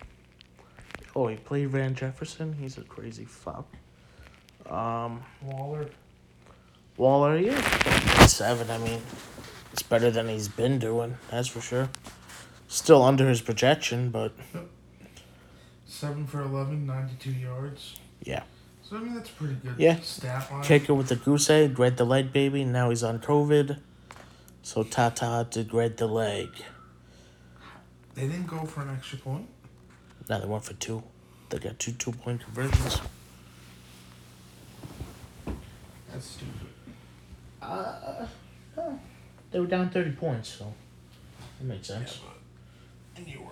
[1.21, 2.55] Oh, he played Van Jefferson.
[2.59, 3.67] He's a crazy fuck.
[4.71, 5.91] Um, Waller.
[6.97, 7.61] Waller, yeah,
[8.25, 8.71] seven.
[8.71, 9.03] I mean,
[9.71, 11.19] it's better than he's been doing.
[11.31, 11.91] That's for sure.
[12.69, 14.33] Still under his projection, but
[15.85, 17.97] Seven for 11, 92 yards.
[18.23, 18.45] Yeah.
[18.83, 20.01] So, I mean, that's pretty good Yeah.
[20.01, 20.63] stat line.
[20.63, 22.65] kicker with the goose egg, read the leg baby.
[22.65, 23.79] Now he's on COVID,
[24.63, 26.49] so Tata did read the leg.
[28.15, 29.47] They didn't go for an extra point.
[30.31, 31.03] Now they went for two.
[31.49, 33.01] They got two two point conversions.
[36.13, 36.69] That's stupid.
[37.61, 38.27] Uh,
[39.51, 40.73] they were down thirty points, so
[41.59, 42.21] that makes sense.
[43.17, 43.51] And you were.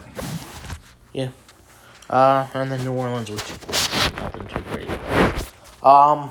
[2.09, 3.43] Uh, and then New Orleans was
[4.15, 4.89] nothing too great.
[5.83, 6.31] Um,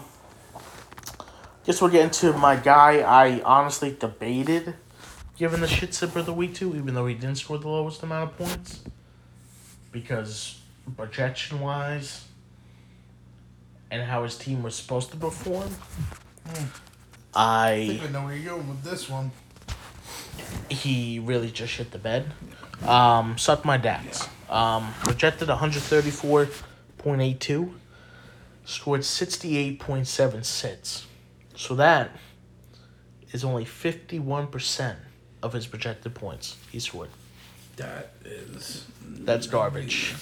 [1.65, 2.99] guess we'll get into my guy.
[3.01, 4.75] I honestly debated
[5.37, 8.31] giving the shit sipper the week to, even though he didn't score the lowest amount
[8.31, 8.79] of points,
[9.91, 10.59] because
[10.95, 12.25] projection wise,
[13.91, 15.69] and how his team was supposed to perform,
[16.45, 16.65] I
[17.35, 19.31] I think I know where you're going with this one.
[20.69, 22.31] he really just shit the bed.
[22.85, 24.27] Um, sucked my dads.
[24.49, 27.73] Um, projected 134.82,
[28.65, 31.03] scored 68.76.
[31.55, 32.11] So that
[33.31, 34.95] is only 51%
[35.43, 37.09] of his projected points he scored.
[37.78, 38.86] That is.
[39.01, 40.13] That's garbage.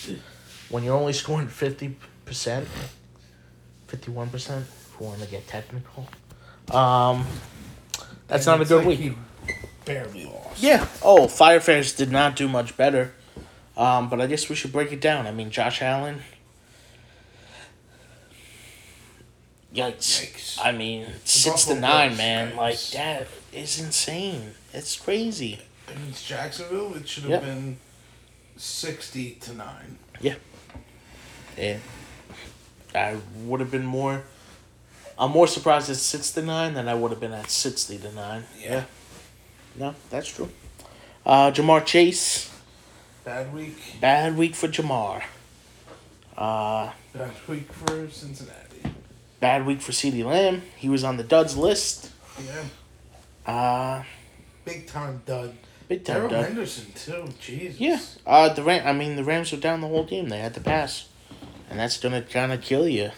[0.70, 1.96] When you're only scoring 50%,
[2.28, 2.66] 51%,
[4.62, 6.08] if we want to get technical,
[6.72, 7.26] um,
[8.28, 9.00] that's not a good like week.
[9.00, 9.14] He
[9.86, 10.62] barely lost.
[10.62, 10.88] Yeah.
[11.02, 13.14] Oh, Firefairs did not do much better.
[13.78, 15.28] Um, but I guess we should break it down.
[15.28, 16.22] I mean, Josh Allen.
[19.74, 19.98] Yikes.
[19.98, 20.60] Yikes.
[20.64, 22.56] I mean, six to nine, man.
[22.56, 24.54] Like that is insane.
[24.74, 25.60] It's crazy.
[25.88, 27.42] Against Jacksonville, it should have Yep.
[27.44, 27.78] been
[28.58, 29.98] 60 to 9.
[30.22, 30.36] Yeah.
[32.94, 34.24] I would have been more.
[35.18, 38.12] I'm more surprised at six to nine than I would have been at sixty to
[38.12, 38.44] nine.
[38.60, 38.84] Yeah.
[39.76, 40.50] No, that's true.
[41.26, 42.52] Uh, Ja'Marr Chase,
[43.24, 43.78] Bad week.
[44.02, 45.24] bad week for Ja'Marr.
[46.38, 48.82] Uh, Bad week for Cincinnati.
[49.40, 50.64] bad week for CeeDee Lamb.
[50.76, 52.12] He was on the duds list.
[52.46, 53.52] Yeah.
[53.54, 54.04] Uh,
[54.66, 55.56] Big time dud.
[55.88, 56.46] Big time Darrell dud.
[56.46, 57.28] Henderson, too.
[57.40, 57.80] Jesus.
[57.80, 58.00] Yeah.
[58.26, 58.88] Uh, the Ram.
[58.88, 60.30] I mean, the Rams were down the whole game.
[60.30, 61.08] They had to pass,
[61.70, 63.12] and that's gonna kind of kill you.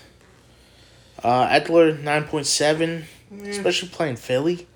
[1.24, 3.05] Uh, Ekeler nine point seven,
[3.45, 4.68] especially playing Philly.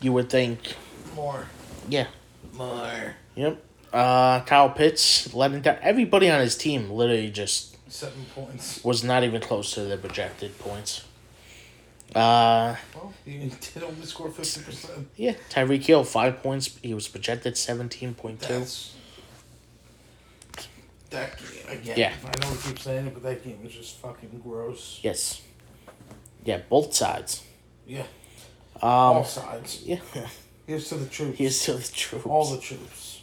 [0.00, 0.74] You would think.
[1.14, 1.46] More.
[1.88, 2.06] Yeah.
[2.54, 3.14] More.
[3.36, 3.62] Yep.
[3.92, 6.90] Uh, Kyle Pitts letting down everybody on his team.
[6.90, 8.82] Literally just Seven points.
[8.84, 11.04] was not even close to the projected points.
[12.14, 15.06] Uh, Well, he did only score 50%.
[15.16, 15.34] yeah.
[15.50, 16.78] Tyreek Hill five points.
[16.82, 18.58] He was projected seventeen point two.
[18.58, 18.96] That's.
[21.10, 21.98] That game, again.
[21.98, 22.12] Yeah.
[22.24, 25.00] I know we keep saying it, but that game was just fucking gross.
[25.02, 25.42] Yes.
[26.44, 27.42] Yeah, both sides.
[27.86, 28.02] Yeah.
[28.80, 28.88] Um,
[29.18, 29.82] All sides.
[29.84, 29.98] yeah.
[30.68, 31.36] Here's to the troops.
[31.38, 32.26] Here's to the troops.
[32.26, 33.22] All the troops.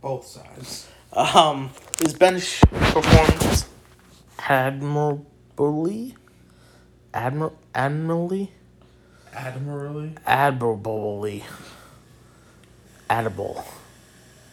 [0.00, 0.86] Both sides.
[1.12, 3.64] Um, his bench performed
[4.38, 6.14] admirably,
[7.14, 8.52] admir admirably,
[9.34, 10.14] Admirably.
[10.26, 11.44] admirably,
[13.08, 13.64] audible,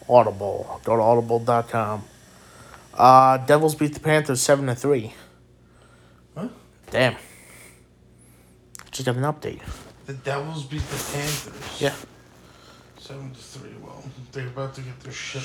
[0.08, 0.80] audible.
[0.84, 2.04] Go to audible.com.
[2.94, 5.14] Uh, Devils beat the Panthers seven to three.
[6.36, 6.48] Huh?
[6.90, 7.16] Damn.
[8.90, 9.60] Just got an update.
[10.06, 11.80] The Devils beat the Panthers.
[11.80, 11.94] Yeah.
[12.98, 13.70] Seven to three.
[14.16, 15.42] Well, they're about to get their shit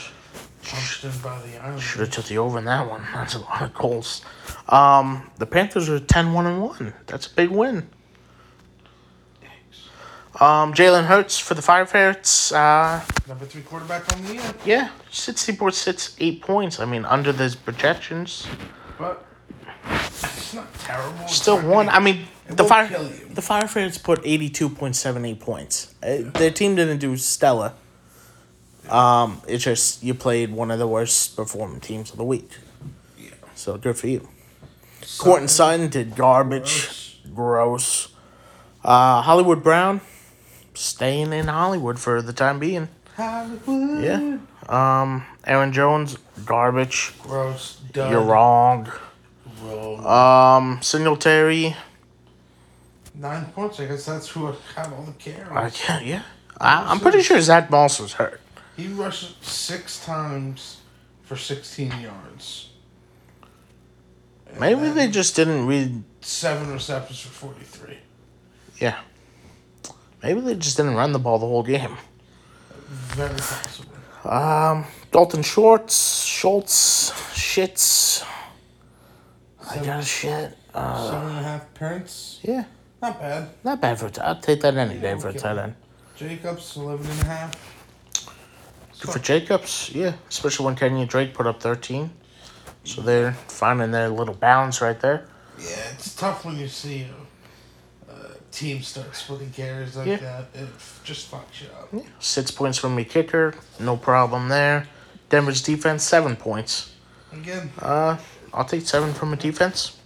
[0.63, 1.83] punched in by the Islanders.
[1.83, 3.03] Should have took the over in that one.
[3.13, 4.21] That's a lot of goals.
[4.69, 6.93] Um, the Panthers are 10-1 and one.
[7.07, 7.89] That's a big win.
[10.39, 12.51] Um, Jalen Hurts for the Firefighters.
[12.51, 14.53] Uh, Number three quarterback on the year.
[14.65, 16.79] yeah, sixty-four sits eight points.
[16.79, 18.47] I mean, under those projections,
[18.97, 19.23] But
[19.91, 21.27] it's not terrible.
[21.27, 21.89] Still not one.
[21.89, 23.27] I mean, the won't fire kill you.
[23.31, 25.93] the Firefighters put eighty-two point seven eight points.
[26.01, 27.73] Uh, their team didn't do stellar.
[28.89, 32.49] Um, it's just you played one of the worst performing teams of the week.
[33.17, 33.31] Yeah.
[33.55, 34.27] So good for you.
[35.17, 37.19] Courtland Sutton did garbage.
[37.33, 38.09] Gross.
[38.83, 40.01] Uh, Hollywood Brown,
[40.73, 42.89] staying in Hollywood for the time being.
[43.15, 44.03] Hollywood.
[44.03, 44.37] Yeah.
[44.67, 47.13] Um, Aaron Jones, garbage.
[47.21, 47.79] Gross.
[47.93, 48.11] Dud.
[48.11, 48.91] You're wrong.
[49.61, 50.05] Wrong.
[50.75, 51.75] Um, Singletary,
[53.15, 53.79] Nine points.
[53.79, 55.47] I guess that's who had all the care.
[55.51, 56.03] I can't.
[56.05, 56.23] Yeah,
[56.59, 58.41] I, I'm pretty sure Zach Moss was hurt.
[58.75, 60.77] He rushed six times
[61.23, 62.69] for 16 yards.
[64.49, 66.03] And Maybe they just didn't read.
[66.21, 67.97] seven receptions for 43.
[68.79, 68.97] Yeah.
[70.21, 71.97] Maybe they just didn't run the ball the whole game.
[73.15, 73.91] Very possible.
[74.25, 78.25] Um, Dalton Shorts, Schultz, shits.
[79.69, 80.57] I got a shit.
[80.73, 82.39] Seven and a half Prince.
[82.41, 82.63] Yeah,
[83.01, 83.49] Not bad.
[83.63, 84.25] not bad for a tight.
[84.25, 85.75] I'll take that any day for a tight end.
[86.15, 87.72] Jacobs, 11 and a half.
[89.11, 90.13] For Jacobs, yeah.
[90.29, 92.09] Especially when Kenyan Drake put up 13.
[92.85, 95.25] So they're finding their little balance right there.
[95.59, 97.05] Yeah, it's tough when you see
[98.09, 100.17] a, a team start splitting carries like Yeah.
[100.17, 100.45] that.
[100.53, 100.67] It
[101.03, 101.67] just fucks you
[102.01, 102.05] up.
[102.19, 104.87] Six points from me kicker, no problem there.
[105.29, 106.91] Denver's defense, seven points.
[107.31, 108.17] Again, Uh,
[108.53, 109.97] I'll take seven from a defense.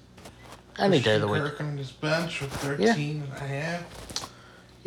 [0.80, 1.42] Any day of the week.
[1.42, 3.84] Kirk on his bench with 13 and a half.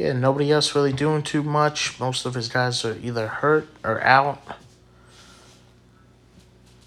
[0.01, 2.01] Yeah, nobody else really doing too much.
[2.01, 4.41] Most of his guys are either hurt or out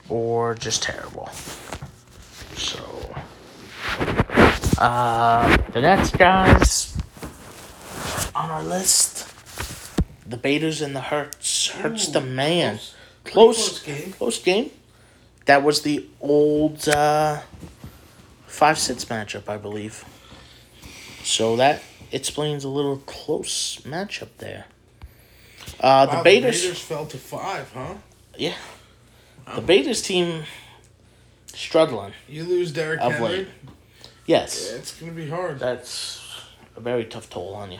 [0.09, 1.27] or just terrible.
[2.57, 3.15] So,
[4.79, 6.97] uh, the next guys
[8.33, 9.31] on our list
[10.25, 11.67] the Baiters and the Hurts.
[11.67, 12.79] Hurts the man.
[13.25, 13.25] Close.
[13.25, 13.79] Close.
[13.79, 14.11] Close game.
[14.13, 14.71] Close game.
[15.45, 17.41] That was the old uh,
[18.47, 20.03] 5 6 matchup, I believe.
[21.23, 21.83] So that
[22.13, 24.65] explains a little close matchup there.
[25.79, 27.95] Uh, Wow, the Baiters, Raiders fell to five, huh?
[28.37, 28.55] yeah,
[29.55, 30.43] the Baiters team
[31.53, 33.27] struggling You lose Derek of Henry.
[33.29, 33.47] late.
[34.25, 35.59] Yes, Yeah, it's gonna be hard.
[35.59, 36.21] that's
[36.75, 37.79] a very tough toll on you.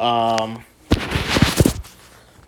[0.00, 0.64] Um,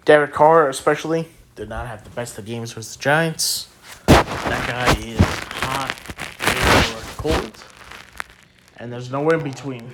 [0.04, 3.68] Derek Carr, especially, did not have the best of games with the Giants.
[4.06, 5.94] That guy is hot
[6.94, 7.64] or cold,
[8.78, 9.90] and there's nowhere in between.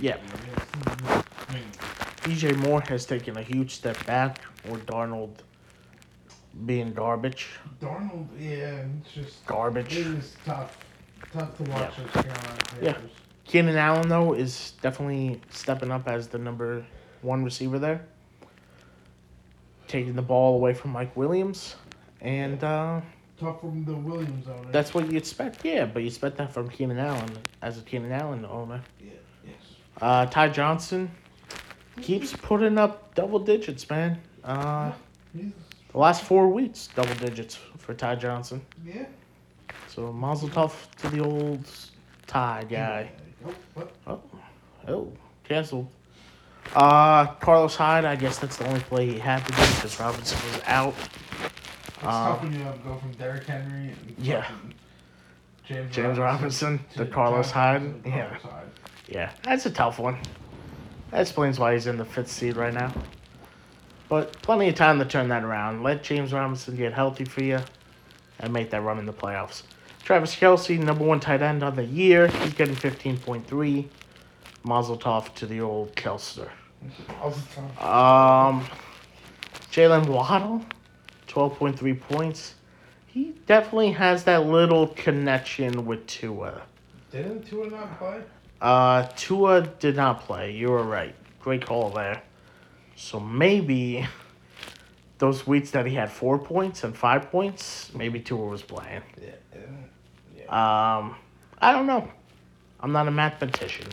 [0.00, 0.16] Yeah.
[2.22, 5.38] DJ Moore has taken a huge step back, or Darnold
[6.66, 7.48] being garbage.
[7.80, 9.96] Darnold, yeah, it's just Garbage.
[9.96, 10.76] it is tough,
[11.32, 12.04] tough to watch Yeah.
[12.04, 12.92] those Carolina Yeah.
[12.92, 13.10] Panthers.
[13.44, 16.84] Keenan Allen, though, is definitely stepping up as the number
[17.22, 18.04] one receiver there.
[19.86, 21.76] Taking the ball away from Mike Williams.
[22.20, 23.00] And uh,
[23.40, 24.70] Tough from the Williams owner.
[24.70, 25.64] that's what you expect.
[25.64, 27.30] Yeah, but you expect that from Keenan Allen
[27.62, 28.82] as a Keenan Allen owner.
[29.00, 29.14] yeah, yes.
[30.00, 31.10] Uh, Ty Johnson
[32.00, 34.20] keeps putting up double digits, man.
[34.44, 34.92] Uh,
[35.34, 38.60] the last four weeks, double digits for Ty Johnson.
[38.84, 39.06] yeah.
[39.88, 41.64] So Mazel tov to the old
[42.26, 43.10] Ty guy.
[43.46, 44.20] Oh, what?
[44.86, 45.12] Oh,
[45.44, 45.88] canceled.
[46.74, 50.38] Uh, Carlos Hyde, I guess that's the only play he had to do because Robinson
[50.52, 50.94] was out.
[50.94, 54.46] It's Uh, tough when you go from Derrick Henry and Yeah.
[55.66, 58.04] James, James Robinson to to Carlos Hyde.
[58.04, 58.67] To Yeah, Hyde.
[59.08, 60.18] Yeah, that's a tough one.
[61.10, 62.92] That explains why he's in the fifth seed right now.
[64.08, 65.82] But plenty of time to turn that around.
[65.82, 67.60] Let James Robinson get healthy for you
[68.38, 69.62] and make that run in the playoffs.
[70.04, 72.28] Travis Kelce, number one tight end on the year.
[72.28, 73.86] He's getting 15.3.
[74.64, 76.48] Mazel tov to the old Kelster.
[77.20, 78.58] All the time.
[78.58, 78.66] Um,
[79.72, 80.64] Jaylen Waddle,
[81.26, 82.54] twelve point three points.
[83.06, 86.62] He definitely has that little connection with Tua.
[87.10, 88.20] Didn't Tua not play?
[88.60, 90.52] Uh, Tua did not play.
[90.52, 91.14] You were right.
[91.40, 92.22] Great call there.
[92.96, 94.06] So maybe
[95.18, 99.02] those weeks that he had four points and five points, maybe Tua was playing.
[99.20, 99.30] Yeah.
[99.52, 101.14] didn't- Um,
[101.60, 102.08] I don't know.
[102.80, 103.86] I'm not a mathematician.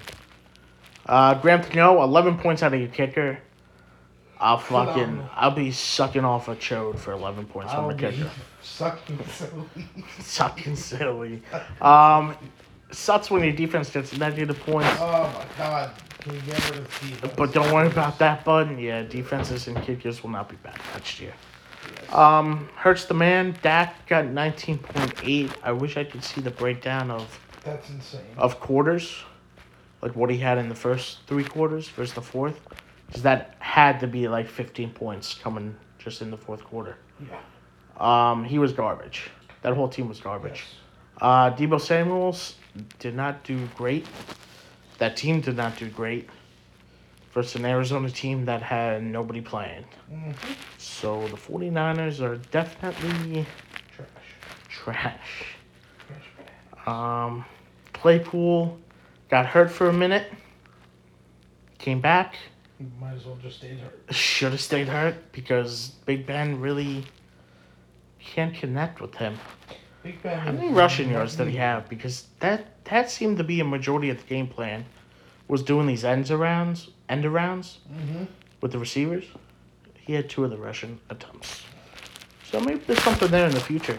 [1.06, 3.40] Uh, Graham Gano, 11 points out of your kicker.
[4.40, 8.30] I'll fucking, I'll be sucking off a chode for 11 points from I'll a kicker.
[8.62, 9.88] sucking silly.
[10.20, 11.42] Sucking silly.
[11.82, 12.36] Um,
[12.92, 14.90] sucks when your defense gets negative points.
[15.00, 15.92] Oh my god.
[16.20, 17.34] Can you get rid of Steve?
[17.38, 18.80] But don't worry about that, bud.
[18.80, 21.34] Yeah, defenses and kickers will not be bad next year.
[22.12, 23.56] Um, hurts the man.
[23.62, 25.52] Dak got 19.8.
[25.64, 28.22] I wish I could see the breakdown of That's insane.
[28.38, 29.24] of quarters,
[30.02, 32.60] like what he had in the first three quarters versus the fourth,
[33.08, 36.98] because that had to be like 15 points coming just in the fourth quarter.
[37.20, 37.38] Yeah.
[37.98, 39.30] Um, he was garbage.
[39.62, 40.64] That whole team was garbage.
[41.22, 42.56] Uh, Deebo Samuels
[43.00, 44.06] did not do great.
[44.98, 46.30] That team did not do great
[47.34, 49.86] versus an Arizona team that had nobody playing.
[50.12, 50.36] Mhm.
[50.78, 53.46] So the 49ers are definitely
[53.96, 54.08] Trash.
[54.70, 55.56] trash.
[56.08, 56.88] Trash.
[56.88, 57.46] Um,
[57.94, 58.80] Claypool
[59.30, 60.32] got hurt for a minute.
[61.78, 62.36] Came back.
[63.00, 64.14] Might as well just stay hurt.
[64.14, 67.06] Should have stayed hurt because Big Ben really
[68.20, 69.38] can't connect with him.
[70.06, 70.38] Big Ben.
[70.38, 71.90] How many rushing yards did he have?
[71.90, 74.86] Because that that seemed to be a majority of the game plan.
[75.48, 78.28] Was doing these ends arounds, end arounds Mhm.
[78.62, 79.26] with the receivers.
[79.96, 81.64] He had two of the rushing attempts.
[82.52, 83.98] So maybe there's something there in the future.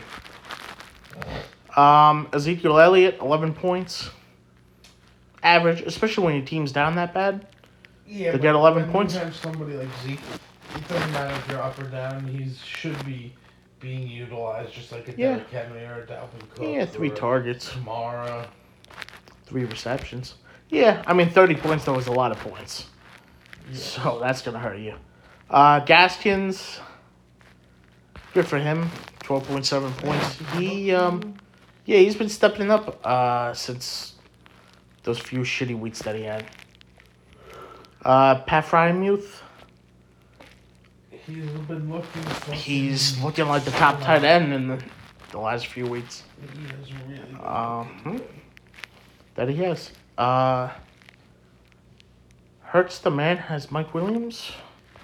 [1.76, 4.10] Um, Ezekiel Elliott, 11 points.
[5.42, 7.46] Average, especially when your team's down that bad.
[8.06, 9.18] Yeah, To but get 11 points?
[9.40, 10.20] Somebody like Zeke.
[10.76, 12.26] It doesn't matter if you're up or down.
[12.28, 13.32] He should be
[13.80, 15.34] being utilized just like a Yeah.
[15.36, 16.66] Derrick Henry or a Dalvin Cook.
[16.66, 17.70] Yeah, three targets.
[17.70, 18.46] Kamara.
[19.44, 20.34] three receptions.
[20.70, 22.86] Yeah, I mean, 30 points, though, is a lot of points.
[23.72, 24.94] So that's going to hurt you.
[25.48, 26.80] Uh, Gaskins,
[28.34, 28.90] good for him.
[29.20, 30.38] 12.7 points.
[30.56, 31.34] He, um,
[31.84, 34.14] yeah, he's been stepping up uh, since
[35.04, 36.44] those few shitty weeks that he had.
[38.04, 39.40] Uh, Pat Freiermuth,
[41.26, 42.22] He's been looking.
[42.22, 44.82] fucking- he's looking like the top tight end in the,
[45.32, 46.22] the last few weeks.
[46.40, 47.34] He is really.
[47.44, 48.16] Um, hmm.
[49.34, 49.90] That he has.
[50.16, 50.70] Uh,
[52.62, 54.52] Hurts the man has Mike Williams.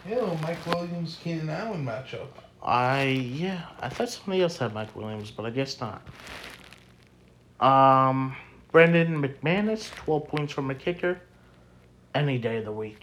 [0.08, 2.26] Yeah, Mike Williams, Keenan Allen matchup.
[2.62, 6.02] I yeah, I thought somebody else had Mike Williams, but I guess not.
[7.60, 8.36] Um,
[8.72, 11.20] Brandon McManus, twelve points from a kicker,
[12.14, 13.02] any day of the week.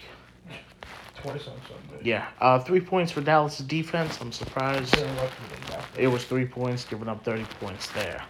[1.22, 2.04] Twice on Sunday.
[2.04, 4.20] Yeah, uh, three points for Dallas defense.
[4.22, 8.24] I'm surprised They're lucky they got it was three points, giving up thirty points there.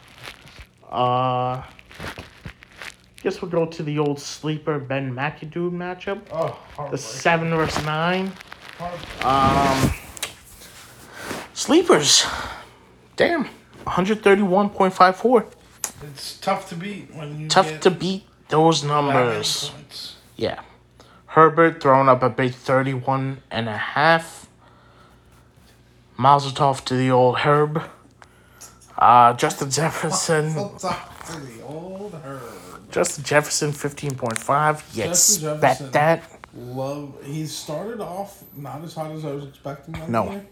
[0.89, 1.61] Uh,
[3.21, 6.21] guess we'll go to the old sleeper Ben McAdoo matchup.
[6.31, 6.59] Oh,
[6.91, 8.31] The seven versus nine.
[9.23, 9.93] Um,
[11.53, 12.25] sleepers.
[13.17, 13.49] Damn,
[13.85, 15.45] 131.54.
[16.03, 19.71] It's tough to beat when you Tough to beat those numbers.
[20.37, 20.61] Yeah.
[21.30, 24.47] Herbert throwing up a big 31 and a half.
[26.17, 27.82] Mazel tov to the old Herb.
[28.97, 30.55] Uh, Justin Jefferson.
[30.55, 32.91] Let's to the old herb.
[32.91, 34.95] Justin Jefferson, 15.5.
[34.97, 35.91] You Justin expect Jefferson.
[35.91, 36.23] that?
[36.55, 37.13] Love.
[37.23, 39.95] He started off not as hot as I was expecting.
[40.11, 40.32] No.
[40.32, 40.45] year,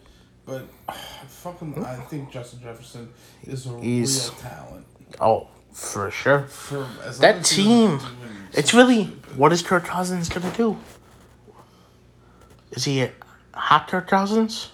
[0.45, 0.61] but
[1.27, 3.09] fucking, I think Justin Jefferson
[3.43, 4.85] is a He's- real talent.
[5.19, 5.47] Oh,
[5.77, 6.43] for sure.
[6.47, 6.87] For
[7.19, 9.37] That long as he team, doesn't do anything It's really stupid.
[9.37, 10.77] what is Kirk Cousins gonna do?
[12.71, 13.11] Is he a
[13.53, 14.71] hot Kirk Cousins?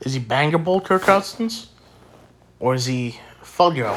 [0.00, 1.68] Is he bangable Kirk Cousins?
[2.60, 3.90] Or is he Fuggo?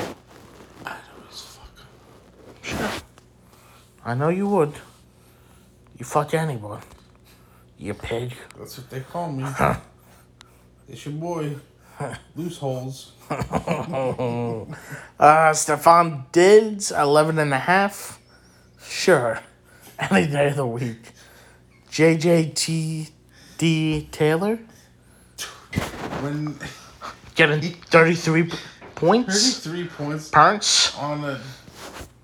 [0.86, 2.78] I'd always fuck him.
[2.78, 2.90] Sure.
[4.04, 4.74] I know you would.
[5.98, 6.82] You fuck anyone.
[7.78, 8.34] You pig.
[8.58, 9.46] That's what they call me.
[10.90, 11.56] it's your boy.
[12.36, 13.12] Loose holes.
[15.18, 18.20] Uh, Stefon Diggs, 11 and a half.
[18.84, 19.40] Sure.
[20.00, 21.12] Any day of the week.
[21.90, 23.12] JJTD
[24.12, 24.60] Taylor,
[26.22, 26.60] When
[27.36, 28.52] getting 33
[28.96, 29.60] points.
[29.60, 30.96] 33 points Punts.
[30.98, 31.40] on a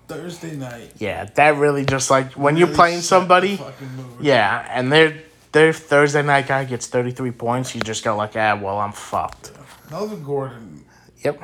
[0.07, 0.91] Thursday night.
[0.99, 3.55] Yeah, that really just like when you're really playing set the somebody.
[3.55, 4.17] fucking mood.
[4.19, 7.73] Yeah, and their their Thursday night guy gets 33 points.
[7.73, 9.53] You just go like, ah, well, I'm fucked.
[9.91, 10.85] Melvin Gordon,
[11.23, 11.43] Yep.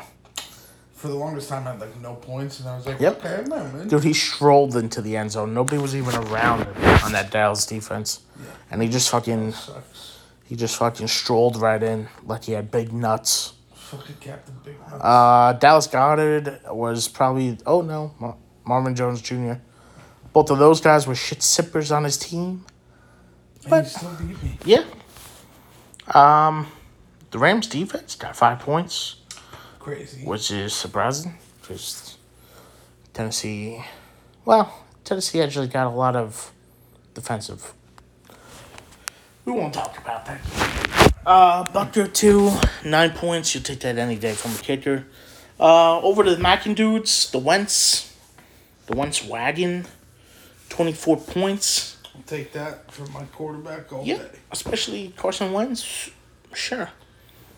[0.95, 3.23] for the longest time, I had like no points, and I was like, Yep.
[3.23, 3.87] okay, no, man.
[3.87, 5.53] Dude, he strolled into the end zone.
[5.53, 8.21] Nobody was even around him on that Dallas defense.
[8.71, 10.19] And he just fucking Sucks.
[10.45, 13.53] he just fucking strolled right in like he had big nuts.
[13.75, 15.01] Fucking Captain Big Nuts.
[15.03, 18.35] Uh, Dallas Goedert was probably oh no, Mar-
[18.65, 19.53] Marvin Jones Jr.
[20.33, 22.65] Both of those guys were shit sippers on his team.
[23.65, 24.57] and he still beat me.
[24.65, 24.83] Yeah.
[26.13, 26.67] Um,
[27.31, 29.17] the Rams defense got five points,
[29.79, 30.23] Crazy.
[30.25, 32.17] which is surprising because
[33.13, 33.83] Tennessee,
[34.45, 36.51] well, Tennessee actually got a lot of
[37.13, 37.73] defensive.
[39.45, 40.41] We won't talk about that.
[41.25, 42.51] Uh, Butker two,
[42.85, 43.53] nine points.
[43.53, 45.05] You'll take that any day from a kicker.
[45.59, 48.15] Uh, over to the Mackin dudes, the Wentz,
[48.85, 49.85] the Wentz wagon,
[50.69, 51.97] twenty four points.
[52.15, 54.39] I'll take that for my quarterback all Yeah, day.
[54.51, 56.09] especially Carson Wentz.
[56.53, 56.89] Sure.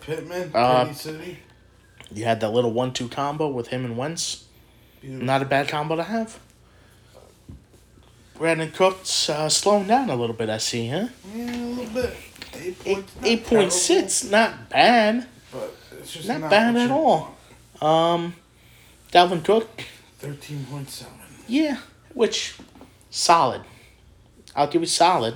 [0.00, 1.38] Pittman, Uh, Penny City.
[2.12, 4.44] You had that little one-two combo with him and Wentz.
[5.00, 5.24] Beautiful.
[5.26, 6.38] Not a bad combo to have.
[8.36, 10.48] Brandin Cooks uh, slowing down a little bit.
[10.48, 11.08] I see, huh?
[11.34, 12.16] Yeah, a little bit.
[12.84, 15.26] Eight Eight point six, not bad.
[15.52, 17.34] But it's just Not not, bad at all.
[17.80, 18.34] Um,
[19.12, 19.84] Dalvin Cook,
[20.22, 21.04] 13.7.
[21.48, 21.78] yeah,
[22.14, 22.56] which
[23.10, 23.62] solid.
[24.54, 25.34] I'll give you solid,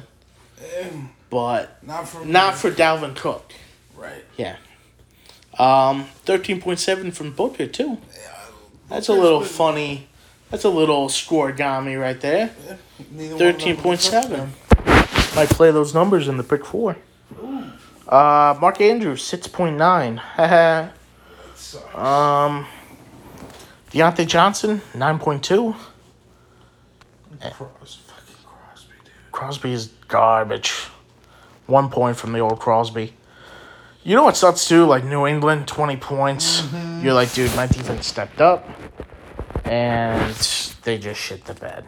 [0.61, 0.89] Eh,
[1.31, 2.61] but not for not me.
[2.61, 3.53] for Dalvin Cook.
[4.05, 4.25] Right.
[4.37, 4.57] Yeah.
[5.59, 7.99] Um, thirteen point seven from Booker too.
[8.13, 8.37] Yeah,
[8.89, 10.09] That's a little funny.
[10.51, 12.51] That's a little scorigami right there.
[12.67, 12.77] yeah,
[13.11, 14.11] neither one of them with a 13.7.
[14.11, 14.53] touchdown.
[15.35, 16.97] Might play those numbers in the pick four.
[18.07, 20.19] Uh, Mark Andrews, 6.9.
[20.19, 20.91] Haha.
[21.57, 21.95] Sucks.
[21.97, 22.67] um,
[23.91, 25.75] Diontae Johnson, 9.2.
[27.41, 27.99] Cross,
[28.45, 29.13] Crosby, dude.
[29.33, 30.71] Crosby is garbage.
[31.67, 33.13] One point from the old Crosby.
[34.05, 34.85] You know what sucks too?
[34.85, 36.61] Like New England, 20 points.
[36.61, 37.05] Mm-hmm.
[37.05, 38.69] You're like, dude, my defense stepped up.
[39.65, 40.35] And
[40.83, 41.87] they just shit the bed.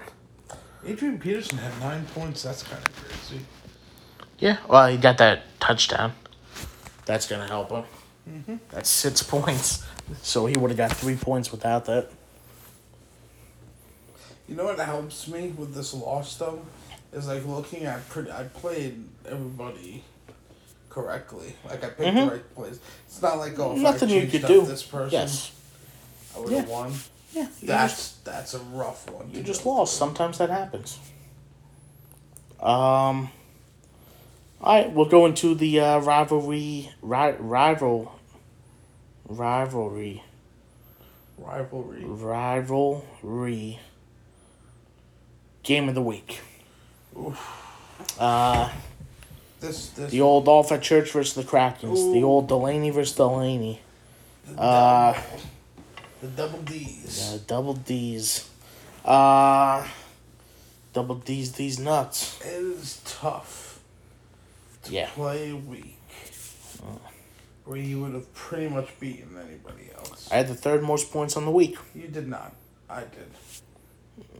[0.87, 2.43] Adrian Peterson had nine points.
[2.43, 3.45] That's kind of crazy.
[4.39, 6.13] Yeah, well, he got that touchdown.
[7.05, 7.85] That's gonna help him.
[8.29, 8.57] Mm-hmm.
[8.71, 9.85] That's six points.
[10.23, 12.11] So he would have got three points without that.
[14.49, 16.65] You know what helps me with this loss though,
[17.13, 18.31] is like looking at pretty.
[18.31, 20.05] I played everybody
[20.97, 21.55] correctly.
[21.69, 22.25] Like I picked Mhm.
[22.31, 22.79] the right place.
[23.07, 24.65] It's not like oh, Nothing I you could do.
[24.65, 25.53] this person, Yes.
[26.35, 26.73] I would have Yeah.
[26.75, 26.95] won.
[27.35, 27.43] Yeah.
[27.43, 29.31] You just, That's that's a rough one.
[29.31, 29.93] you just lost.
[29.93, 30.07] through.
[30.09, 30.99] Sometimes that happens.
[32.61, 33.31] Um.
[34.63, 36.91] All right, we'll go into the uh, rivalry.
[37.03, 38.13] Ri- rival.
[39.29, 40.23] Rivalry.
[41.37, 42.05] rivalry.
[42.05, 43.79] Rivalry.
[45.63, 46.41] Game of the week.
[48.19, 48.71] Uh,
[49.61, 52.13] This this the old Dolph at Church versus the Krakens.
[52.13, 53.81] The old Delaney versus Delaney.
[54.47, 55.41] the uh, double,
[56.21, 57.33] the double D's.
[57.33, 58.51] The double D's.
[59.05, 59.87] Uh,
[60.93, 62.39] double D's, these nuts.
[62.43, 63.81] It is tough
[64.85, 65.09] to Yeah.
[65.15, 65.99] play a week
[67.65, 70.29] where you would have pretty much beaten anybody else.
[70.31, 71.77] I had the third most points on the week.
[71.95, 72.55] you did not.
[72.89, 73.31] I did.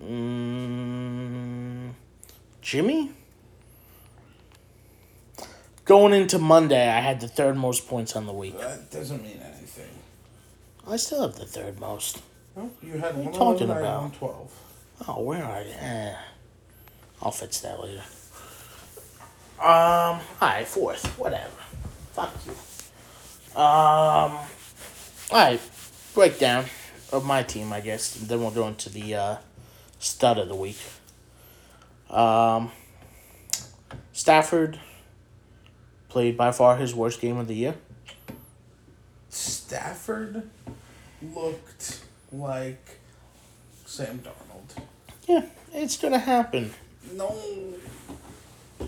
[0.05, 1.91] Mm,
[2.63, 3.13] Jimmy?
[5.87, 8.59] Going into Monday, I had the third most points on the week.
[8.59, 9.89] That doesn't mean anything.
[10.87, 12.21] I still have the third most.
[12.57, 13.71] No, you had What are you one talking eleven.
[13.71, 14.03] I had about?
[14.03, 14.53] one twelve.
[15.07, 15.71] Oh, where are you?
[15.79, 16.15] Eh,
[17.23, 18.03] I'll fix that later.
[19.61, 21.07] Um, alright, fourth.
[21.19, 21.51] Whatever.
[22.15, 22.53] Fuck you.
[23.61, 24.39] Um,
[25.31, 25.61] alright,
[26.15, 26.65] breakdown
[27.13, 28.15] of my team, I guess.
[28.15, 29.37] Then we'll go into the uh,
[30.01, 30.79] stud of the week.
[32.11, 32.73] Um,
[34.13, 34.81] Stafford
[36.09, 37.75] played by far his worst game of the year.
[39.31, 40.49] Stafford
[41.35, 42.01] looked
[42.33, 42.99] like
[43.85, 44.83] Sam Darnold.
[45.27, 46.73] Yeah, it's gonna happen.
[47.13, 47.37] No,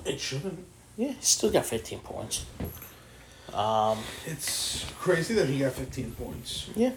[0.04, 0.64] it shouldn't.
[0.96, 2.44] Yeah, still got 15 points.
[3.52, 6.68] Um, It's crazy that he got 15 points.
[6.74, 6.92] Yeah.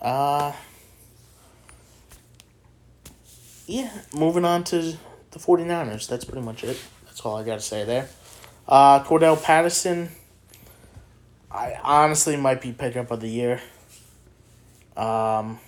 [0.00, 0.52] Uh
[3.66, 4.80] Yeah, moving on to
[5.30, 6.06] the 49ers.
[6.08, 6.78] That's pretty much it.
[7.06, 8.08] That's all I got to say there.
[8.68, 10.10] Uh Cordarrelle Patterson
[11.50, 13.60] I honestly might be pickup of the year.
[14.96, 15.58] Um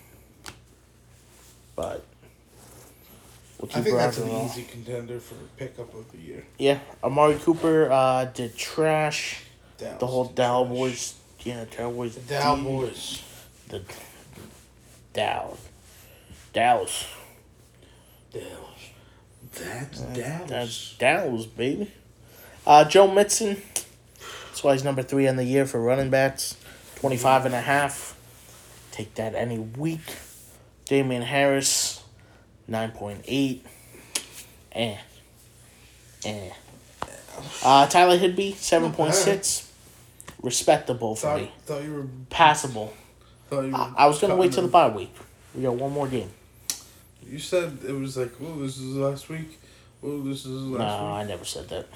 [1.77, 2.05] but
[3.61, 6.45] we'll I think that's an easy contender for pickup of the year.
[6.59, 9.43] Yeah, Amari Cooper uh did trash.
[9.79, 10.77] Dallas The whole did Dow trash.
[10.77, 12.15] boys, yeah, Cowboys.
[12.17, 13.23] The Dow D- boys.
[13.69, 13.83] The
[15.13, 15.57] Dow.
[16.53, 17.07] Dallas.
[18.33, 18.47] Dallas.
[19.53, 20.97] That's That's Dallas.
[20.99, 21.91] Dallas, baby.
[22.69, 23.63] Uh, Joe Mixon.
[24.49, 26.55] That's why he's number three on the year for running backs.
[26.97, 28.15] 25 and a half.
[28.93, 30.03] Take that any week.
[30.85, 32.05] Damien Harris.
[32.71, 33.61] 9.8.
[34.73, 34.97] Eh.
[36.27, 36.51] Eh.
[37.65, 38.53] Uh, Tyler Higbee.
[38.53, 39.71] 7.6.
[40.43, 41.53] Respectable for Thought, me.
[41.65, 42.07] thought you were.
[42.29, 42.93] Passable.
[43.49, 45.15] Thought you were I, I was going to wait till the bye week.
[45.55, 46.31] We got one more game.
[47.27, 49.59] You said it was like, oh, this is last week.
[50.03, 51.87] Oh, this is last No, last I never said that.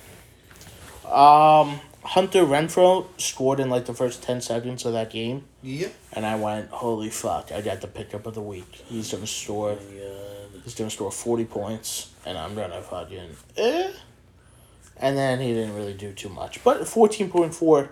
[1.07, 5.95] Um, Hunter Renfrow scored in like the first 10 seconds of that game, Yep.
[6.15, 8.73] and I went, holy fuck, I got the pickup of the week.
[8.87, 9.77] He's going to score,
[10.65, 13.93] he's going to score 40 points, and I'm going to fucking, eh?
[14.97, 16.63] And then he didn't really do too much.
[16.63, 17.89] But 14.4,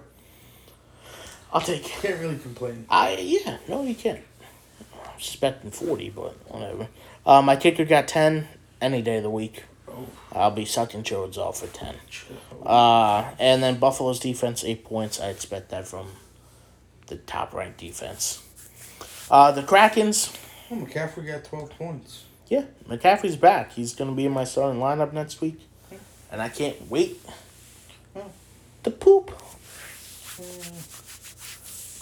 [1.52, 1.90] I'll take it.
[2.02, 2.86] Can't really complain.
[2.88, 4.20] I, yeah, no, you can't.
[5.04, 6.88] I'm expecting 40, but whatever.
[7.26, 8.46] Uh, my kicker got 10
[8.80, 9.64] any day of the week.
[10.32, 11.94] I'll be sucking Jones off for 10.
[12.64, 15.20] Uh, and then Buffalo's defense, eight points.
[15.20, 16.08] I expect that from
[17.06, 18.42] the top ranked defense.
[19.30, 20.36] Uh, the Krakens,
[20.70, 22.24] oh, McCaffrey got 12 points.
[22.48, 23.72] yeah, McCaffrey's back.
[23.72, 25.60] He's going to be in my starting lineup next week.
[26.32, 27.20] And I can't wait
[28.84, 29.30] to poop.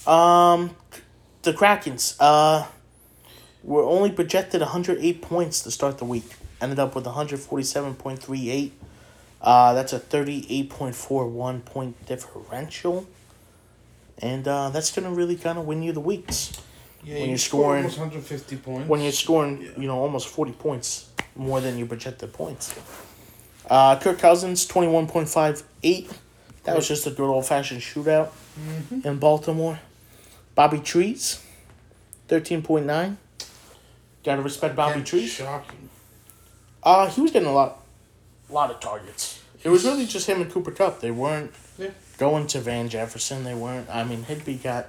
[0.06, 0.76] Um,
[1.42, 2.66] the Krakens, uh,
[3.62, 6.24] were only projected 108 points to start the week.
[6.60, 8.70] Ended up with 147.38.
[9.40, 13.06] Uh, that's a 38.41 point differential.
[14.20, 16.52] And uh, that's going to really kind of win you the weeks.
[17.04, 18.88] Yeah, When you you're scoring- almost 150 points.
[18.88, 19.68] When you're scoring, Yeah.
[19.80, 21.06] you know, almost 40 points
[21.36, 22.74] more than your projected points.
[23.70, 26.10] Uh, Kirk Cousins, 21.58.
[26.64, 28.30] That was just a good old fashioned shootout
[29.04, 29.78] in Baltimore.
[30.56, 31.40] Bobby Trees,
[32.28, 33.16] 13.9.
[34.24, 35.30] Gotta respect Bobby Trees.
[35.30, 35.87] Shocking.
[36.88, 37.82] Uh, he was getting a lot,
[38.48, 39.42] lot of targets.
[39.62, 41.00] It was really just him and Cooper Kupp.
[41.00, 41.90] They weren't Yeah.
[42.16, 43.44] going to Van Jefferson.
[43.44, 43.90] They weren't.
[43.90, 44.86] I mean, Higbee got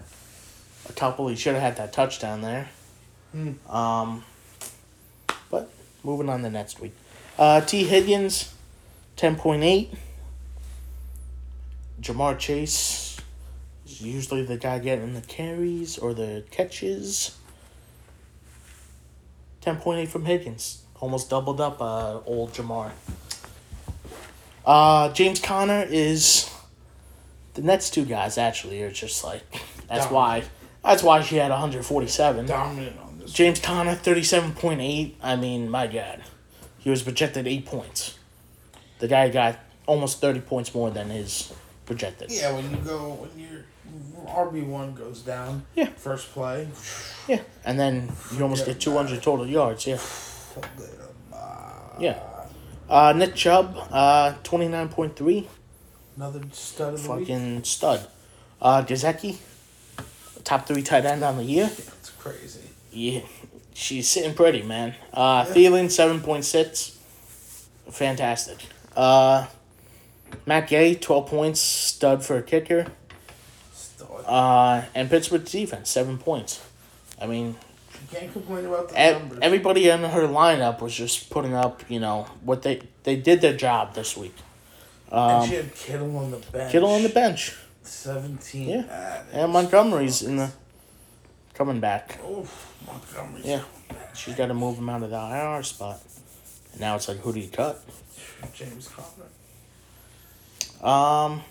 [0.88, 1.28] a couple.
[1.28, 2.70] He should have had that touchdown there.
[3.34, 3.52] Hmm.
[3.70, 4.24] Um,
[5.52, 5.70] but
[6.02, 6.94] moving on to next week.
[7.38, 7.84] Uh, T.
[7.84, 8.54] Higgins,
[9.18, 9.92] ten point eight.
[12.02, 13.18] Ja'Marr Chase
[13.86, 17.36] is usually the guy getting the carries or the catches.
[19.62, 20.84] 10.8 from Higgins.
[21.02, 22.92] Almost doubled up uh, old Ja'Marr.
[24.66, 26.50] Uh, James Conner is
[27.54, 29.44] the next two guys actually are just like
[29.88, 30.12] that's Dominant.
[30.12, 30.44] why
[30.84, 32.46] that's why she had 147.
[32.46, 33.32] Dominant on this.
[33.34, 35.14] James Conner 37.8.
[35.22, 36.24] I mean, my god.
[36.78, 38.18] He was projected 8 points.
[39.00, 41.54] The guy got almost 30 points more than his
[41.86, 42.32] projected.
[42.32, 43.66] Yeah, when you go when your
[44.28, 45.66] RB one goes down.
[45.76, 45.88] Yeah.
[45.96, 46.68] First play.
[47.28, 47.42] Yeah.
[47.66, 50.00] And then you almost get 200 total yards, yeah.
[52.00, 52.20] Yeah.
[52.90, 55.48] Uh, Nick Chubb, uh, 29.3.
[56.16, 57.28] Another stud of the week.
[57.28, 58.08] Fucking stud.
[58.62, 59.38] Uh, Gesicki,
[60.44, 61.70] top three tight end on the year.
[62.00, 62.62] It's crazy.
[62.92, 63.22] Yeah,
[63.74, 64.96] she's sitting pretty, man.
[65.14, 66.96] Uh, Thielen, 7.6.
[67.92, 68.58] Fantastic.
[68.96, 69.46] Uh,
[70.46, 72.88] Matt Gay, 12 points, stud for a kicker.
[73.74, 74.26] Stud.
[74.26, 76.66] Uh, and Pittsburgh's defense, 7 points.
[77.22, 77.56] I mean,
[78.12, 79.40] can't complain about the ev- numbers.
[79.42, 83.56] everybody in her lineup was just putting up, you know, what they they did their
[83.56, 84.36] job this week.
[85.12, 86.72] and Um, she had Kittle on the bench.
[86.72, 88.70] Kittle on the bench, Seventeen.
[88.70, 89.24] Yeah.
[89.32, 90.52] and Montgomery's in the
[91.54, 92.20] coming back.
[92.24, 93.62] Oof, Montgomery's Yeah.
[94.14, 96.00] She's got to move him out of the IR spot.
[96.72, 97.82] And now it's like, who do you cut?
[98.54, 99.30] James Conner.
[100.82, 101.42] Um,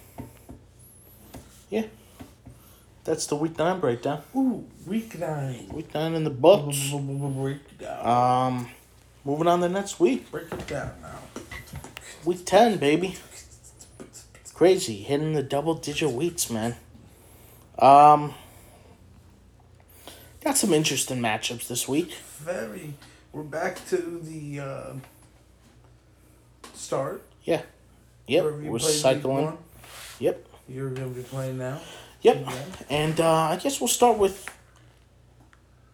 [1.71, 1.85] yeah,
[3.09, 4.23] that's the week nine breakdown.
[4.37, 5.69] Ooh, week nine.
[5.73, 6.91] Week nine in the books.
[6.91, 8.07] Break it down.
[8.07, 8.69] Um,
[9.25, 11.19] moving on to next week, Break it down now.
[12.27, 13.17] week ten, baby.
[14.53, 16.77] Crazy, hitting the double digit weeks, man.
[17.79, 18.35] Um,
[20.45, 22.13] got some interesting matchups this week.
[22.41, 22.93] Very.
[23.33, 24.93] We're back to the uh,
[26.75, 27.23] start.
[27.45, 27.63] Yeah.
[28.27, 29.57] Yep, we're cycling.
[30.19, 31.81] Yep, You're gonna be playing now.
[32.23, 32.47] Yep.
[32.91, 34.49] And uh, I guess we'll start with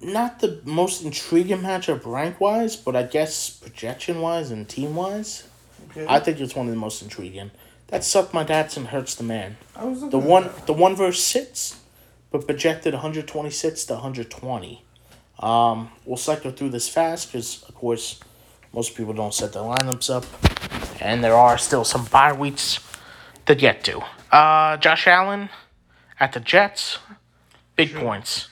[0.01, 5.49] not the most intriguing matchup rank wise, but I guess projection wise and team wise.
[5.91, 6.07] Okay.
[6.09, 7.51] I think it's one of the most intriguing.
[7.89, 9.57] That sucked my dad's and hurts the man.
[9.77, 11.81] I was The one the one verse sits,
[12.31, 14.83] but projected 126 to 120.
[15.39, 18.21] Um, we'll cycle through this fast because of course
[18.73, 20.25] most people don't set their lineups up,
[21.01, 22.81] and there are still some bye weeks
[23.47, 24.03] to get to.
[24.33, 25.51] Uh, Josh Allen
[26.20, 26.99] at the Jets,
[27.77, 28.49] big points.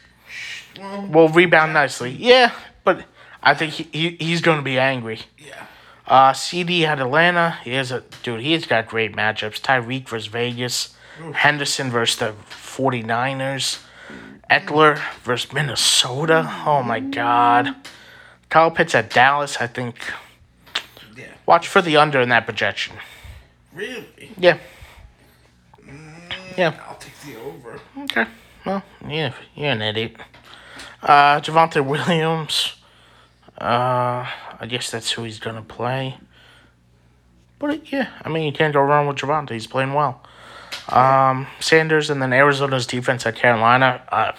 [0.79, 2.11] Well, Will rebound nicely.
[2.11, 2.53] Yeah,
[2.85, 3.05] but
[3.43, 5.21] I think he, he he's going to be angry.
[5.39, 5.67] yeah.
[6.07, 7.59] Uh, CeeDee at Atlanta.
[7.63, 8.41] He has a dude.
[8.41, 9.61] He's got great matchups.
[9.61, 10.95] Tyreek versus Vegas.
[11.35, 13.81] Henderson versus the 49ers.
[14.51, 16.45] Ekeler versus Minnesota.
[16.67, 17.77] Oh my God.
[18.49, 19.59] Kyle Pitts at Dallas.
[19.61, 19.97] I think.
[21.17, 21.27] Yeah.
[21.47, 22.97] Watch for the under in that projection.
[23.73, 24.33] Really?
[24.37, 24.59] Yeah.
[26.59, 26.92] Yeah.
[28.03, 28.27] Okay.
[28.67, 30.17] Well, yeah, you're an idiot.
[31.03, 32.75] Uh, Javonte Williams.
[33.59, 34.27] Uh,
[34.61, 36.17] I guess that's who he's gonna play.
[37.59, 39.51] But yeah, I mean you can't go wrong with Javonte.
[39.51, 40.23] He's playing well.
[40.89, 44.03] Um, Sanders and then Arizona's defense at Carolina.
[44.11, 44.33] Uh,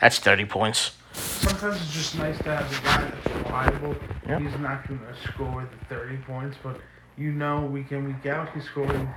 [0.00, 0.92] that's thirty points.
[1.14, 3.96] Sometimes it's just nice to have a guy that's reliable.
[4.28, 4.40] Yep.
[4.42, 6.80] He's not going to score the 30 points, but
[7.16, 9.08] you know week in, week out, he's scoring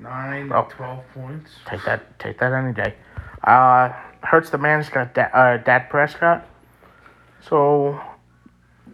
[0.00, 0.66] 9, Oh.
[0.70, 1.50] 12 points.
[1.66, 2.18] Take that.
[2.18, 2.94] Take that any day.
[3.42, 3.90] Uh,
[4.22, 6.44] hurts the man's got da- uh, Dak Prescott.
[7.40, 8.00] So,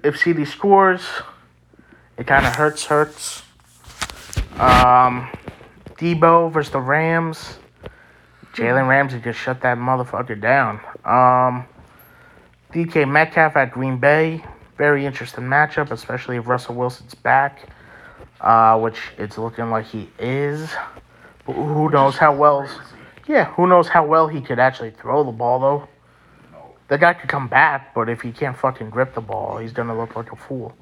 [0.03, 1.03] if CeeDee scores,
[2.17, 2.87] it kind of hurts.
[2.87, 3.43] Hurts.
[4.59, 5.31] Um,
[5.97, 7.59] Deebo versus the Rams.
[8.55, 10.81] Jalen Ramsey just shut that motherfucker down.
[11.05, 11.65] Um,
[12.73, 14.45] DK Metcalf at Green Bay.
[14.77, 17.61] Very interesting matchup, especially if Russell Wilson's back,
[18.43, 20.71] uh, which it's looking like he is.
[21.47, 22.69] But who knows how well?
[23.27, 25.89] Yeah, who knows how well he could actually throw the ball though.
[26.89, 29.97] The guy could come back, but if he can't fucking grip the ball, he's gonna
[29.97, 30.77] look like a fool.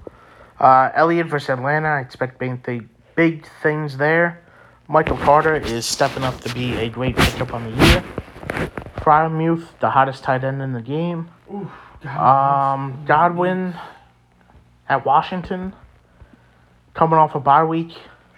[0.59, 2.83] Uh, Elliott versus Atlanta, I expect big, th-
[3.15, 4.43] big things there.
[4.89, 8.05] Michael Carter is stepping up to be a great pickup on the year.
[8.97, 11.31] Freiermuth, the hottest tight end in the game.
[12.03, 12.75] God.
[12.75, 13.75] Um, Godwin
[14.89, 15.75] at Washington,
[16.95, 17.93] coming off a bye week.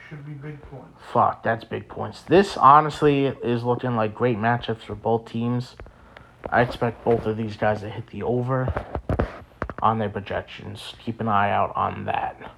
[0.08, 1.00] Should be big points.
[1.12, 2.22] Fuck, that's big points.
[2.22, 5.76] This honestly is looking like great matchups for both teams.
[6.48, 8.72] I expect both of these guys to hit the over
[9.80, 10.94] on their projections.
[11.04, 12.52] Keep an eye out on that.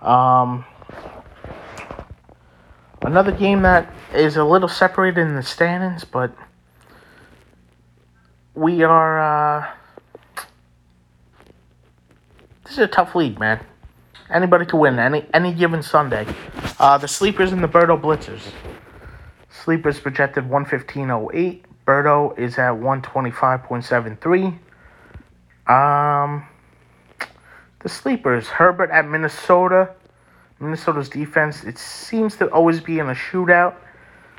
[0.00, 0.64] Um,
[3.02, 6.34] another game that is a little separated in the standings, but
[8.54, 9.20] we are.
[9.20, 9.70] Uh,
[12.64, 13.64] this is a tough league, man.
[14.32, 16.26] Anybody can win any any given Sunday.
[16.78, 18.50] Uh, the sleepers and the Birdo Blitzers.
[19.50, 21.60] Sleepers projected 115.08.
[21.86, 24.58] Birdo is at 125.73.
[25.70, 26.46] Um,
[27.82, 29.90] The sleepers, Herbert at Minnesota.
[30.60, 33.74] Minnesota's defense, it seems to always be in a shootout.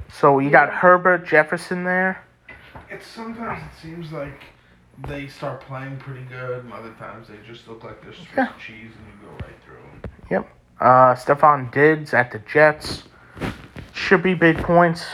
[0.10, 2.24] So you got Herbert, Jefferson there.
[2.90, 4.42] It's sometimes it seems like
[5.08, 8.48] they start playing pretty good, and other times they just look like they're Yeah.
[8.58, 9.73] cheese and you go right through
[10.30, 10.46] them.
[10.80, 13.04] Uh, Stefon Diggs at the Jets.
[13.94, 15.06] Should be big points.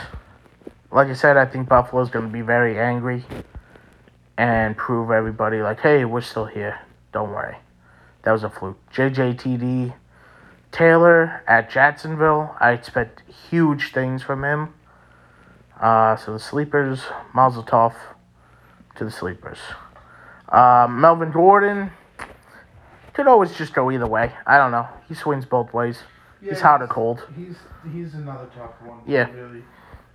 [0.90, 3.24] Like I said, I think Buffalo's going to be very angry
[4.36, 6.80] and prove everybody, like, hey, we're still here.
[7.12, 7.56] Don't worry.
[8.22, 8.78] That was a fluke.
[8.90, 9.92] JJTD
[10.72, 12.56] Taylor at Jacksonville.
[12.60, 14.74] I expect huge things from him.
[15.80, 17.02] Uh, so the sleepers,
[17.34, 17.94] Mazel Tov
[18.96, 19.58] to the sleepers.
[20.48, 21.90] Uh, Melvin Gordon
[23.10, 24.32] could always just go either way.
[24.46, 24.86] I don't know.
[25.08, 26.02] He swings both ways.
[26.42, 27.26] Yeah, He's hot or cold.
[27.36, 27.56] He's
[27.92, 29.00] he's another tough one.
[29.06, 29.30] Yeah.
[29.30, 29.62] Really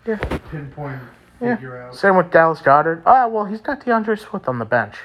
[0.06, 0.18] Yeah.
[0.50, 1.00] pinpoint
[1.40, 1.58] Yeah.
[1.88, 1.96] out.
[1.96, 3.04] Same with Dallas Goedert.
[3.06, 4.96] Oh, well, he's got DeAndre Swift on the bench.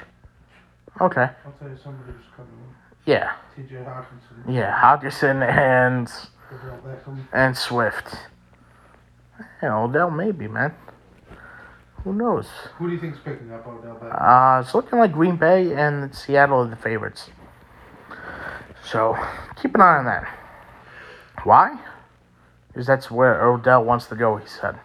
[1.00, 1.28] Okay.
[1.44, 2.52] I'll tell you somebody who's coming
[3.04, 3.32] Yeah.
[3.56, 3.76] T.J.
[3.76, 4.44] Hockenson.
[4.48, 4.78] Yeah.
[4.80, 6.10] Hockenson and
[7.32, 8.14] and Swift.
[9.62, 10.74] Yeah, Odell maybe, man.
[12.04, 12.48] Who knows?
[12.78, 14.56] Who do you think's picking up Odell Beckham?
[14.58, 17.30] Uh, it's looking like Green Bay and Seattle are the favorites.
[18.84, 19.16] So
[19.60, 20.38] keep an eye on that.
[21.44, 21.78] Why?
[22.68, 24.36] Because that's where Odell wants to go.
[24.36, 24.78] He said.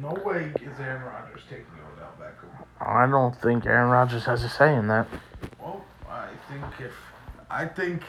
[0.00, 2.66] no way is Aaron Rodgers taking Odell Beckham.
[2.80, 5.06] I don't think Aaron Rodgers has a say in that.
[5.60, 6.92] Well, I think if
[7.50, 8.02] I think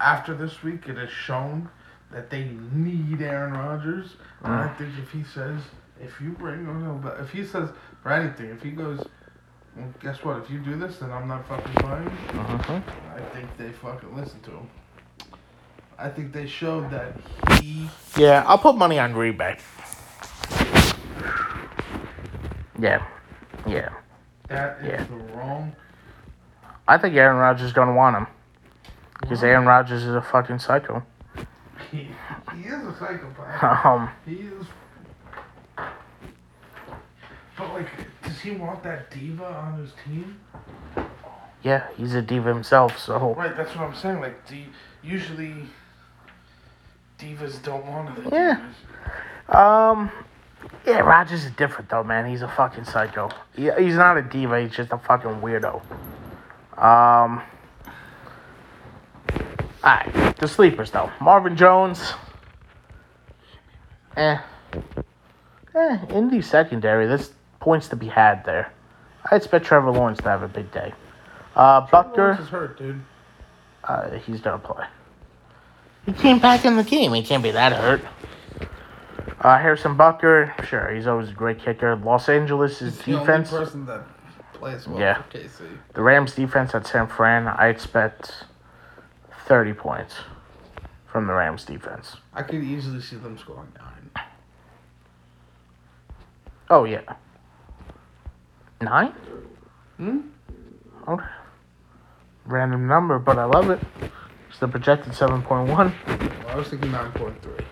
[0.00, 1.68] after this week it has shown
[2.12, 4.78] that they need Aaron Rodgers, and I mm.
[4.78, 5.60] think if he says
[6.00, 7.70] if you bring Odell, if he says
[8.02, 9.06] for anything, if he goes,
[9.76, 10.38] well, guess what?
[10.38, 12.10] If you do this, then I'm not fucking playing.
[12.28, 12.82] Mhm.
[13.16, 14.68] I think they fucking listen to him.
[15.98, 17.12] I think they showed that
[17.60, 17.88] he.
[18.16, 19.58] Yeah, I'll put money on Green Bay.
[22.78, 23.02] Yeah,
[23.66, 23.90] yeah.
[24.48, 25.04] That is Yeah.
[25.04, 25.74] the wrong.
[26.88, 28.26] I think Aaron Rodgers is gonna want him
[29.20, 31.02] because Aaron Rodgers is a fucking psycho.
[31.90, 32.08] He,
[32.54, 33.84] he is a psychopath.
[33.84, 34.66] Um, He is.
[37.56, 37.86] But like,
[38.42, 40.40] does he want that diva on his team?
[41.62, 42.98] yeah, he's a diva himself.
[42.98, 44.20] So Right, that's what I'm saying.
[44.20, 44.68] Like, di-
[45.02, 45.54] usually
[47.18, 48.60] divas don't want the Yeah.
[49.48, 49.54] divas.
[49.54, 50.10] Um,
[50.86, 52.26] yeah, Rodgers is different though, man.
[52.26, 53.30] He's a fucking psycho.
[53.54, 54.60] He, he's not a diva.
[54.62, 55.82] He's just a fucking weirdo.
[56.78, 57.42] Um.
[59.84, 61.10] Alright, the sleepers though.
[61.20, 62.12] Marvin Jones.
[64.16, 64.38] Eh.
[65.74, 67.06] Eh, Indy secondary.
[67.06, 68.72] There's points to be had there.
[69.30, 70.92] I expect Trevor Lawrence to have a big day.
[71.54, 72.40] Uh, Butker.
[72.40, 73.00] Is hurt, dude.
[73.84, 74.84] Uh, he's gonna play.
[76.06, 77.12] He came back in the game.
[77.12, 78.02] He can't be that hurt.
[79.40, 81.96] Uh, Harrison Butker, sure, he's always a great kicker.
[81.96, 84.02] Los Angeles' defense, person that
[84.52, 85.22] plays well Yeah.
[85.22, 85.62] for KC.
[85.94, 88.44] the Rams' defense at San Fran, I expect
[89.46, 90.16] 30 points
[91.06, 92.16] from the Rams' defense.
[92.34, 94.24] I could easily see them scoring nine.
[96.68, 97.00] Oh, yeah.
[98.80, 99.12] Nine?
[99.98, 100.18] Hmm?
[101.06, 101.24] Okay.
[102.46, 103.80] Random number, but I love it.
[104.48, 105.66] It's the projected 7.1.
[105.68, 105.92] Well,
[106.48, 107.64] I was thinking nine point three.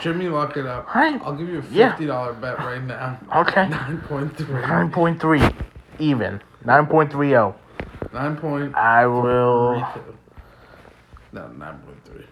[0.00, 0.86] Jimmy, lock it up.
[0.94, 3.18] I'll give you a fifty dollar bet right now.
[3.36, 3.68] Okay.
[3.70, 4.60] Nine point three.
[4.62, 5.54] 9.3.
[5.98, 6.40] Even.
[6.64, 7.54] 9.30.
[8.12, 9.86] Nine point I will.
[9.94, 10.02] three.
[11.32, 12.26] No, nine point three.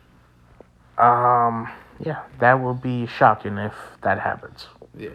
[0.99, 4.67] Um, yeah, that will be shocking if that happens.
[4.97, 5.11] Yeah.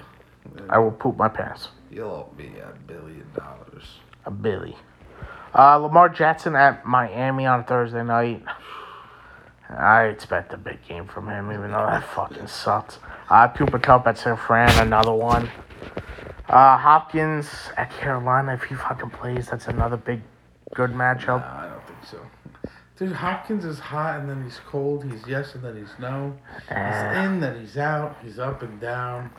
[0.69, 1.69] I will poop my pants.
[1.91, 3.83] You'll be a billion dollars.
[4.25, 4.75] A Billy.
[5.57, 8.43] Uh, Lamar Jackson at Miami on Thursday night.
[9.69, 12.99] I expect a big game from him, even though that fucking sucks.
[13.29, 15.49] Uh, Cooper Kupp at San Fran, another one.
[16.47, 17.47] Uh, Hopkins
[17.77, 20.21] at Carolina, if he fucking plays, that's another big,
[20.75, 21.43] good matchup.
[21.43, 22.19] I don't think so.
[22.97, 25.03] Dude, Hopkins is hot and then he's cold.
[25.03, 26.33] He's yes and then he's no.
[26.61, 28.15] He's Uh, in, then he's out.
[28.23, 29.31] He's up and down.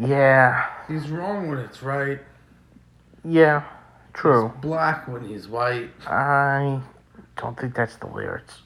[0.00, 2.18] Yeah, He's wrong when it's right.
[3.24, 3.64] yeah,
[4.14, 4.48] true.
[4.54, 5.90] He's black when he's white.
[6.06, 6.80] I
[7.36, 8.62] don't think that's the lyrics.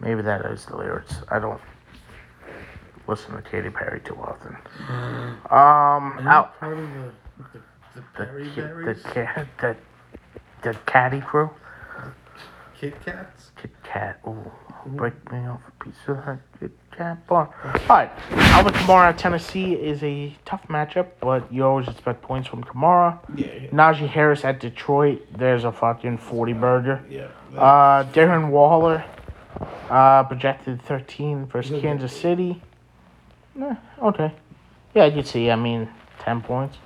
[0.00, 1.14] Maybe that is the lyrics.
[1.28, 1.60] I don't
[3.06, 4.56] listen to Katy Perry too often.
[4.88, 7.60] Um, Are you out part of the the,
[7.94, 9.76] the the Berry ki- the cat the
[10.62, 11.50] the caddy crew.
[12.78, 13.52] Kit Kats?
[13.56, 14.18] Kit Kat.
[14.26, 14.50] Ooh,
[14.86, 17.48] break me off a piece of that Kit Kat bar.
[17.64, 22.48] All right, Alvin Kamara at Tennessee is a tough matchup, but you always expect points
[22.48, 23.18] from Kamara.
[23.34, 23.68] Yeah, yeah.
[23.70, 25.26] Najee Harris at Detroit.
[25.36, 27.02] There's a fucking forty burger.
[27.08, 27.28] yeah.
[27.56, 29.04] Uh, Darren Waller,
[29.90, 32.62] uh, projected 13 versus Kansas City.
[33.60, 34.32] Eh, okay.
[34.94, 35.50] Yeah, I could see.
[35.50, 35.88] I mean,
[36.20, 36.78] 10 points.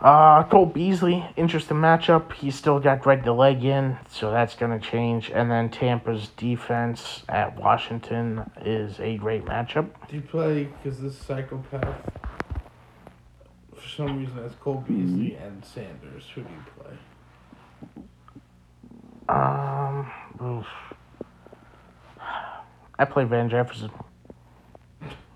[0.00, 2.32] Uh, Cole Beasley, interesting matchup.
[2.32, 5.30] He's still got Greg the leg in, so that's going to change.
[5.30, 9.90] And then Tampa's defense at Washington is a great matchup.
[10.08, 11.96] Do you play because this psychopath?
[13.74, 16.24] For some reason, has Cole Beasley and Sanders.
[16.34, 16.96] Who do you play?
[19.28, 20.10] Um,
[20.42, 20.66] oof.
[22.98, 23.90] I play Van Jefferson.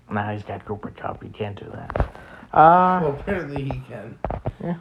[0.09, 1.23] Nah, he's got Cooper Kupp.
[1.23, 2.24] You can't do that.
[2.55, 4.17] Uh, Well, apparently he can.
[4.63, 4.75] Yeah,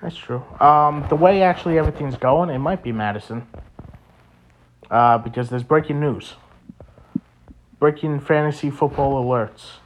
[0.00, 0.42] that's true.
[0.60, 3.46] Um, the way actually everything's going, it might be Madison.
[4.90, 6.34] Uh, because there's breaking news.
[7.80, 9.78] Breaking fantasy football alerts.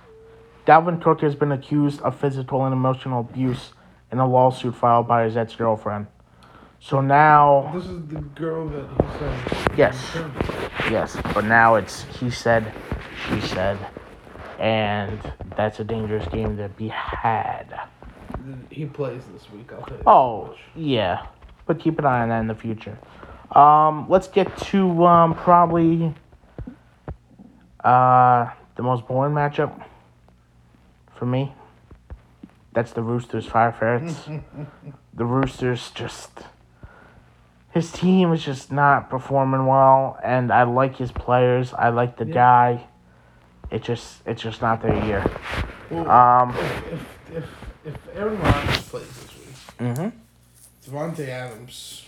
[0.67, 3.73] Dalvin Cook has been accused of physical and emotional abuse
[4.13, 6.07] in a lawsuit filed by his ex girlfriend.
[6.81, 9.79] So now, This is the girl that he said.
[9.79, 10.17] Yes.
[10.91, 12.73] yes, but now it's he said,
[13.27, 13.79] she said,
[14.59, 15.21] and
[15.57, 17.81] that's a dangerous game to be had.
[18.71, 19.71] He plays this week.
[19.73, 20.03] I'll tell you.
[20.07, 21.27] Oh, yeah.
[21.67, 22.99] But keep an eye on that in the future.
[23.53, 26.15] Um, let's get to um, probably
[27.85, 29.85] uh, the most boring matchup
[31.17, 31.53] for me.
[32.73, 34.29] That's the Roosters Fire Ferrets.
[35.15, 36.31] the Roosters just.
[37.71, 41.73] His team is just not performing well, and I like his players.
[41.75, 42.35] I like the Yeah.
[42.35, 42.88] guy.
[43.71, 45.25] It just, it's just not their year.
[45.91, 47.45] Well, Um, if, if if
[47.85, 50.13] if Aaron Rodgers plays this week, mhm.
[50.87, 52.07] Davante Adams,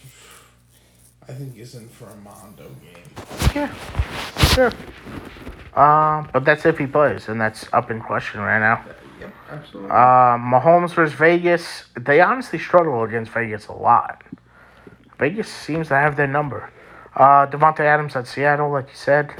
[1.28, 3.04] I think is in for a Mondo game.
[3.54, 3.74] Yeah,
[4.54, 4.72] sure.
[5.74, 8.84] Uh, but that's if he plays, and that's up in question right now.
[8.88, 9.90] Uh, yep, absolutely.
[9.90, 9.94] Uh,
[10.38, 11.84] Mahomes versus Vegas.
[11.98, 14.22] They honestly struggle against Vegas a lot.
[15.18, 16.70] Vegas seems to have their number.
[17.14, 19.30] Uh, Davante Adams at Seattle, like you said.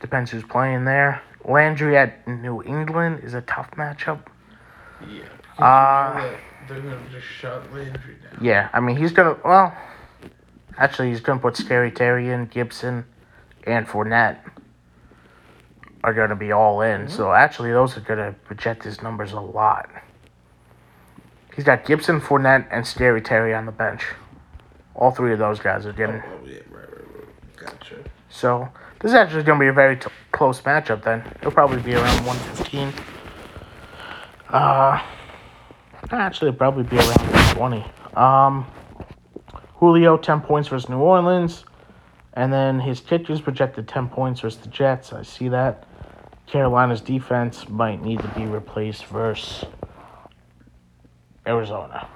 [0.00, 1.22] Depends who's playing there.
[1.44, 4.20] Landry at New England is a tough matchup.
[5.08, 5.22] yeah.
[5.58, 6.34] uh,
[6.68, 8.38] they're gonna just shut Landry down.
[8.44, 9.36] Yeah, I mean he's gonna.
[9.44, 9.76] Well,
[10.78, 13.04] actually he's gonna put Scary Terry in, Gibson,
[13.66, 14.38] and Fournette
[16.04, 17.08] are gonna be all in.
[17.08, 19.88] So actually, those are gonna project his numbers a lot.
[21.56, 24.06] He's got Gibson, Fournette, and Scary Terry on the bench.
[24.94, 26.22] All three of those guys are Oh, getting.
[26.24, 27.56] oh, yeah, right, right, right.
[27.56, 27.96] Gotcha.
[28.28, 28.68] So
[29.00, 31.02] this is actually gonna be a very t- close matchup.
[31.02, 32.92] Then it'll probably be around one fifteen.
[34.48, 35.02] Uh,
[36.10, 37.84] actually, it'll probably be around one twenty.
[38.14, 38.66] Um,
[39.74, 41.64] Julio ten points versus New Orleans,
[42.34, 45.12] and then his kickers projected ten points versus the Jets.
[45.12, 45.86] I see that.
[46.46, 49.64] Carolina's defense might need to be replaced versus
[51.46, 52.08] Arizona.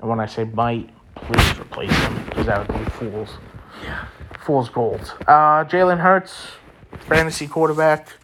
[0.00, 3.36] And when I say might, please replace them because that would be fools.
[3.84, 4.06] Yeah.
[4.48, 5.12] Fool's gold.
[5.26, 6.52] Uh, Jalen Hurts,
[7.00, 8.14] fantasy quarterback.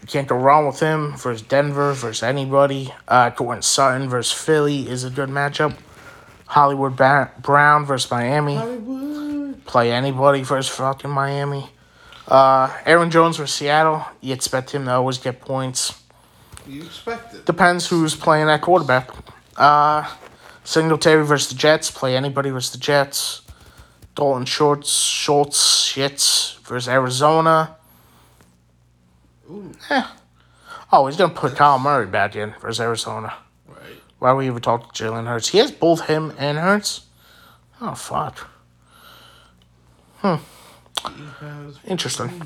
[0.00, 2.92] You can't go wrong with him versus Denver versus anybody.
[3.06, 5.76] Uh, Courtland Sutton versus Philly is a good matchup.
[6.46, 8.56] Hollywood ba- Brown versus Miami.
[8.56, 9.64] Hollywood.
[9.66, 11.70] Play anybody versus fucking Miami.
[12.26, 14.04] Uh, Aaron Jones versus Seattle.
[14.20, 16.02] You expect him to always get points.
[16.66, 17.46] You expect it.
[17.46, 19.10] Depends who's playing at quarterback.
[19.56, 20.12] Uh,
[20.64, 21.88] Singletary versus the Jets.
[21.88, 23.42] Play anybody versus the Jets.
[24.14, 25.58] Dalton Schultz, Schultz,
[25.88, 27.76] Shits versus Arizona.
[29.50, 29.72] Ooh,
[30.92, 33.34] Oh, he's gonna put Kyler Murray back in versus Arizona.
[33.68, 33.78] right.
[34.18, 35.48] Why would we even talk to Jalen Hurts?
[35.48, 37.06] He has both him and Hurts.
[37.80, 38.48] Oh fuck.
[40.22, 41.78] Has.
[41.86, 42.42] Interesting.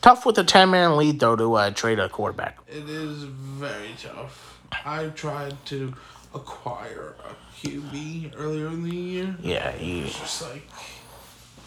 [0.00, 2.58] Tough with a ten man lead though to uh, trade a quarterback.
[2.66, 4.58] It is very tough.
[4.84, 5.94] I tried to
[6.34, 9.36] acquire a QB earlier in the year.
[9.42, 10.62] Yeah, he, It's just like,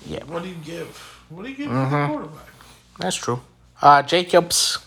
[0.06, 0.88] yeah, what do you give?
[1.30, 1.91] What do you give Mm-hmm.
[2.02, 2.48] the quarterback?
[2.99, 3.41] that's true.
[3.82, 4.80] Uh, Jacobs,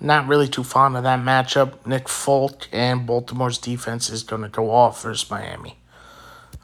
[0.00, 1.84] not really too fond of that matchup.
[1.86, 5.78] Nick Folk and Baltimore's defense is gonna go off versus Miami.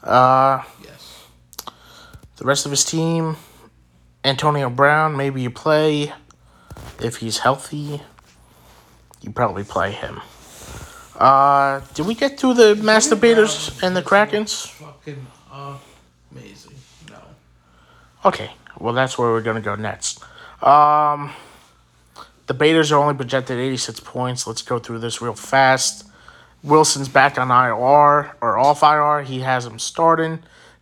[0.03, 1.23] Uh, Yes.
[2.37, 3.37] The rest of his team,
[4.23, 6.11] Antonio Brown, maybe you play.
[6.99, 8.01] If he's healthy,
[9.21, 10.21] you probably play him.
[11.23, 14.67] Uh, did we get to the masturbators and the Krakens?
[14.67, 15.25] Fucking
[16.29, 16.75] amazing.
[17.09, 17.15] No.
[18.25, 20.21] Okay, well that's where we're gonna go next.
[20.61, 21.31] Um,
[22.47, 24.45] the Baiters are only projected 86 points.
[24.45, 26.05] Let's go through this real fast.
[26.61, 29.23] Wilson's back on IR or off IR.
[29.23, 30.39] He has him starting.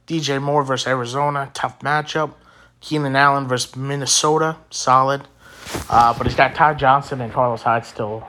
[0.07, 2.33] DJ Moore versus Arizona, tough matchup.
[2.79, 5.21] Keenan Allen versus Minnesota, solid.
[5.87, 8.27] Uh, but he's got Ty Johnson and Carlos Hyde still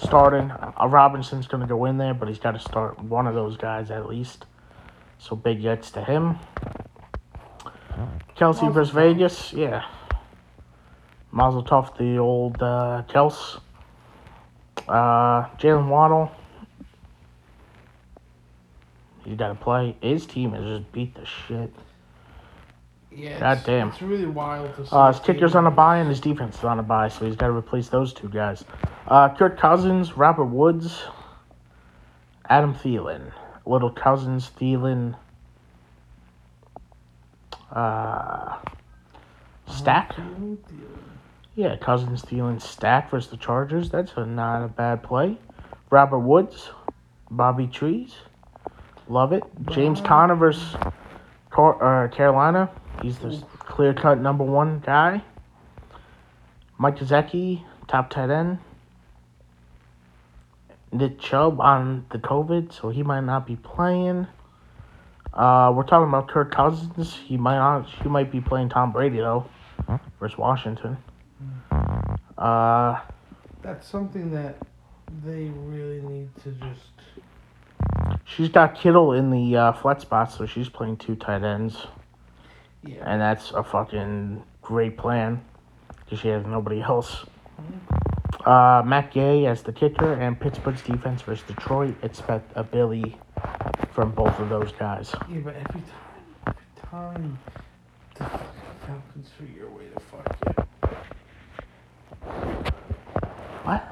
[0.00, 0.50] starting.
[0.50, 3.90] Uh, Robinson's gonna go in there, but he's got to start one of those guys
[3.90, 4.46] at least.
[5.18, 6.38] So big yets to him.
[8.36, 9.84] Kelce versus Vegas, yeah.
[11.30, 13.60] Mazel tov, the old uh, Kels.
[14.88, 16.32] Uh, Jaylen Waddle.
[19.24, 19.96] He's got to play.
[20.00, 21.72] His team has just beat the shit.
[23.12, 23.88] Yeah, God it's, damn.
[23.88, 24.90] It's really wild to see.
[24.92, 27.36] Uh, his kicker's on a bye and his defense is on a bye, so he's
[27.36, 28.64] got to replace those two guys.
[29.08, 31.02] Uh, Kirk Cousins, Robert Woods,
[32.48, 33.32] Adam Thielen,
[33.66, 35.16] Little Cousins, Thielen,
[37.72, 38.56] uh,
[39.68, 40.14] Stack.
[41.56, 43.90] Yeah, Cousins, Thielen, Stack versus the Chargers.
[43.90, 45.36] That's a, not a bad play.
[45.90, 46.70] Robert Woods,
[47.30, 48.14] Bobby Trees,
[49.08, 49.42] love it.
[49.70, 50.76] James Conner versus
[51.50, 52.70] Car- uh, Carolina.
[53.02, 55.22] He's the clear cut number one guy.
[56.78, 58.58] Mike Gesicki, top tight end.
[60.92, 64.26] Nick Chubb on the COVID, so he might not be playing.
[65.32, 67.14] Uh, we're talking about Kirk Cousins.
[67.14, 67.88] He might not.
[68.02, 69.46] He might be playing Tom Brady though,
[70.18, 70.96] versus Washington.
[72.36, 73.00] Uh,
[73.62, 74.56] That's something that
[75.24, 78.24] they really need to just.
[78.24, 81.86] she's got Kittle in the uh, flex spot, so she's playing two tight ends,
[82.84, 83.04] Yeah.
[83.06, 85.44] and that's a fucking great plan
[86.04, 87.24] because she has nobody else.
[88.44, 91.94] Uh, Matt Gay as the kicker, and Pittsburgh's defense versus Detroit.
[92.02, 93.18] Expect a Billy
[93.92, 95.14] from both of those guys.
[95.30, 96.56] Yeah, but every time, every
[96.90, 97.38] time
[98.16, 98.46] the fucking
[98.86, 100.64] Falcons figure a way to fuck you.
[103.64, 103.82] What?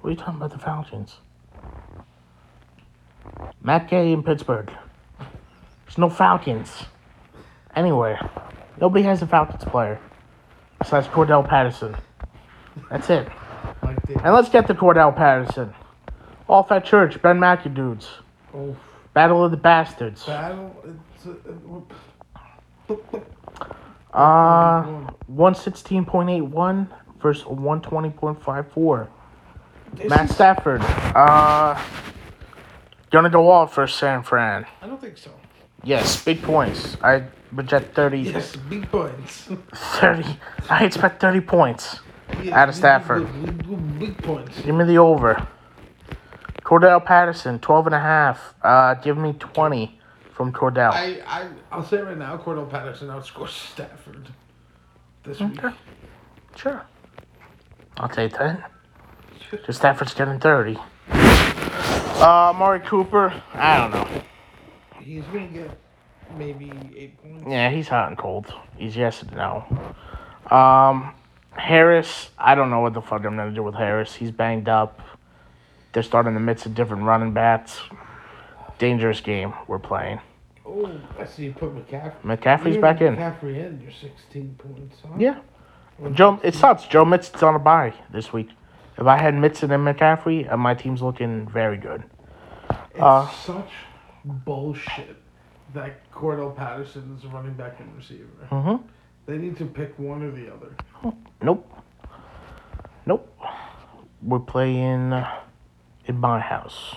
[0.00, 1.18] What are you talking about the Falcons?
[3.62, 4.70] Matt Gay in Pittsburgh.
[5.84, 6.84] There's no Falcons
[7.76, 8.18] anywhere.
[8.80, 9.98] Nobody has a Falcons player
[10.78, 11.96] besides Cordarrelle Patterson.
[12.90, 13.28] That's it.
[13.82, 13.98] Like.
[14.24, 15.74] And let's get to Cordarrelle Patterson.
[16.48, 18.08] Off at church, Ben McAdoo's.
[18.54, 18.76] Oh,
[19.14, 20.24] Battle of the Bastards.
[20.24, 20.74] battle.
[21.14, 23.22] It's a, it,
[24.12, 24.82] Uh,
[25.30, 26.88] 116.81
[27.20, 29.08] versus 120.54.
[30.08, 30.80] Matt Stafford.
[30.82, 31.80] Uh,
[33.10, 34.66] gonna go off for San Fran.
[34.82, 35.30] I don't think so.
[35.82, 36.96] Yes, big points.
[37.02, 37.24] I
[37.54, 39.48] project 30, Yes, big points.
[39.74, 40.24] 30.
[40.70, 42.00] I expect 30 points.
[42.42, 43.26] Yes, Out of Stafford.
[43.44, 44.60] Big, big, big points.
[44.62, 45.46] Give me the over.
[46.62, 48.54] Cordarrelle Patterson, 12 and a half.
[48.62, 49.98] Uh, give me 20
[50.34, 50.92] from Cordarrelle.
[50.92, 54.28] I, I, I'll say right now, Cordarrelle Patterson outscores Stafford
[55.24, 55.64] this week.
[55.64, 55.74] Okay.
[56.56, 56.82] Sure.
[57.96, 58.70] I'll take that.
[59.66, 60.76] Just Stafford's getting 30.
[61.10, 64.22] Uh, Mari Cooper, I don't know.
[65.00, 65.70] He's gonna get
[66.36, 67.44] maybe eight points.
[67.48, 68.52] Yeah, he's hot and cold.
[68.76, 69.64] He's yes and no.
[70.54, 71.14] Um,
[71.52, 74.14] Harris, I don't know what the fuck I'm gonna do with Harris.
[74.14, 75.00] He's banged up.
[75.92, 77.80] They're starting the midst of different running backs.
[78.78, 80.20] Dangerous game we're playing.
[80.64, 82.12] Oh, I see you put McCaffrey.
[82.22, 83.16] McCaffrey's You back in.
[83.16, 84.98] McCaffrey in your 16 points.
[85.02, 85.14] Huh?
[85.18, 85.38] Yeah.
[86.12, 86.84] Joe, it sucks.
[86.84, 88.50] Joe Mixon's on a bye this week.
[88.98, 92.04] If I had Mixon and McCaffrey, uh, my team's looking very good.
[92.70, 93.70] It's Uh, such
[94.24, 95.16] bullshit
[95.74, 98.24] that Cordarrelle Patterson is a running back and receiver.
[98.50, 98.86] Mm-hmm.
[99.26, 100.74] They need to pick one or the other.
[101.42, 101.70] Nope.
[103.06, 103.38] Nope.
[104.22, 105.40] We're playing uh,
[106.06, 106.96] in my house.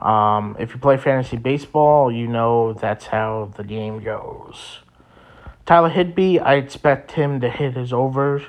[0.00, 4.80] Um, if you play fantasy baseball, you know that's how the game goes.
[5.64, 8.42] Tyler Higbee, I expect him to hit his over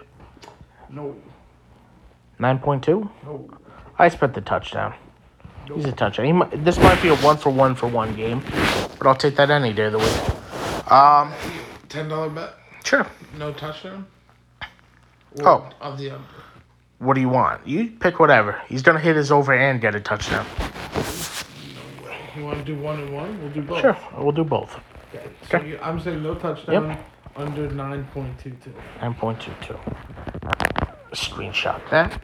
[0.90, 1.16] No,
[2.40, 2.88] 9.2.
[3.24, 3.50] no,
[4.00, 4.96] I expect the touchdown.
[5.74, 6.26] He's a touchdown.
[6.26, 8.42] He might, this might be a one for one for one game,
[8.98, 10.92] but I'll take that any day of the week.
[10.92, 11.34] Um,
[11.90, 12.54] Ten dollar bet,
[12.84, 13.08] sure.
[13.38, 14.06] no touchdown.
[15.42, 15.70] Oh.
[15.82, 16.24] of the under.
[17.00, 17.66] What do you want?
[17.68, 18.62] You pick whatever.
[18.68, 20.46] He's gonna hit his over and get a touchdown.
[20.56, 22.18] No way.
[22.36, 23.40] You want to do one and one?
[23.42, 23.82] We'll do both.
[23.82, 24.80] Sure, we'll do both.
[25.14, 25.28] Okay.
[25.50, 25.70] So Okay.
[25.70, 27.06] you, I'm saying no touchdown Yep.
[27.36, 28.74] under nine point two two.
[29.02, 30.93] 9.22.
[31.14, 32.22] Screenshot that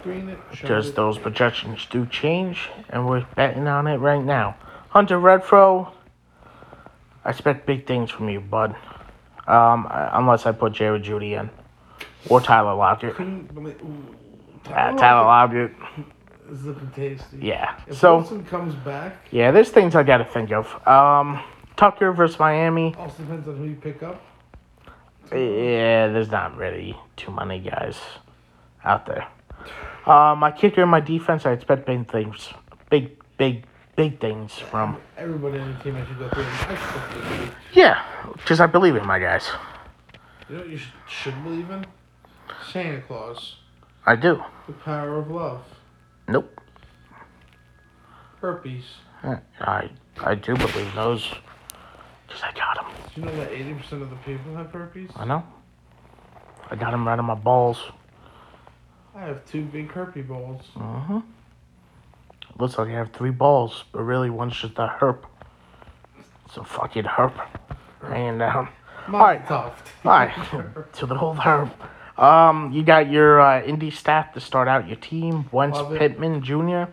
[0.00, 0.38] Screen it.
[0.52, 0.96] Show because it.
[0.96, 4.56] those projections do change, and we're betting on it right now.
[4.90, 5.92] Hunter Renfrow,
[7.24, 8.70] I expect big things from you, bud.
[9.46, 11.50] Um, I- unless I put Jared Jeudy in
[12.28, 13.14] or Tyler Lockett.
[13.14, 13.80] Couldn't believe.
[13.82, 14.16] Ooh,
[14.72, 15.72] Uh, Tyler Lockett,
[16.50, 17.38] is looking tasty.
[17.40, 17.76] yeah.
[17.86, 20.66] If So Wilson comes back, yeah, there's things I got to think of.
[20.88, 21.40] Um,
[21.76, 22.94] Tucker versus Miami.
[22.98, 24.20] also depends on who you pick up.
[25.32, 27.98] Yeah, there's not really too many guys
[28.84, 29.26] out there.
[30.06, 32.50] Uh, my kicker and my defense, I expect big things.
[32.90, 33.64] Big, big,
[33.96, 34.98] big things from.
[35.16, 36.44] Everybody on the team I should go through.
[36.44, 37.50] I.
[37.72, 39.48] Yeah, because I believe in my guys.
[40.48, 41.84] You know what you should, should believe in?
[42.70, 43.56] Santa Claus.
[44.06, 44.40] I do.
[44.68, 45.64] The power of love.
[46.28, 46.60] Nope.
[48.40, 48.84] Herpes.
[49.60, 49.90] I
[50.20, 51.34] I do believe those.
[52.36, 52.92] Because I got them.
[53.14, 55.10] Do you know that 80% of the people have herpes?
[55.16, 55.42] I know.
[56.70, 57.78] I got them right on my balls.
[59.14, 60.62] I have two big herpy balls.
[60.76, 61.22] Uh-huh.
[62.58, 65.24] Looks like I have three balls, but really one's just a herp.
[66.44, 67.32] It's a fucking herp
[68.02, 68.68] hanging down.
[69.08, 69.46] Alright.
[69.46, 69.88] Tuft.
[70.04, 70.34] Alright,
[70.94, 71.70] to the old herp.
[72.18, 75.48] Um, you got your uh, indie staff to start out your team.
[75.52, 75.98] Wentz Love it.
[75.98, 76.90] Pittman Jr.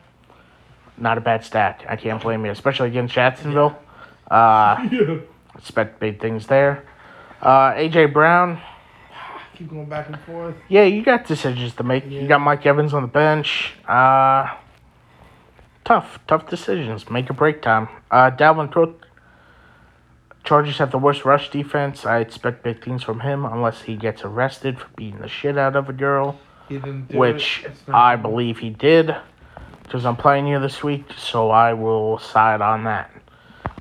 [0.98, 1.84] Not a bad stack.
[1.90, 3.78] I can't blame you, especially against Jacksonville.
[4.32, 5.18] Uh, yeah.
[5.58, 6.86] Expect big things there.
[7.42, 8.62] Uh, AJ Brown.
[9.58, 10.56] Keep going back and forth.
[10.70, 12.06] Yeah, you got decisions to make.
[12.10, 13.74] You got Mike Evans on the bench.
[13.88, 14.56] Uh,
[15.86, 17.10] tough, tough decisions.
[17.10, 17.88] Make or break time.
[18.10, 19.08] Uh, Dalvin Cook.
[20.44, 22.06] Chargers have the worst rush defense.
[22.06, 25.78] I expect big things from him unless he gets arrested for beating the shit out
[25.78, 27.66] of a girl, He didn't do which.
[27.88, 29.16] I believe he did.
[29.84, 33.13] Because I'm playing you this week, so I will side on that.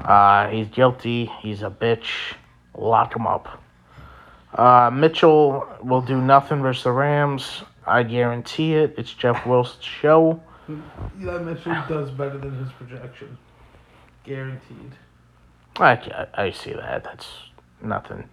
[0.05, 1.27] Uh, he's guilty.
[1.41, 2.35] He's a bitch.
[2.77, 3.63] Lock him up.
[4.55, 7.63] Uh, Mitchell will do nothing versus the Rams.
[7.87, 8.95] I guarantee it.
[8.99, 10.41] It's Jeff Wilson's show.
[11.21, 13.37] Eli Mitchell does better than his projection.
[14.25, 14.93] Guaranteed.
[15.77, 17.05] I, I, see that.
[17.05, 17.29] That's
[17.81, 18.29] nothing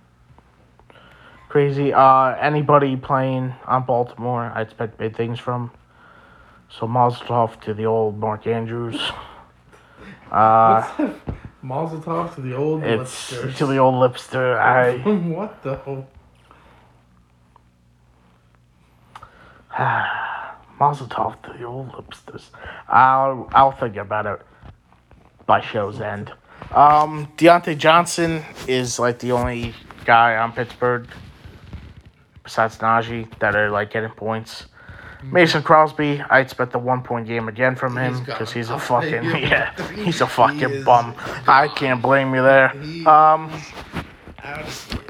[1.50, 1.91] crazy.
[1.91, 5.72] Uh, anybody playing on Baltimore, I expect big things from.
[6.70, 9.02] So Mazel to the old Mark Andrews.
[10.32, 11.39] Uh, What's that?
[11.61, 13.56] Mazel tov to the old it's Lipsters.
[13.57, 14.57] to the old lipster.
[14.57, 14.98] I
[15.34, 16.07] what the hell?
[20.80, 22.45] Mazel tov to the old lipsters.
[22.88, 24.41] I'll I'll think about it
[25.45, 26.31] by show's end.
[26.72, 29.73] Um, Diontae Johnson is like the only
[30.06, 31.07] guy on Pittsburgh
[32.44, 34.65] besides Najee that are like getting points.
[35.24, 38.80] Mason Crosby, I expect the one point game again from him because he's a I'll
[38.91, 41.14] fucking yeah he's a fucking is bum.
[41.48, 42.72] I can't blame you there.
[43.08, 43.52] Um,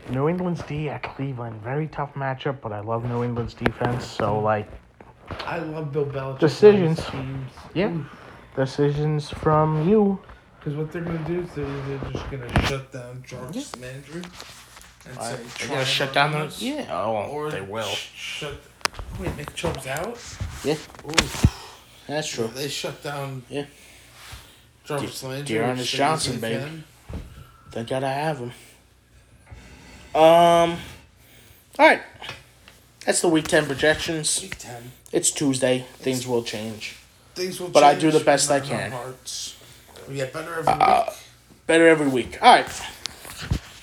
[0.09, 4.05] New England's D at Cleveland, very tough matchup, but I love New England's defense.
[4.05, 4.67] So like
[5.45, 6.39] I love Bill Belichick.
[6.39, 7.05] Decisions.
[7.05, 7.51] Teams.
[7.73, 7.95] Yeah.
[8.55, 10.19] decisions from you.
[10.59, 14.21] Because what they're gonna do is they're, they're just gonna shut down Jarvis Landry
[15.05, 16.61] and say They're gonna shut down those.
[16.61, 17.83] Yeah, oh, Or they will.
[17.87, 18.59] sh- shut.
[19.19, 20.17] Wait, Nick Chubb's out.
[20.63, 20.75] Yeah.
[21.07, 21.11] Ooh,
[22.07, 22.47] That's true.
[22.53, 23.43] they shut down.
[23.49, 23.65] Yeah.
[24.85, 25.57] Jarvis Landry.
[25.57, 26.63] D'Ernest as soon Johnson, baby.
[26.63, 26.83] can.
[27.71, 28.51] They gotta have him.
[30.15, 30.77] Um.
[31.77, 32.01] All right.
[33.05, 34.41] That's the week ten projections.
[34.41, 34.91] Week ten.
[35.11, 35.85] It's Tuesday.
[35.97, 36.95] Things will change.
[37.35, 38.91] Things will But I do the best I can.
[38.91, 39.55] Hearts.
[40.07, 41.15] We get better every Uh, week.
[41.67, 42.37] Better every week.
[42.41, 42.81] All right.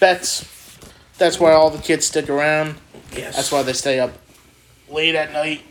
[0.00, 0.44] Bets.
[1.18, 2.74] That's why all the kids stick around.
[3.12, 3.36] Yes.
[3.36, 4.12] That's why they stay up
[4.88, 5.62] late at night.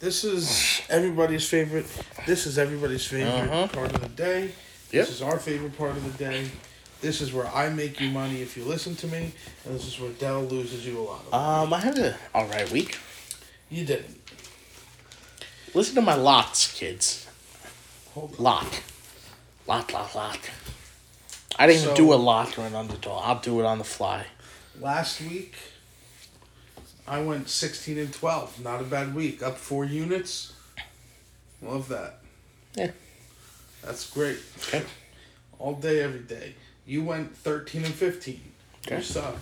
[0.00, 1.86] This is everybody's favorite.
[2.26, 3.66] This is everybody's favorite Uh-huh.
[3.68, 4.42] part of the day.
[4.92, 5.06] Yep.
[5.06, 6.48] This is our favorite part of the day.
[7.00, 9.32] This is where I make you money if you listen to me,
[9.64, 11.30] and this is where Dell loses you a lot of.
[11.32, 11.44] money.
[11.66, 12.98] Um, I had a all right week.
[13.70, 14.16] you didn't.
[15.74, 17.26] Listen to my lots, kids.
[18.14, 18.42] Hold on.
[18.42, 18.72] Lock.
[19.66, 20.38] Lock, lock, lock.
[21.58, 23.22] I didn't even So- do a lock or an underdog.
[23.24, 24.26] I'll do it on the fly.
[24.80, 25.54] Last week,
[27.08, 28.62] I went sixteen and twelve.
[28.62, 29.42] Not a bad week.
[29.42, 30.52] Up four units.
[31.62, 32.20] Love that.
[32.74, 32.90] Yeah.
[33.82, 34.38] That's great.
[34.68, 34.82] Okay.
[35.58, 36.54] All day, every day.
[36.86, 38.40] You went thirteen and fifteen.
[38.86, 38.96] Okay.
[38.96, 39.36] You suck.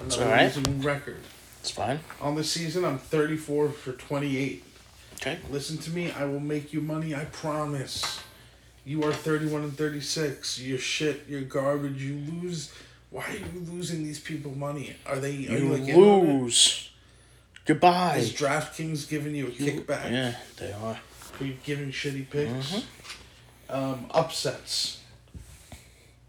[0.00, 0.56] That's Another all right.
[0.56, 1.16] losing record.
[1.60, 2.00] It's fine.
[2.20, 4.62] On the season, I'm 34 for 28.
[5.14, 5.38] Okay.
[5.50, 6.10] Listen to me.
[6.12, 7.14] I will make you money.
[7.14, 8.20] I promise.
[8.84, 10.60] You are 31 and 36.
[10.60, 11.22] You're shit.
[11.26, 12.02] You're garbage.
[12.02, 12.70] You lose.
[13.10, 14.94] Why are you losing these people money?
[15.06, 15.30] Are they?
[15.30, 16.32] Are You you like in on it?
[16.42, 16.90] lose.
[17.64, 18.16] Goodbye.
[18.18, 20.98] Is DraftKings giving you a You- kickback Yeah, they are.
[21.18, 22.50] for you giving shitty picks?
[22.72, 23.74] Mm-hmm.
[23.74, 25.00] Um, upsets.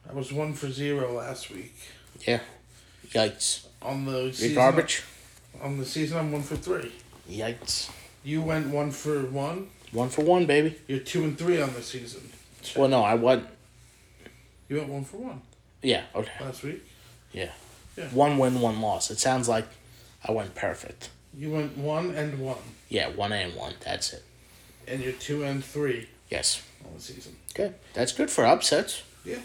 [0.09, 1.75] I was one for zero last week.
[2.25, 2.39] Yeah.
[3.09, 3.65] Yikes.
[3.81, 5.03] On the season, garbage?
[5.61, 6.91] On the season, I'm one for three.
[7.29, 7.89] Yikes.
[8.23, 9.69] You went one for one.
[9.91, 10.77] One for one, baby.
[10.87, 12.29] You're two and three on the season.
[12.75, 13.47] Well, no, I wasn't.
[14.69, 15.41] You went one for one
[15.83, 16.31] Yeah, okay.
[16.41, 16.83] last week.
[17.31, 17.51] Yeah.
[17.95, 18.07] Yeah.
[18.09, 19.11] One win, one loss.
[19.11, 19.65] It sounds like
[20.27, 21.09] I went perfect.
[21.37, 22.57] You went one and one,
[22.89, 23.73] Yeah, one and one.
[23.83, 24.23] That's it.
[24.87, 26.61] and you're two and three Yes.
[26.85, 27.35] on the season.
[27.53, 27.73] Okay.
[27.93, 29.03] That's good for upsets.
[29.23, 29.39] Yeah.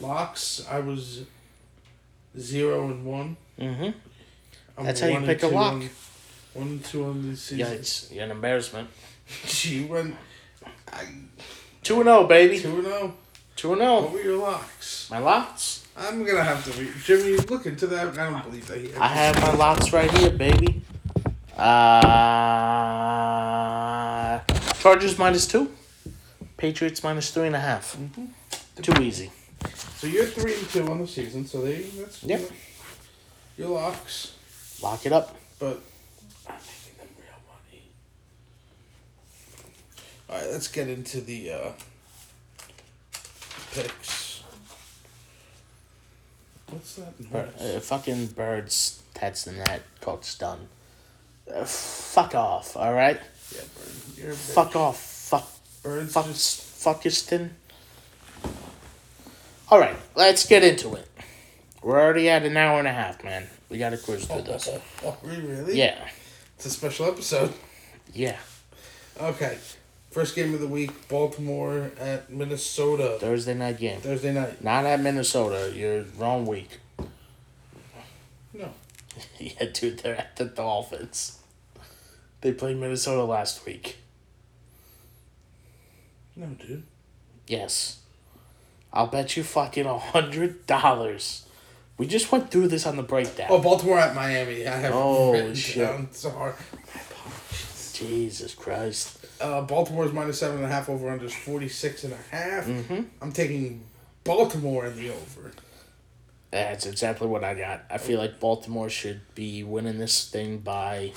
[0.00, 1.22] Locks, I was
[2.38, 3.36] zero and one.
[3.58, 3.90] Mm-hmm.
[4.78, 5.72] I'm That's how you one and pick a two lock.
[5.74, 5.90] on-
[6.54, 7.66] one and two on the season.
[7.78, 8.12] Yikes.
[8.12, 8.88] You're an embarrassment.
[9.62, 10.16] You went
[10.92, 11.04] I,
[11.82, 12.60] 2 and 0, baby.
[12.60, 13.14] two and zero.
[13.56, 14.10] 2 and What 0.
[14.12, 15.08] were your locks?
[15.10, 15.86] My locks.
[15.96, 16.92] I'm gonna have to read.
[17.04, 18.18] Jimmy, look into that.
[18.18, 18.78] I don't believe that.
[18.78, 20.82] He I have my locks right here, baby.
[21.52, 21.58] Uh,
[24.80, 25.70] Chargers minus 2.
[26.56, 27.96] Patriots minus 3.5.
[28.82, 29.30] Too easy.
[29.96, 31.46] So you're three and two on the season.
[31.46, 32.40] So they that's Yep.
[32.40, 32.52] good.
[33.58, 34.32] Your locks,
[34.82, 35.36] Lock it up.
[35.58, 35.80] but
[36.48, 37.82] I'm making them real money.
[40.28, 41.72] All right, let's get into the uh,
[43.72, 44.42] picks.
[46.70, 47.76] What's that Bir- noise?
[47.76, 49.82] uh, fucking birds that's the net.
[50.00, 50.68] Cook's done.
[51.52, 52.76] Uh, fuck off.
[52.76, 53.18] All right.
[53.54, 54.18] yeah, bird.
[54.18, 54.32] You're.
[54.32, 54.98] Fuck off.
[55.00, 55.48] Fuck.
[55.82, 56.26] Birds Fuck.
[56.26, 57.50] just Fuckiston.
[59.68, 59.96] All right.
[60.14, 61.08] Let's get into it.
[61.82, 63.48] We're already at an hour and a half, man.
[63.68, 64.68] We gotta cruise through this.
[65.04, 65.76] Oh, really?
[65.76, 65.98] Yeah.
[66.56, 67.52] It's a special episode.
[68.12, 68.36] Yeah.
[69.20, 69.58] Okay.
[70.10, 73.16] First game of the week, Baltimore at Minnesota.
[73.18, 74.00] Thursday night game.
[74.00, 74.62] Thursday night.
[74.62, 75.72] Not at Minnesota.
[75.74, 76.78] You're wrong week.
[79.38, 81.38] Yeah, dude, they're at the Dolphins.
[82.40, 83.96] They played Minnesota last week.
[86.36, 86.84] No, dude.
[87.46, 88.00] Yes.
[88.92, 91.46] I'll bet you fucking a hundred dollars.
[91.98, 93.48] We just went through this on the breakdown.
[93.50, 94.66] Oh, Baltimore at Miami.
[94.66, 95.86] I have Oh, written shit.
[95.86, 96.08] down.
[96.12, 96.52] Sorry.
[96.94, 97.92] My apologies.
[97.98, 99.18] Jesus Christ.
[99.40, 102.66] Uh, Baltimore's minus seven and a half over under is forty six and a half.
[102.66, 103.00] Mm-hmm.
[103.20, 103.82] I'm taking
[104.24, 105.52] Baltimore in the over.
[106.52, 107.82] That's exactly what I got.
[107.90, 111.12] I feel like Baltimore should be winning this thing by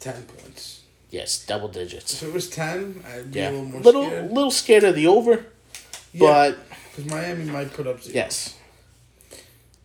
[0.00, 0.80] Ten points.
[1.10, 2.14] yes, double digits.
[2.22, 4.32] If it was ten, I'd be Yeah, a little more little scared.
[4.32, 5.46] little scared of the over,
[6.12, 6.58] Yeah, but
[6.90, 8.14] because Miami might put up zero.
[8.16, 8.56] yes,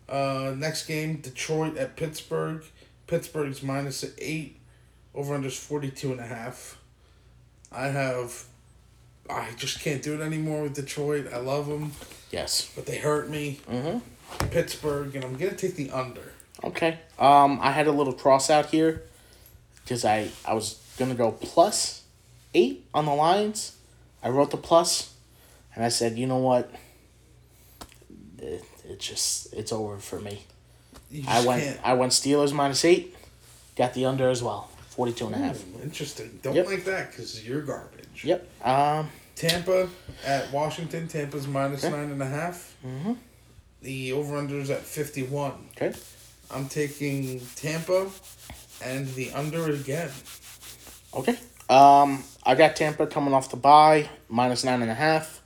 [0.08, 2.62] Uh, next game, Detroit at Pittsburgh.
[3.06, 4.58] Pittsburgh's minus eight.
[5.14, 6.78] Over under is 42 and a half.
[7.72, 8.44] I have.
[9.30, 11.26] I just can't do it anymore with Detroit.
[11.32, 11.92] I love them,
[12.30, 12.70] yes.
[12.76, 13.60] but they hurt me.
[13.70, 13.98] Mm-hmm.
[14.50, 16.32] Pittsburgh, and I'm going to take the under.
[16.64, 16.98] Okay.
[17.18, 19.02] Um, I had a little cross out here
[19.82, 22.02] because I I was gonna go plus
[22.54, 23.76] eight on the Lions.
[24.22, 25.12] I wrote the plus,
[25.74, 26.70] and I said, you know what?
[28.38, 30.42] It, it just it's over for me.
[31.28, 31.80] I went can't.
[31.84, 33.14] I went Steelers minus eight,
[33.76, 35.62] got the under as well, 42 and a half.
[35.62, 36.38] Ooh, interesting.
[36.42, 36.66] Don't Yep.
[36.66, 38.24] like that because you're garbage.
[38.24, 38.66] Yep.
[38.66, 39.10] Um.
[39.34, 39.88] Tampa
[40.24, 41.06] at Washington.
[41.06, 41.94] Tampa's minus Okay.
[41.94, 42.74] nine and a half.
[42.84, 43.12] Mm-hmm.
[43.86, 45.52] The over under is at 51.
[45.76, 45.96] Okay.
[46.50, 48.10] I'm taking Tampa
[48.82, 50.10] and the under again.
[51.14, 51.38] Okay.
[51.70, 55.40] Um, I got Tampa coming off the bye, minus nine and a half.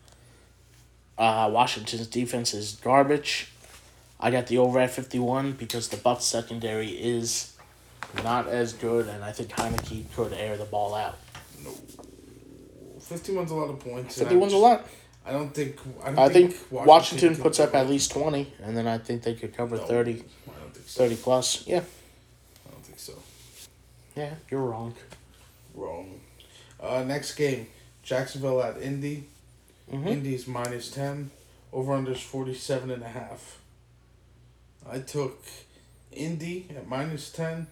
[1.18, 3.52] Uh, Washington's defense is garbage.
[4.18, 7.54] I got the over at fifty one because the Bucs secondary is
[8.24, 11.18] not as good, and I think Heinicke could air the ball out.
[11.62, 11.72] No.
[13.00, 14.16] 51's a lot of points.
[14.16, 14.86] and Fifty one's a lot.
[15.26, 15.78] I don't think.
[16.02, 19.22] I, don't I think Washington, Washington puts up at least twenty, and then I think
[19.22, 19.84] they could cover No.
[19.84, 20.14] 30, I
[20.60, 21.02] don't think so.
[21.05, 21.66] 30 plus.
[21.66, 21.78] Yeah,
[22.66, 23.14] I don't think so.
[24.16, 24.94] yeah, you're wrong.
[25.74, 26.20] Wrong.
[26.80, 27.66] Uh, next game,
[28.02, 29.24] Jacksonville at Indy.
[29.92, 30.06] Mhm.
[30.06, 31.30] Indy's minus ten.
[31.72, 33.59] Over under is forty seven and a half.
[34.88, 35.44] I took
[36.10, 37.66] Indy at minus ten,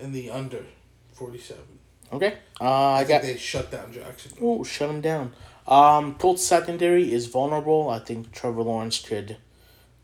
[0.00, 0.64] and the under
[1.12, 1.75] forty seven.
[2.12, 2.38] Okay.
[2.60, 4.32] Uh, I, I think got they shut down Jackson.
[4.40, 5.32] Oh, shut him down.
[5.66, 7.90] Um, Colts secondary is vulnerable.
[7.90, 9.36] I think Trevor Lawrence could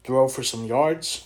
[0.05, 1.25] throw for some yards.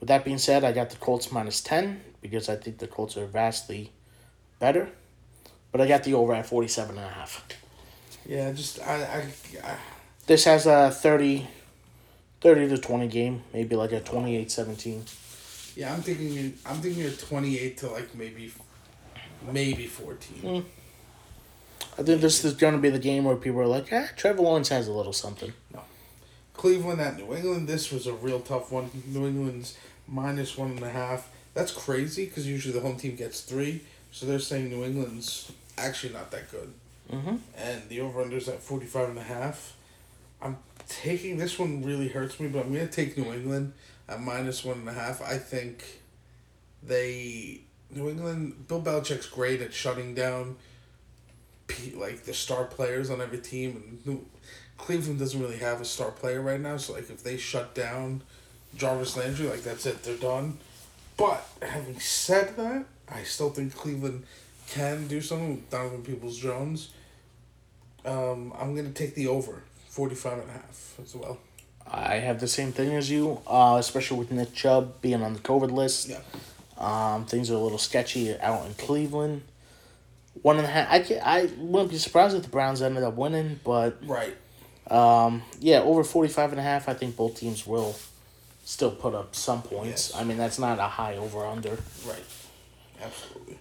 [0.00, 3.16] With that being said, I got the Colts minus 10 because I think the Colts
[3.16, 3.92] are vastly
[4.58, 4.88] better.
[5.72, 7.46] But I got the over at 47 and a half.
[8.26, 9.76] Yeah, just I, I, I
[10.26, 11.46] This has a 30,
[12.40, 15.02] 30 to 20 game, maybe like a 28-17.
[15.76, 18.50] yeah I'm thinking I'm thinking a twenty eight to like maybe,
[19.52, 20.42] maybe fourteen.
[20.42, 20.64] Mm.
[21.98, 24.42] I think this is going to be the game where people are like, ah, Trevor
[24.42, 25.52] Lawrence has a little something.
[25.72, 25.80] No.
[26.52, 27.68] Cleveland at New England.
[27.68, 28.90] This was a real tough one.
[29.06, 31.30] New England's minus one and a half.
[31.54, 33.82] That's crazy because usually the home team gets three.
[34.12, 36.72] So they're saying New England's actually not that good.
[37.10, 37.36] Mm-hmm.
[37.56, 39.74] And the over under's at 45 and a half.
[40.42, 40.58] I'm
[40.88, 43.72] taking this one really hurts me, but I'm going to take New England
[44.08, 45.22] at minus one and a half.
[45.22, 45.84] I think
[46.82, 47.60] they.
[47.90, 50.56] New England, Bill Belichick's great at shutting down
[51.94, 53.82] like the star players on every team.
[53.86, 54.26] And New,
[54.78, 58.22] Cleveland doesn't really have a star player right now, so like if they shut down
[58.76, 60.58] Jarvis Landry, like that's it, they're done.
[61.16, 64.24] But having said that, I still think Cleveland
[64.68, 66.90] can do something with Donovan Peoples Jones.
[68.04, 71.38] Um, I'm gonna take the over 45 and a half as well.
[71.90, 75.38] I have the same thing as you, uh, especially with Nick Chubb being on the
[75.38, 76.08] COVID list.
[76.08, 76.18] Yeah.
[76.78, 79.42] Um, things are a little sketchy out in Cleveland.
[80.42, 80.88] One and a half.
[80.90, 84.36] I can, I wouldn't be surprised if the Browns ended up winning, but Right.
[84.90, 86.88] um, yeah, over 45 and a half.
[86.88, 87.96] I think both teams will
[88.64, 90.10] still put up some points.
[90.10, 90.20] Yes.
[90.20, 91.78] I mean, that's not a high over under.
[92.06, 92.24] Right.
[93.02, 93.58] Absolutely.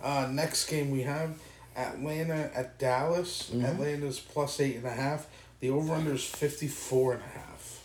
[0.00, 1.30] Uh, next game we have
[1.76, 3.50] Atlanta at Dallas.
[3.52, 3.64] Mhm.
[3.64, 5.26] Atlanta's plus eight and a half.
[5.60, 7.80] The over under is 54 and a half.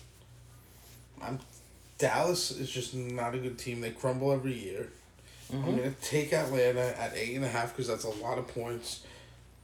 [1.22, 1.40] I'm
[1.98, 3.82] Dallas is just not a good team.
[3.82, 4.90] They crumble every year.
[5.52, 5.78] I'm Mhm.
[5.78, 9.02] gonna take Atlanta at eight and a half because that's a lot of points.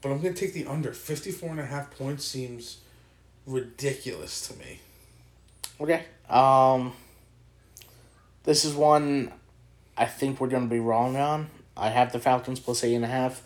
[0.01, 0.91] but I'm going to take the under.
[0.91, 2.79] 54 and a half points seems
[3.47, 4.79] ridiculous to me.
[5.79, 6.03] Okay.
[6.29, 6.93] Um.
[8.43, 9.31] This is one
[9.95, 11.49] I think we're gonna be wrong on.
[11.77, 13.43] I have the Falcons plus eight and a half.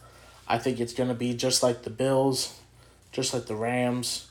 [0.47, 2.55] I think it's gonna be just like the Bills,
[3.11, 4.25] just like the Rams.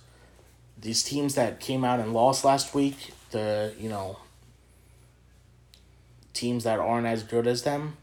[0.81, 4.19] These teams that came out and lost last week, the you know
[6.37, 7.97] teams that aren't as good as them.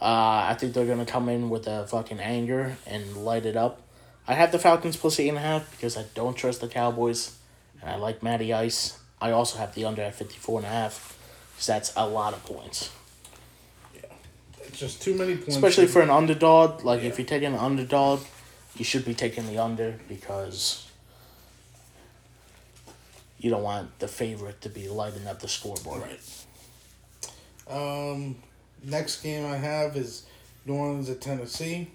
[0.00, 3.80] Uh, I think they're gonna come in with a fucking anger and light it up.
[4.26, 7.36] I have the Falcons plus eight and a half because I don't trust the Cowboys,
[7.80, 8.98] and I like Matty Ice.
[9.20, 11.16] I also have the under at 54 and a half
[11.52, 12.90] because that's a lot of points.
[13.94, 14.00] Yeah,
[14.62, 15.54] it's just too many points.
[15.54, 16.84] Especially for an underdog.
[16.84, 17.08] Like, Yeah.
[17.08, 18.20] if you're taking an underdog,
[18.76, 20.88] you should be taking the under because
[23.38, 26.02] you don't want the favorite to be lighting up the scoreboard.
[26.02, 26.20] Right.
[27.68, 28.36] Um,
[28.84, 30.24] next game I have is
[30.66, 31.88] New Orleans at Tennessee.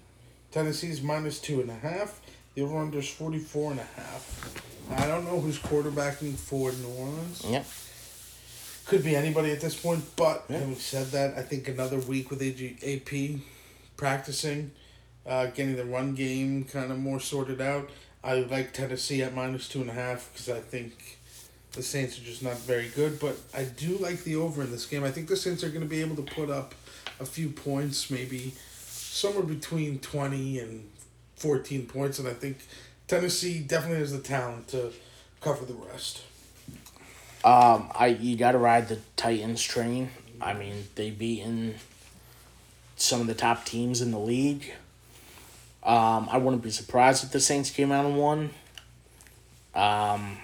[0.50, 2.20] Tennessee's minus two and a half.
[2.54, 4.62] The over under is 44 and a half.
[4.96, 7.44] I don't know who's quarterbacking for New Orleans.
[7.46, 7.66] Yep.
[8.86, 10.58] Could be anybody at this point, but Yeah.
[10.60, 13.40] having said that, I think another week with AG, AP
[13.98, 14.70] practicing,
[15.26, 17.90] uh, getting the run game kind of more sorted out.
[18.24, 21.17] I like Tennessee at minus two and a half because I think
[21.78, 23.18] the Saints are just not very good.
[23.18, 25.04] But I do like the over in this game.
[25.04, 26.74] I think the Saints are going to be able to put up
[27.20, 30.90] a few points, maybe somewhere between 20 and
[31.36, 32.18] 14 points.
[32.18, 32.58] And I think
[33.06, 34.92] Tennessee definitely has the talent to
[35.40, 36.22] cover the rest.
[37.44, 40.10] Um, I you got to ride the Titans train.
[40.40, 41.76] I mean, they beaten
[42.96, 44.72] some of the top teams in the league.
[45.84, 48.50] Um, I wouldn't be surprised if the Saints came out and won.
[49.74, 50.38] Um,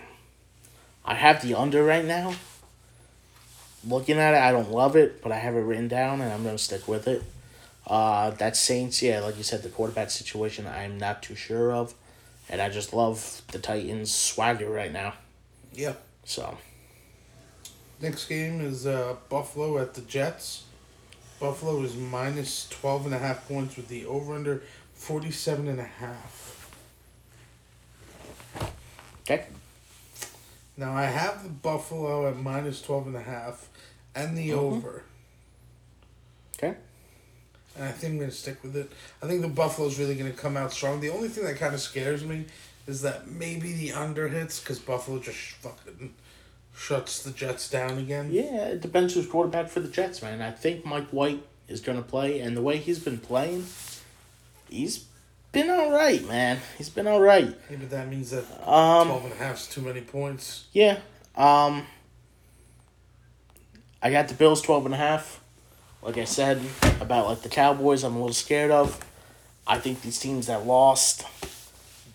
[1.04, 2.34] I have the under right now.
[3.86, 6.42] Looking at it, I don't love it, but I have it written down, and I'm
[6.42, 7.22] gonna stick with it.
[7.86, 11.94] Uh, that Saints, yeah, like you said, the quarterback situation, I'm not too sure of,
[12.48, 15.14] and I just love the Titans' swagger right now.
[15.74, 15.94] Yeah.
[16.24, 16.56] So.
[18.00, 20.64] Next game is uh, Buffalo at the Jets.
[21.38, 24.62] Buffalo is minus 12 and a half points with the over under
[24.94, 26.70] 47 and a half.
[29.22, 29.46] Okay.
[30.76, 33.68] Now I have the Buffalo at minus 12 and a half
[34.14, 34.58] and the mm-hmm.
[34.58, 35.04] over.
[36.56, 36.76] Okay.
[37.76, 38.90] And I think I'm going to stick with it.
[39.22, 41.00] I think the Buffalo's really going to come out strong.
[41.00, 42.46] The only thing that kind of scares me
[42.86, 46.14] is that maybe the under hits because Buffalo just fucking
[46.76, 48.28] shuts the Jets down again.
[48.30, 50.42] Yeah, it depends who's quarterback for the Jets, man.
[50.42, 53.66] I think Mike White is going to play, and the way he's been playing,
[54.68, 55.06] he's
[55.54, 56.58] been all right, man.
[56.76, 57.54] He's been all right.
[57.70, 60.64] Yeah, but that means that Um, 12 and a half is too many points.
[60.72, 60.98] yeah.
[61.36, 61.86] Um,
[64.02, 65.40] I got the Bills 12 and a half.
[66.02, 66.60] Like I said
[67.00, 69.00] about like the Cowboys, I'm a little scared of.
[69.66, 71.24] I think these teams that lost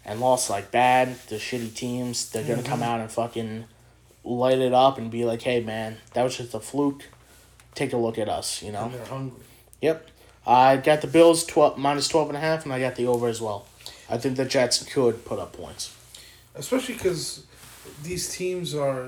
[0.06, 3.66] and lost like bad, the shitty teams, they're gonna come out and fucking
[4.24, 7.06] light it up and be like, "Hey, man, that was just a fluke.
[7.74, 8.84] Take a look at us," you know.
[8.86, 9.42] And they're hungry.
[9.82, 10.08] Yep.
[10.46, 13.28] I got the Bills 12, minus 12 and a half, and I got the over
[13.28, 13.68] as well.
[14.10, 15.96] I think the Jets could put up points.
[16.56, 17.44] Especially because
[18.04, 19.02] these teams are.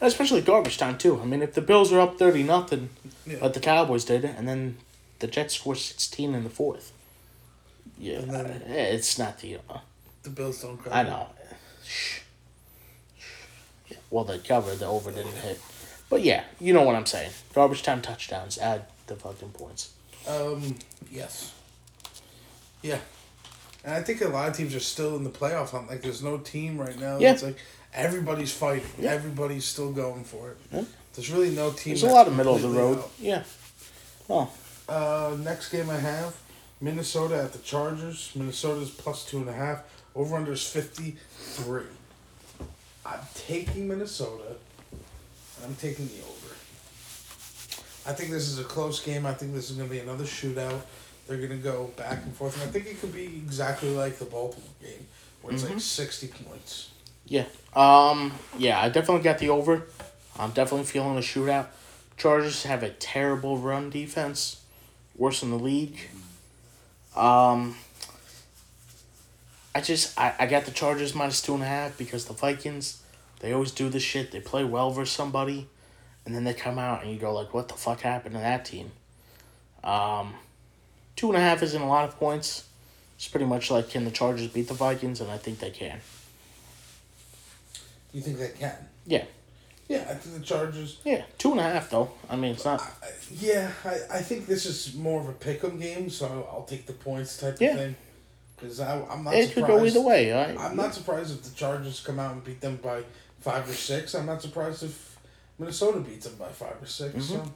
[0.00, 1.20] And especially garbage time, too.
[1.20, 2.88] I mean, if the Bills are up 30 nothing,
[3.26, 3.38] Yeah.
[3.42, 4.78] like the Cowboys did, and then
[5.18, 6.92] the Jets score 16 in the fourth.
[7.98, 9.56] Yeah, then- eh, it's not the.
[9.68, 9.78] Uh,
[10.22, 10.94] The Bills don't cover.
[10.94, 11.26] I know.
[11.86, 12.20] Shh.
[13.88, 15.60] Yeah, well, they covered, the over didn't hit.
[16.10, 17.32] But yeah, you know what I'm saying.
[17.54, 19.90] Garbage time touchdowns add the fucking points.
[20.28, 20.74] Um,
[21.10, 21.52] yes.
[22.82, 22.98] Yeah.
[23.84, 25.88] And I think a lot of teams are still in the playoff hunt.
[25.88, 27.18] Like, there's no team right now.
[27.18, 27.32] Yeah.
[27.32, 27.56] It's like
[27.94, 28.84] everybody's fighting.
[28.98, 29.12] Yeah.
[29.12, 30.56] Everybody's still going for it.
[30.72, 30.84] Yeah.
[31.14, 31.94] There's really no team.
[31.94, 32.98] There's a lot of middle of the road.
[32.98, 33.10] out.
[33.18, 33.42] Yeah.
[34.30, 34.50] Oh,
[34.88, 36.36] Uh, next game I have
[36.80, 38.30] Minnesota at the Chargers.
[38.34, 39.82] Minnesota's plus two and a half.
[40.14, 41.82] Over under is 53.
[43.06, 44.56] I'm taking Minnesota.
[44.92, 46.37] And I'm taking the over.
[48.08, 49.26] I think this is a close game.
[49.26, 50.80] I think this is going to be another shootout.
[51.26, 52.54] They're going to go back and forth.
[52.58, 55.06] And I think it could be exactly like the Baltimore game,
[55.42, 56.90] where it's like 60 points.
[57.26, 57.44] Yeah.
[57.76, 58.32] Um.
[58.56, 59.86] Yeah, I definitely got the over.
[60.38, 61.66] I'm definitely feeling a shootout.
[62.16, 64.62] Chargers have a terrible run defense,
[65.14, 65.98] worse in the league.
[67.14, 67.76] Um.
[69.74, 73.02] I just I, I got the Chargers minus two and a half because the Vikings,
[73.40, 74.32] they always do this shit.
[74.32, 75.68] They play well versus somebody,
[76.28, 78.66] and then they come out and you go like, what the fuck happened to that
[78.66, 78.92] team?
[79.82, 80.34] Um,
[81.16, 82.68] two and a half isn't a lot of points.
[83.16, 86.00] It's pretty much like can the Chargers beat the Vikings, and I think they can.
[88.12, 88.74] You think they can?
[89.06, 89.24] Yeah.
[89.88, 90.98] Yeah, I think the Chargers.
[91.02, 92.10] Yeah, two and a half though.
[92.28, 92.82] I mean, it's not.
[92.82, 96.64] I- Yeah, I, I think this is more of a pick 'em game, so I'll
[96.64, 97.70] take the points type Yeah.
[97.70, 97.96] of thing.
[98.56, 99.32] Because I'm not.
[99.34, 100.30] it could go either way.
[100.30, 100.58] Right?
[100.58, 103.04] I'm not surprised if the Chargers come out and beat them by
[103.40, 104.14] five or six.
[104.14, 105.16] I'm not surprised if
[105.58, 107.22] Minnesota beats them by five or 6 Mhm.
[107.22, 107.52] So,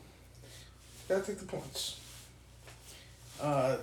[1.08, 1.96] gotta take the points.
[3.40, 3.76] Uh,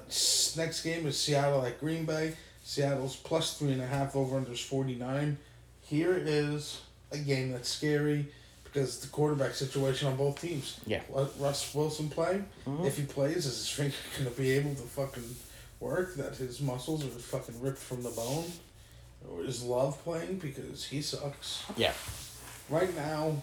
[0.56, 2.36] next game is Seattle at Green Bay.
[2.64, 5.38] Seattle's plus three and a half over unders forty nine.
[5.82, 6.82] Here is
[7.12, 8.28] a game that's scary
[8.64, 10.78] because the quarterback situation on both teams.
[10.86, 11.02] Yeah.
[11.10, 12.44] Let Russ Wilson play.
[12.68, 12.86] Mhm.
[12.86, 15.36] If he plays, is his finger gonna be able to fucking
[15.80, 16.16] work?
[16.16, 18.52] That his muscles are fucking ripped from the bone.
[19.30, 21.64] Or is Love playing because he sucks?
[21.76, 21.94] Yeah.
[22.70, 23.42] Right now,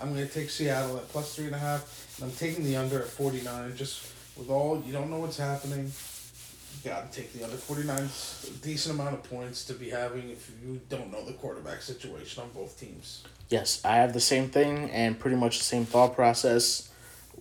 [0.00, 3.00] I'm gonna take Seattle at plus three and a half, and I'm taking the under
[3.00, 3.76] at forty nine.
[3.76, 4.06] Just
[4.36, 8.04] with all you don't know what's happening, you gotta take the under forty nine.
[8.04, 12.42] A decent amount of points to be having if you don't know the quarterback situation
[12.42, 13.24] on both teams.
[13.50, 16.88] Yes, I have the same thing and pretty much the same thought process.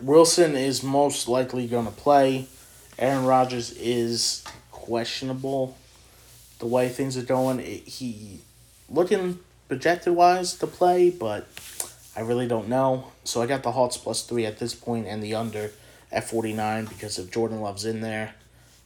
[0.02, 2.48] Wilson is most likely going to play.
[2.98, 5.77] Aaron Rodgers is questionable.
[6.60, 8.40] The way things are going, it, he
[8.90, 11.48] looking projected wise to play, but
[12.15, 13.06] I really don't know.
[13.23, 15.72] So I got the Hawks plus three at this point and the under
[16.11, 18.34] at forty nine because if Jordan Love's in there,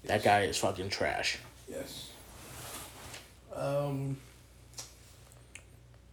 [0.05, 1.39] that guy is fucking trash.
[1.69, 2.09] Yes.
[3.55, 4.17] Um.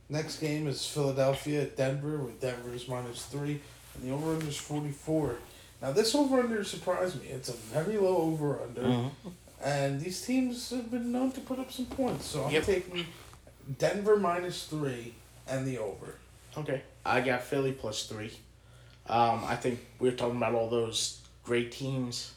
[0.08, 3.60] Next game is Philadelphia at Denver, with Denver is minus three,
[3.94, 5.36] and the over under is forty four.
[5.80, 7.28] Now this over under surprised me.
[7.28, 9.10] It's a very low over under, Mhm.
[9.62, 12.26] and these teams have been known to put up some points.
[12.26, 12.64] So I'm Yep.
[12.64, 13.06] taking
[13.78, 15.14] Denver minus three
[15.46, 16.16] and the over.
[16.56, 16.82] Okay.
[17.04, 18.32] I got Philly plus three.
[19.06, 22.32] Um, I think we are talking about all those great teams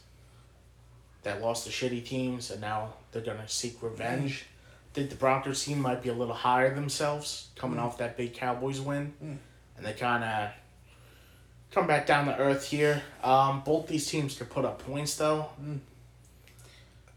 [1.24, 4.46] that lost to shitty teams and now they're gonna seek revenge.
[4.92, 8.34] I think the Broncos team might be a little higher themselves coming off that big
[8.34, 9.14] Cowboys win.
[9.24, 9.38] Mm.
[9.78, 10.54] And they kinda
[11.72, 13.02] come back down to earth here.
[13.24, 15.50] Um, both these teams could put up points though.
[15.62, 15.80] Mm.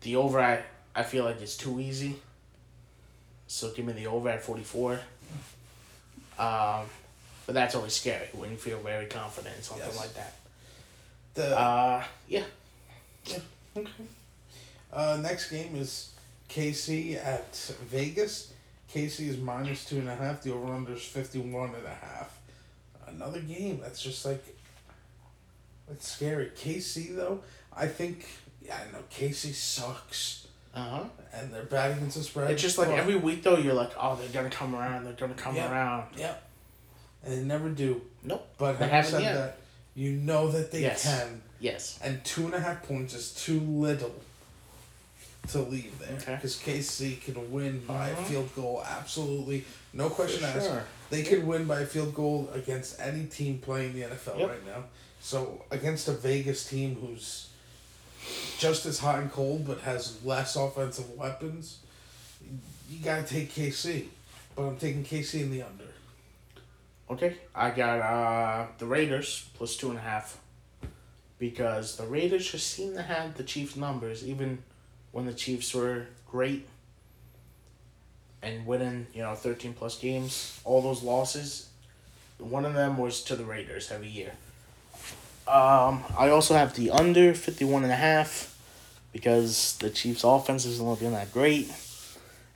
[0.01, 0.62] The over I,
[0.94, 2.16] I feel like it's too easy.
[3.47, 5.01] So give me the over at forty four.
[6.39, 6.86] Um,
[7.47, 9.97] but that's always scary when you feel very confident in something Yes.
[9.97, 10.35] like that.
[11.35, 12.44] The Uh, yeah.
[13.28, 13.43] Okay.
[14.93, 16.10] Uh, next game is
[16.48, 17.55] KC at
[17.90, 18.52] Vegas.
[18.93, 20.43] KC is minus two and a half.
[20.43, 22.39] The over under is 51 and a half.
[23.06, 24.43] Another game that's just like,
[25.90, 26.51] it's scary.
[26.56, 27.40] KC, though,
[27.77, 28.27] I think,
[28.64, 30.47] yeah, I know KC sucks.
[30.74, 31.05] Uh huh.
[31.32, 32.51] And they're bad against the spread.
[32.51, 35.05] It's just like every week though, you're like, oh, they're gonna come around.
[35.05, 35.70] They're gonna come Yeah.
[35.70, 36.16] around.
[36.16, 36.45] Yep.
[37.27, 38.01] And they never do.
[38.23, 38.47] Nope.
[38.59, 39.35] But They having said yet.
[39.35, 39.59] that,
[39.94, 41.03] you know that they Yes.
[41.03, 41.43] can.
[41.59, 41.98] Yes.
[42.03, 44.15] and two and a half points is too little
[45.48, 46.35] to leave there Okay.
[46.35, 48.24] because KC can win by a Uh-huh.
[48.24, 48.82] field goal.
[48.85, 50.66] Absolutely, no question For asked.
[50.66, 50.85] sure.
[51.09, 54.48] They can win by a field goal against any team playing the NFL Yep.
[54.51, 54.85] right now.
[55.20, 57.47] So against a Vegas team who's
[58.59, 61.78] just as hot and cold but has less offensive weapons,
[62.90, 64.09] you gotta take KC.
[64.57, 65.85] But I'm taking KC in the under.
[67.10, 67.36] Okay.
[67.54, 70.38] I got uh the Raiders plus two and a half.
[71.38, 74.62] Because the Raiders just seem to have the Chiefs numbers, even
[75.12, 76.66] when the Chiefs were great
[78.42, 80.58] and winning, you know, thirteen plus games.
[80.64, 81.68] All those losses,
[82.38, 84.32] one of them was to the Raiders every year.
[85.48, 88.58] Um, I also have the under 51 and a half
[89.12, 91.70] because the Chiefs offense isn't looking that great.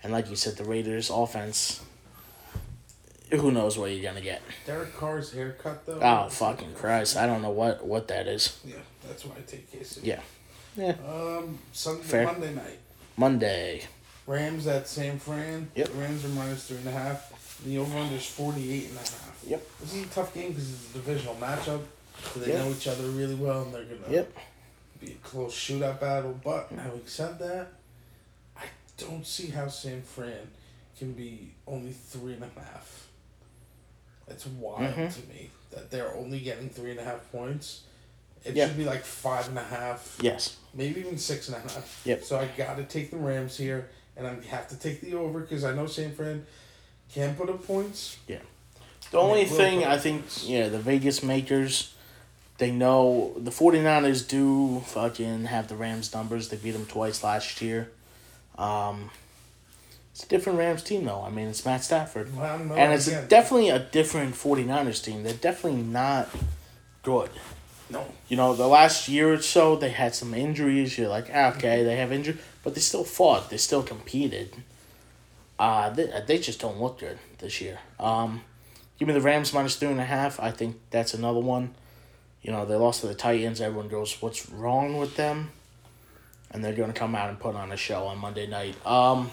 [0.03, 1.83] And like you said, the Raiders offense,
[3.31, 4.43] who knows what you're gonna get.
[4.67, 6.01] Derek Carr's haircut though.
[6.01, 7.17] Oh fucking Christ!
[7.17, 8.59] I don't know what what that is.
[8.65, 8.77] Yeah,
[9.07, 10.01] that's why I take KC.
[10.03, 10.21] Yeah.
[10.77, 10.95] Yeah.
[11.07, 12.25] Um, Sunday, Fair.
[12.27, 12.79] Monday night.
[13.17, 13.83] Monday.
[14.27, 15.69] Rams at San Fran.
[15.75, 15.89] Yep.
[15.89, 17.61] The Rams are minus three and a half.
[17.65, 19.43] The over under is 48 and a half.
[19.47, 19.67] Yep.
[19.81, 21.83] This is a tough game because it's a divisional matchup.
[22.33, 22.59] So they Yep.
[22.65, 24.33] know each other really well and they're going to Yep.
[25.01, 26.39] be a close shootout battle.
[26.45, 27.69] But having said that,
[28.57, 28.65] I
[28.97, 30.51] don't see how San Fran
[30.97, 33.09] can be only three and a half.
[34.31, 35.13] It's wild Mhm.
[35.15, 37.81] to me that they're only getting three and a half points.
[38.45, 38.69] It Yeah.
[38.69, 40.57] should be like five and a half Yes.
[40.73, 42.01] maybe even six and a half.
[42.05, 42.25] Yep.
[42.25, 45.41] So I got to take the Rams here, and I have to take the over
[45.41, 46.47] because I know San Fran
[47.13, 48.17] can put up points.
[48.27, 48.39] Yeah.
[49.11, 51.95] The only thing I think, yeah, the Vegas makers,
[52.59, 56.49] they know the 49ers do fucking have the Rams numbers.
[56.49, 57.91] They beat them twice last year.
[58.57, 59.11] Um,
[60.21, 61.23] it's a different Rams team, though.
[61.23, 62.37] I mean, it's Matt Stafford.
[62.37, 65.23] Well, no, and it's definitely a different 49ers team.
[65.23, 66.29] They're definitely not
[67.03, 67.31] good.
[67.89, 68.05] no.
[68.29, 70.99] You know, the last year or so, they had some injuries.
[70.99, 73.49] You're like, ah, okay, they have injury, but they still fought.
[73.49, 74.57] They still competed.
[75.59, 77.79] Uh, they, they just don't look good this year.
[77.99, 78.43] Um,
[78.99, 80.39] give me the Rams minus three and a half.
[80.39, 81.75] I think that's another one.
[82.43, 83.63] You know, they lost to the Titans.
[83.63, 85.53] Everyone goes, what's wrong with them?
[86.53, 88.75] and they're going to come out and put on a show on Monday night.
[88.85, 89.31] Um,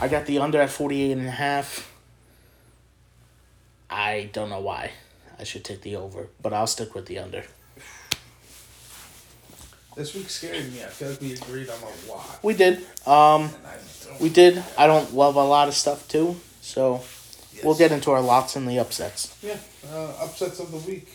[0.00, 1.90] I got the under at 48 and a half.
[3.90, 4.92] I don't know why.
[5.38, 7.44] I should take the over, but I'll stick with the under.
[9.94, 10.82] This week scared me.
[10.82, 12.38] I feel like we agreed on a lot.
[12.42, 12.78] We did.
[13.06, 13.76] Um, And I
[14.08, 14.20] don't.
[14.20, 14.62] we did.
[14.78, 17.02] I don't love a lot of stuff too, so
[17.62, 19.36] we'll get into our locks and the upsets.
[19.42, 19.58] Yeah,
[19.92, 21.08] uh, upsets of the week.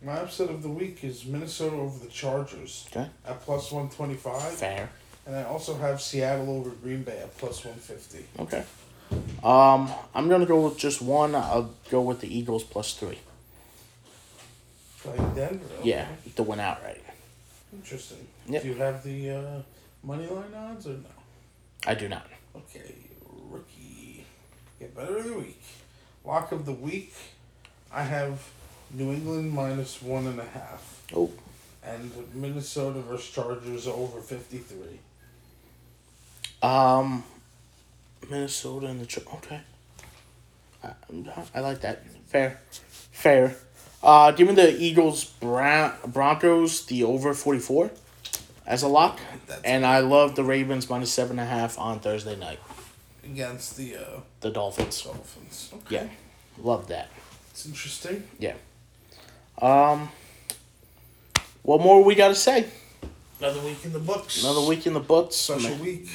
[0.00, 3.08] My upset of the week is Minnesota over the Chargers Okay.
[3.26, 4.52] at plus 125.
[4.52, 4.90] Fair.
[5.26, 8.26] And I also have Seattle over Green Bay at plus 150.
[8.40, 8.64] Okay.
[9.42, 11.34] Um, I'm gonna go with just one.
[11.34, 13.18] I'll go with the Eagles plus three.
[15.02, 15.64] Playing Denver.
[15.78, 15.88] okay.
[15.88, 16.06] Yeah,
[16.36, 17.02] to win outright.
[17.72, 18.26] Interesting.
[18.48, 18.62] Yep.
[18.62, 19.62] Do you have the uh,
[20.02, 21.04] money line odds or no?
[21.86, 22.26] I do not.
[22.56, 22.94] Okay,
[23.50, 24.24] rookie.
[24.78, 25.62] Get better of the week.
[26.24, 27.12] Lock of the week.
[27.92, 28.50] I have
[28.92, 31.02] New England minus one and a half.
[31.14, 31.30] Oh.
[31.84, 34.98] And Minnesota versus Chargers over 53.
[36.64, 37.24] Um,
[38.30, 39.60] Minnesota and the Ch- okay.
[40.82, 40.92] I,
[41.54, 42.04] I like that.
[42.26, 42.60] Fair,
[43.12, 43.54] fair.
[44.02, 47.90] Uh, give me the Eagles Bron- Broncos the over forty four,
[48.66, 52.00] as a lock, That's and I love the Ravens minus seven and a half on
[52.00, 52.58] Thursday night.
[53.24, 55.02] against the uh, The Dolphins.
[55.02, 55.70] Dolphins.
[55.74, 55.94] Okay.
[55.96, 56.06] Yeah,
[56.62, 57.10] love that.
[57.50, 58.24] It's interesting.
[58.38, 58.54] Yeah.
[59.62, 60.08] Um,
[61.62, 62.66] what more we got to say?
[63.40, 64.42] Another week in the books.
[64.42, 65.36] Another week in the books.
[65.36, 66.08] Special week.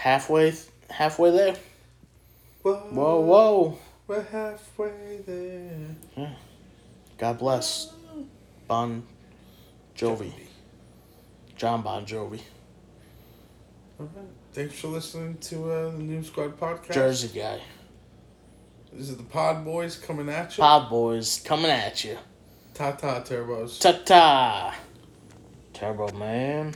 [0.00, 0.54] Halfway,
[0.88, 1.56] halfway there.
[2.62, 3.78] Whoa, Whoa, whoa.
[4.06, 6.30] We're halfway there.
[7.18, 7.92] God bless.
[8.66, 9.02] Bon
[9.94, 10.32] Jovi.
[11.54, 12.40] John Bon Jovi.
[14.54, 16.94] Thanks for listening to uh, the New Squad podcast.
[16.94, 17.60] Jersey guy.
[18.94, 20.62] This is the Pod Boys coming at you.
[20.62, 22.16] Pod boys coming at you.
[22.72, 23.78] Ta ta, turbos.
[23.78, 24.74] Ta ta.
[25.74, 26.74] Turbo man.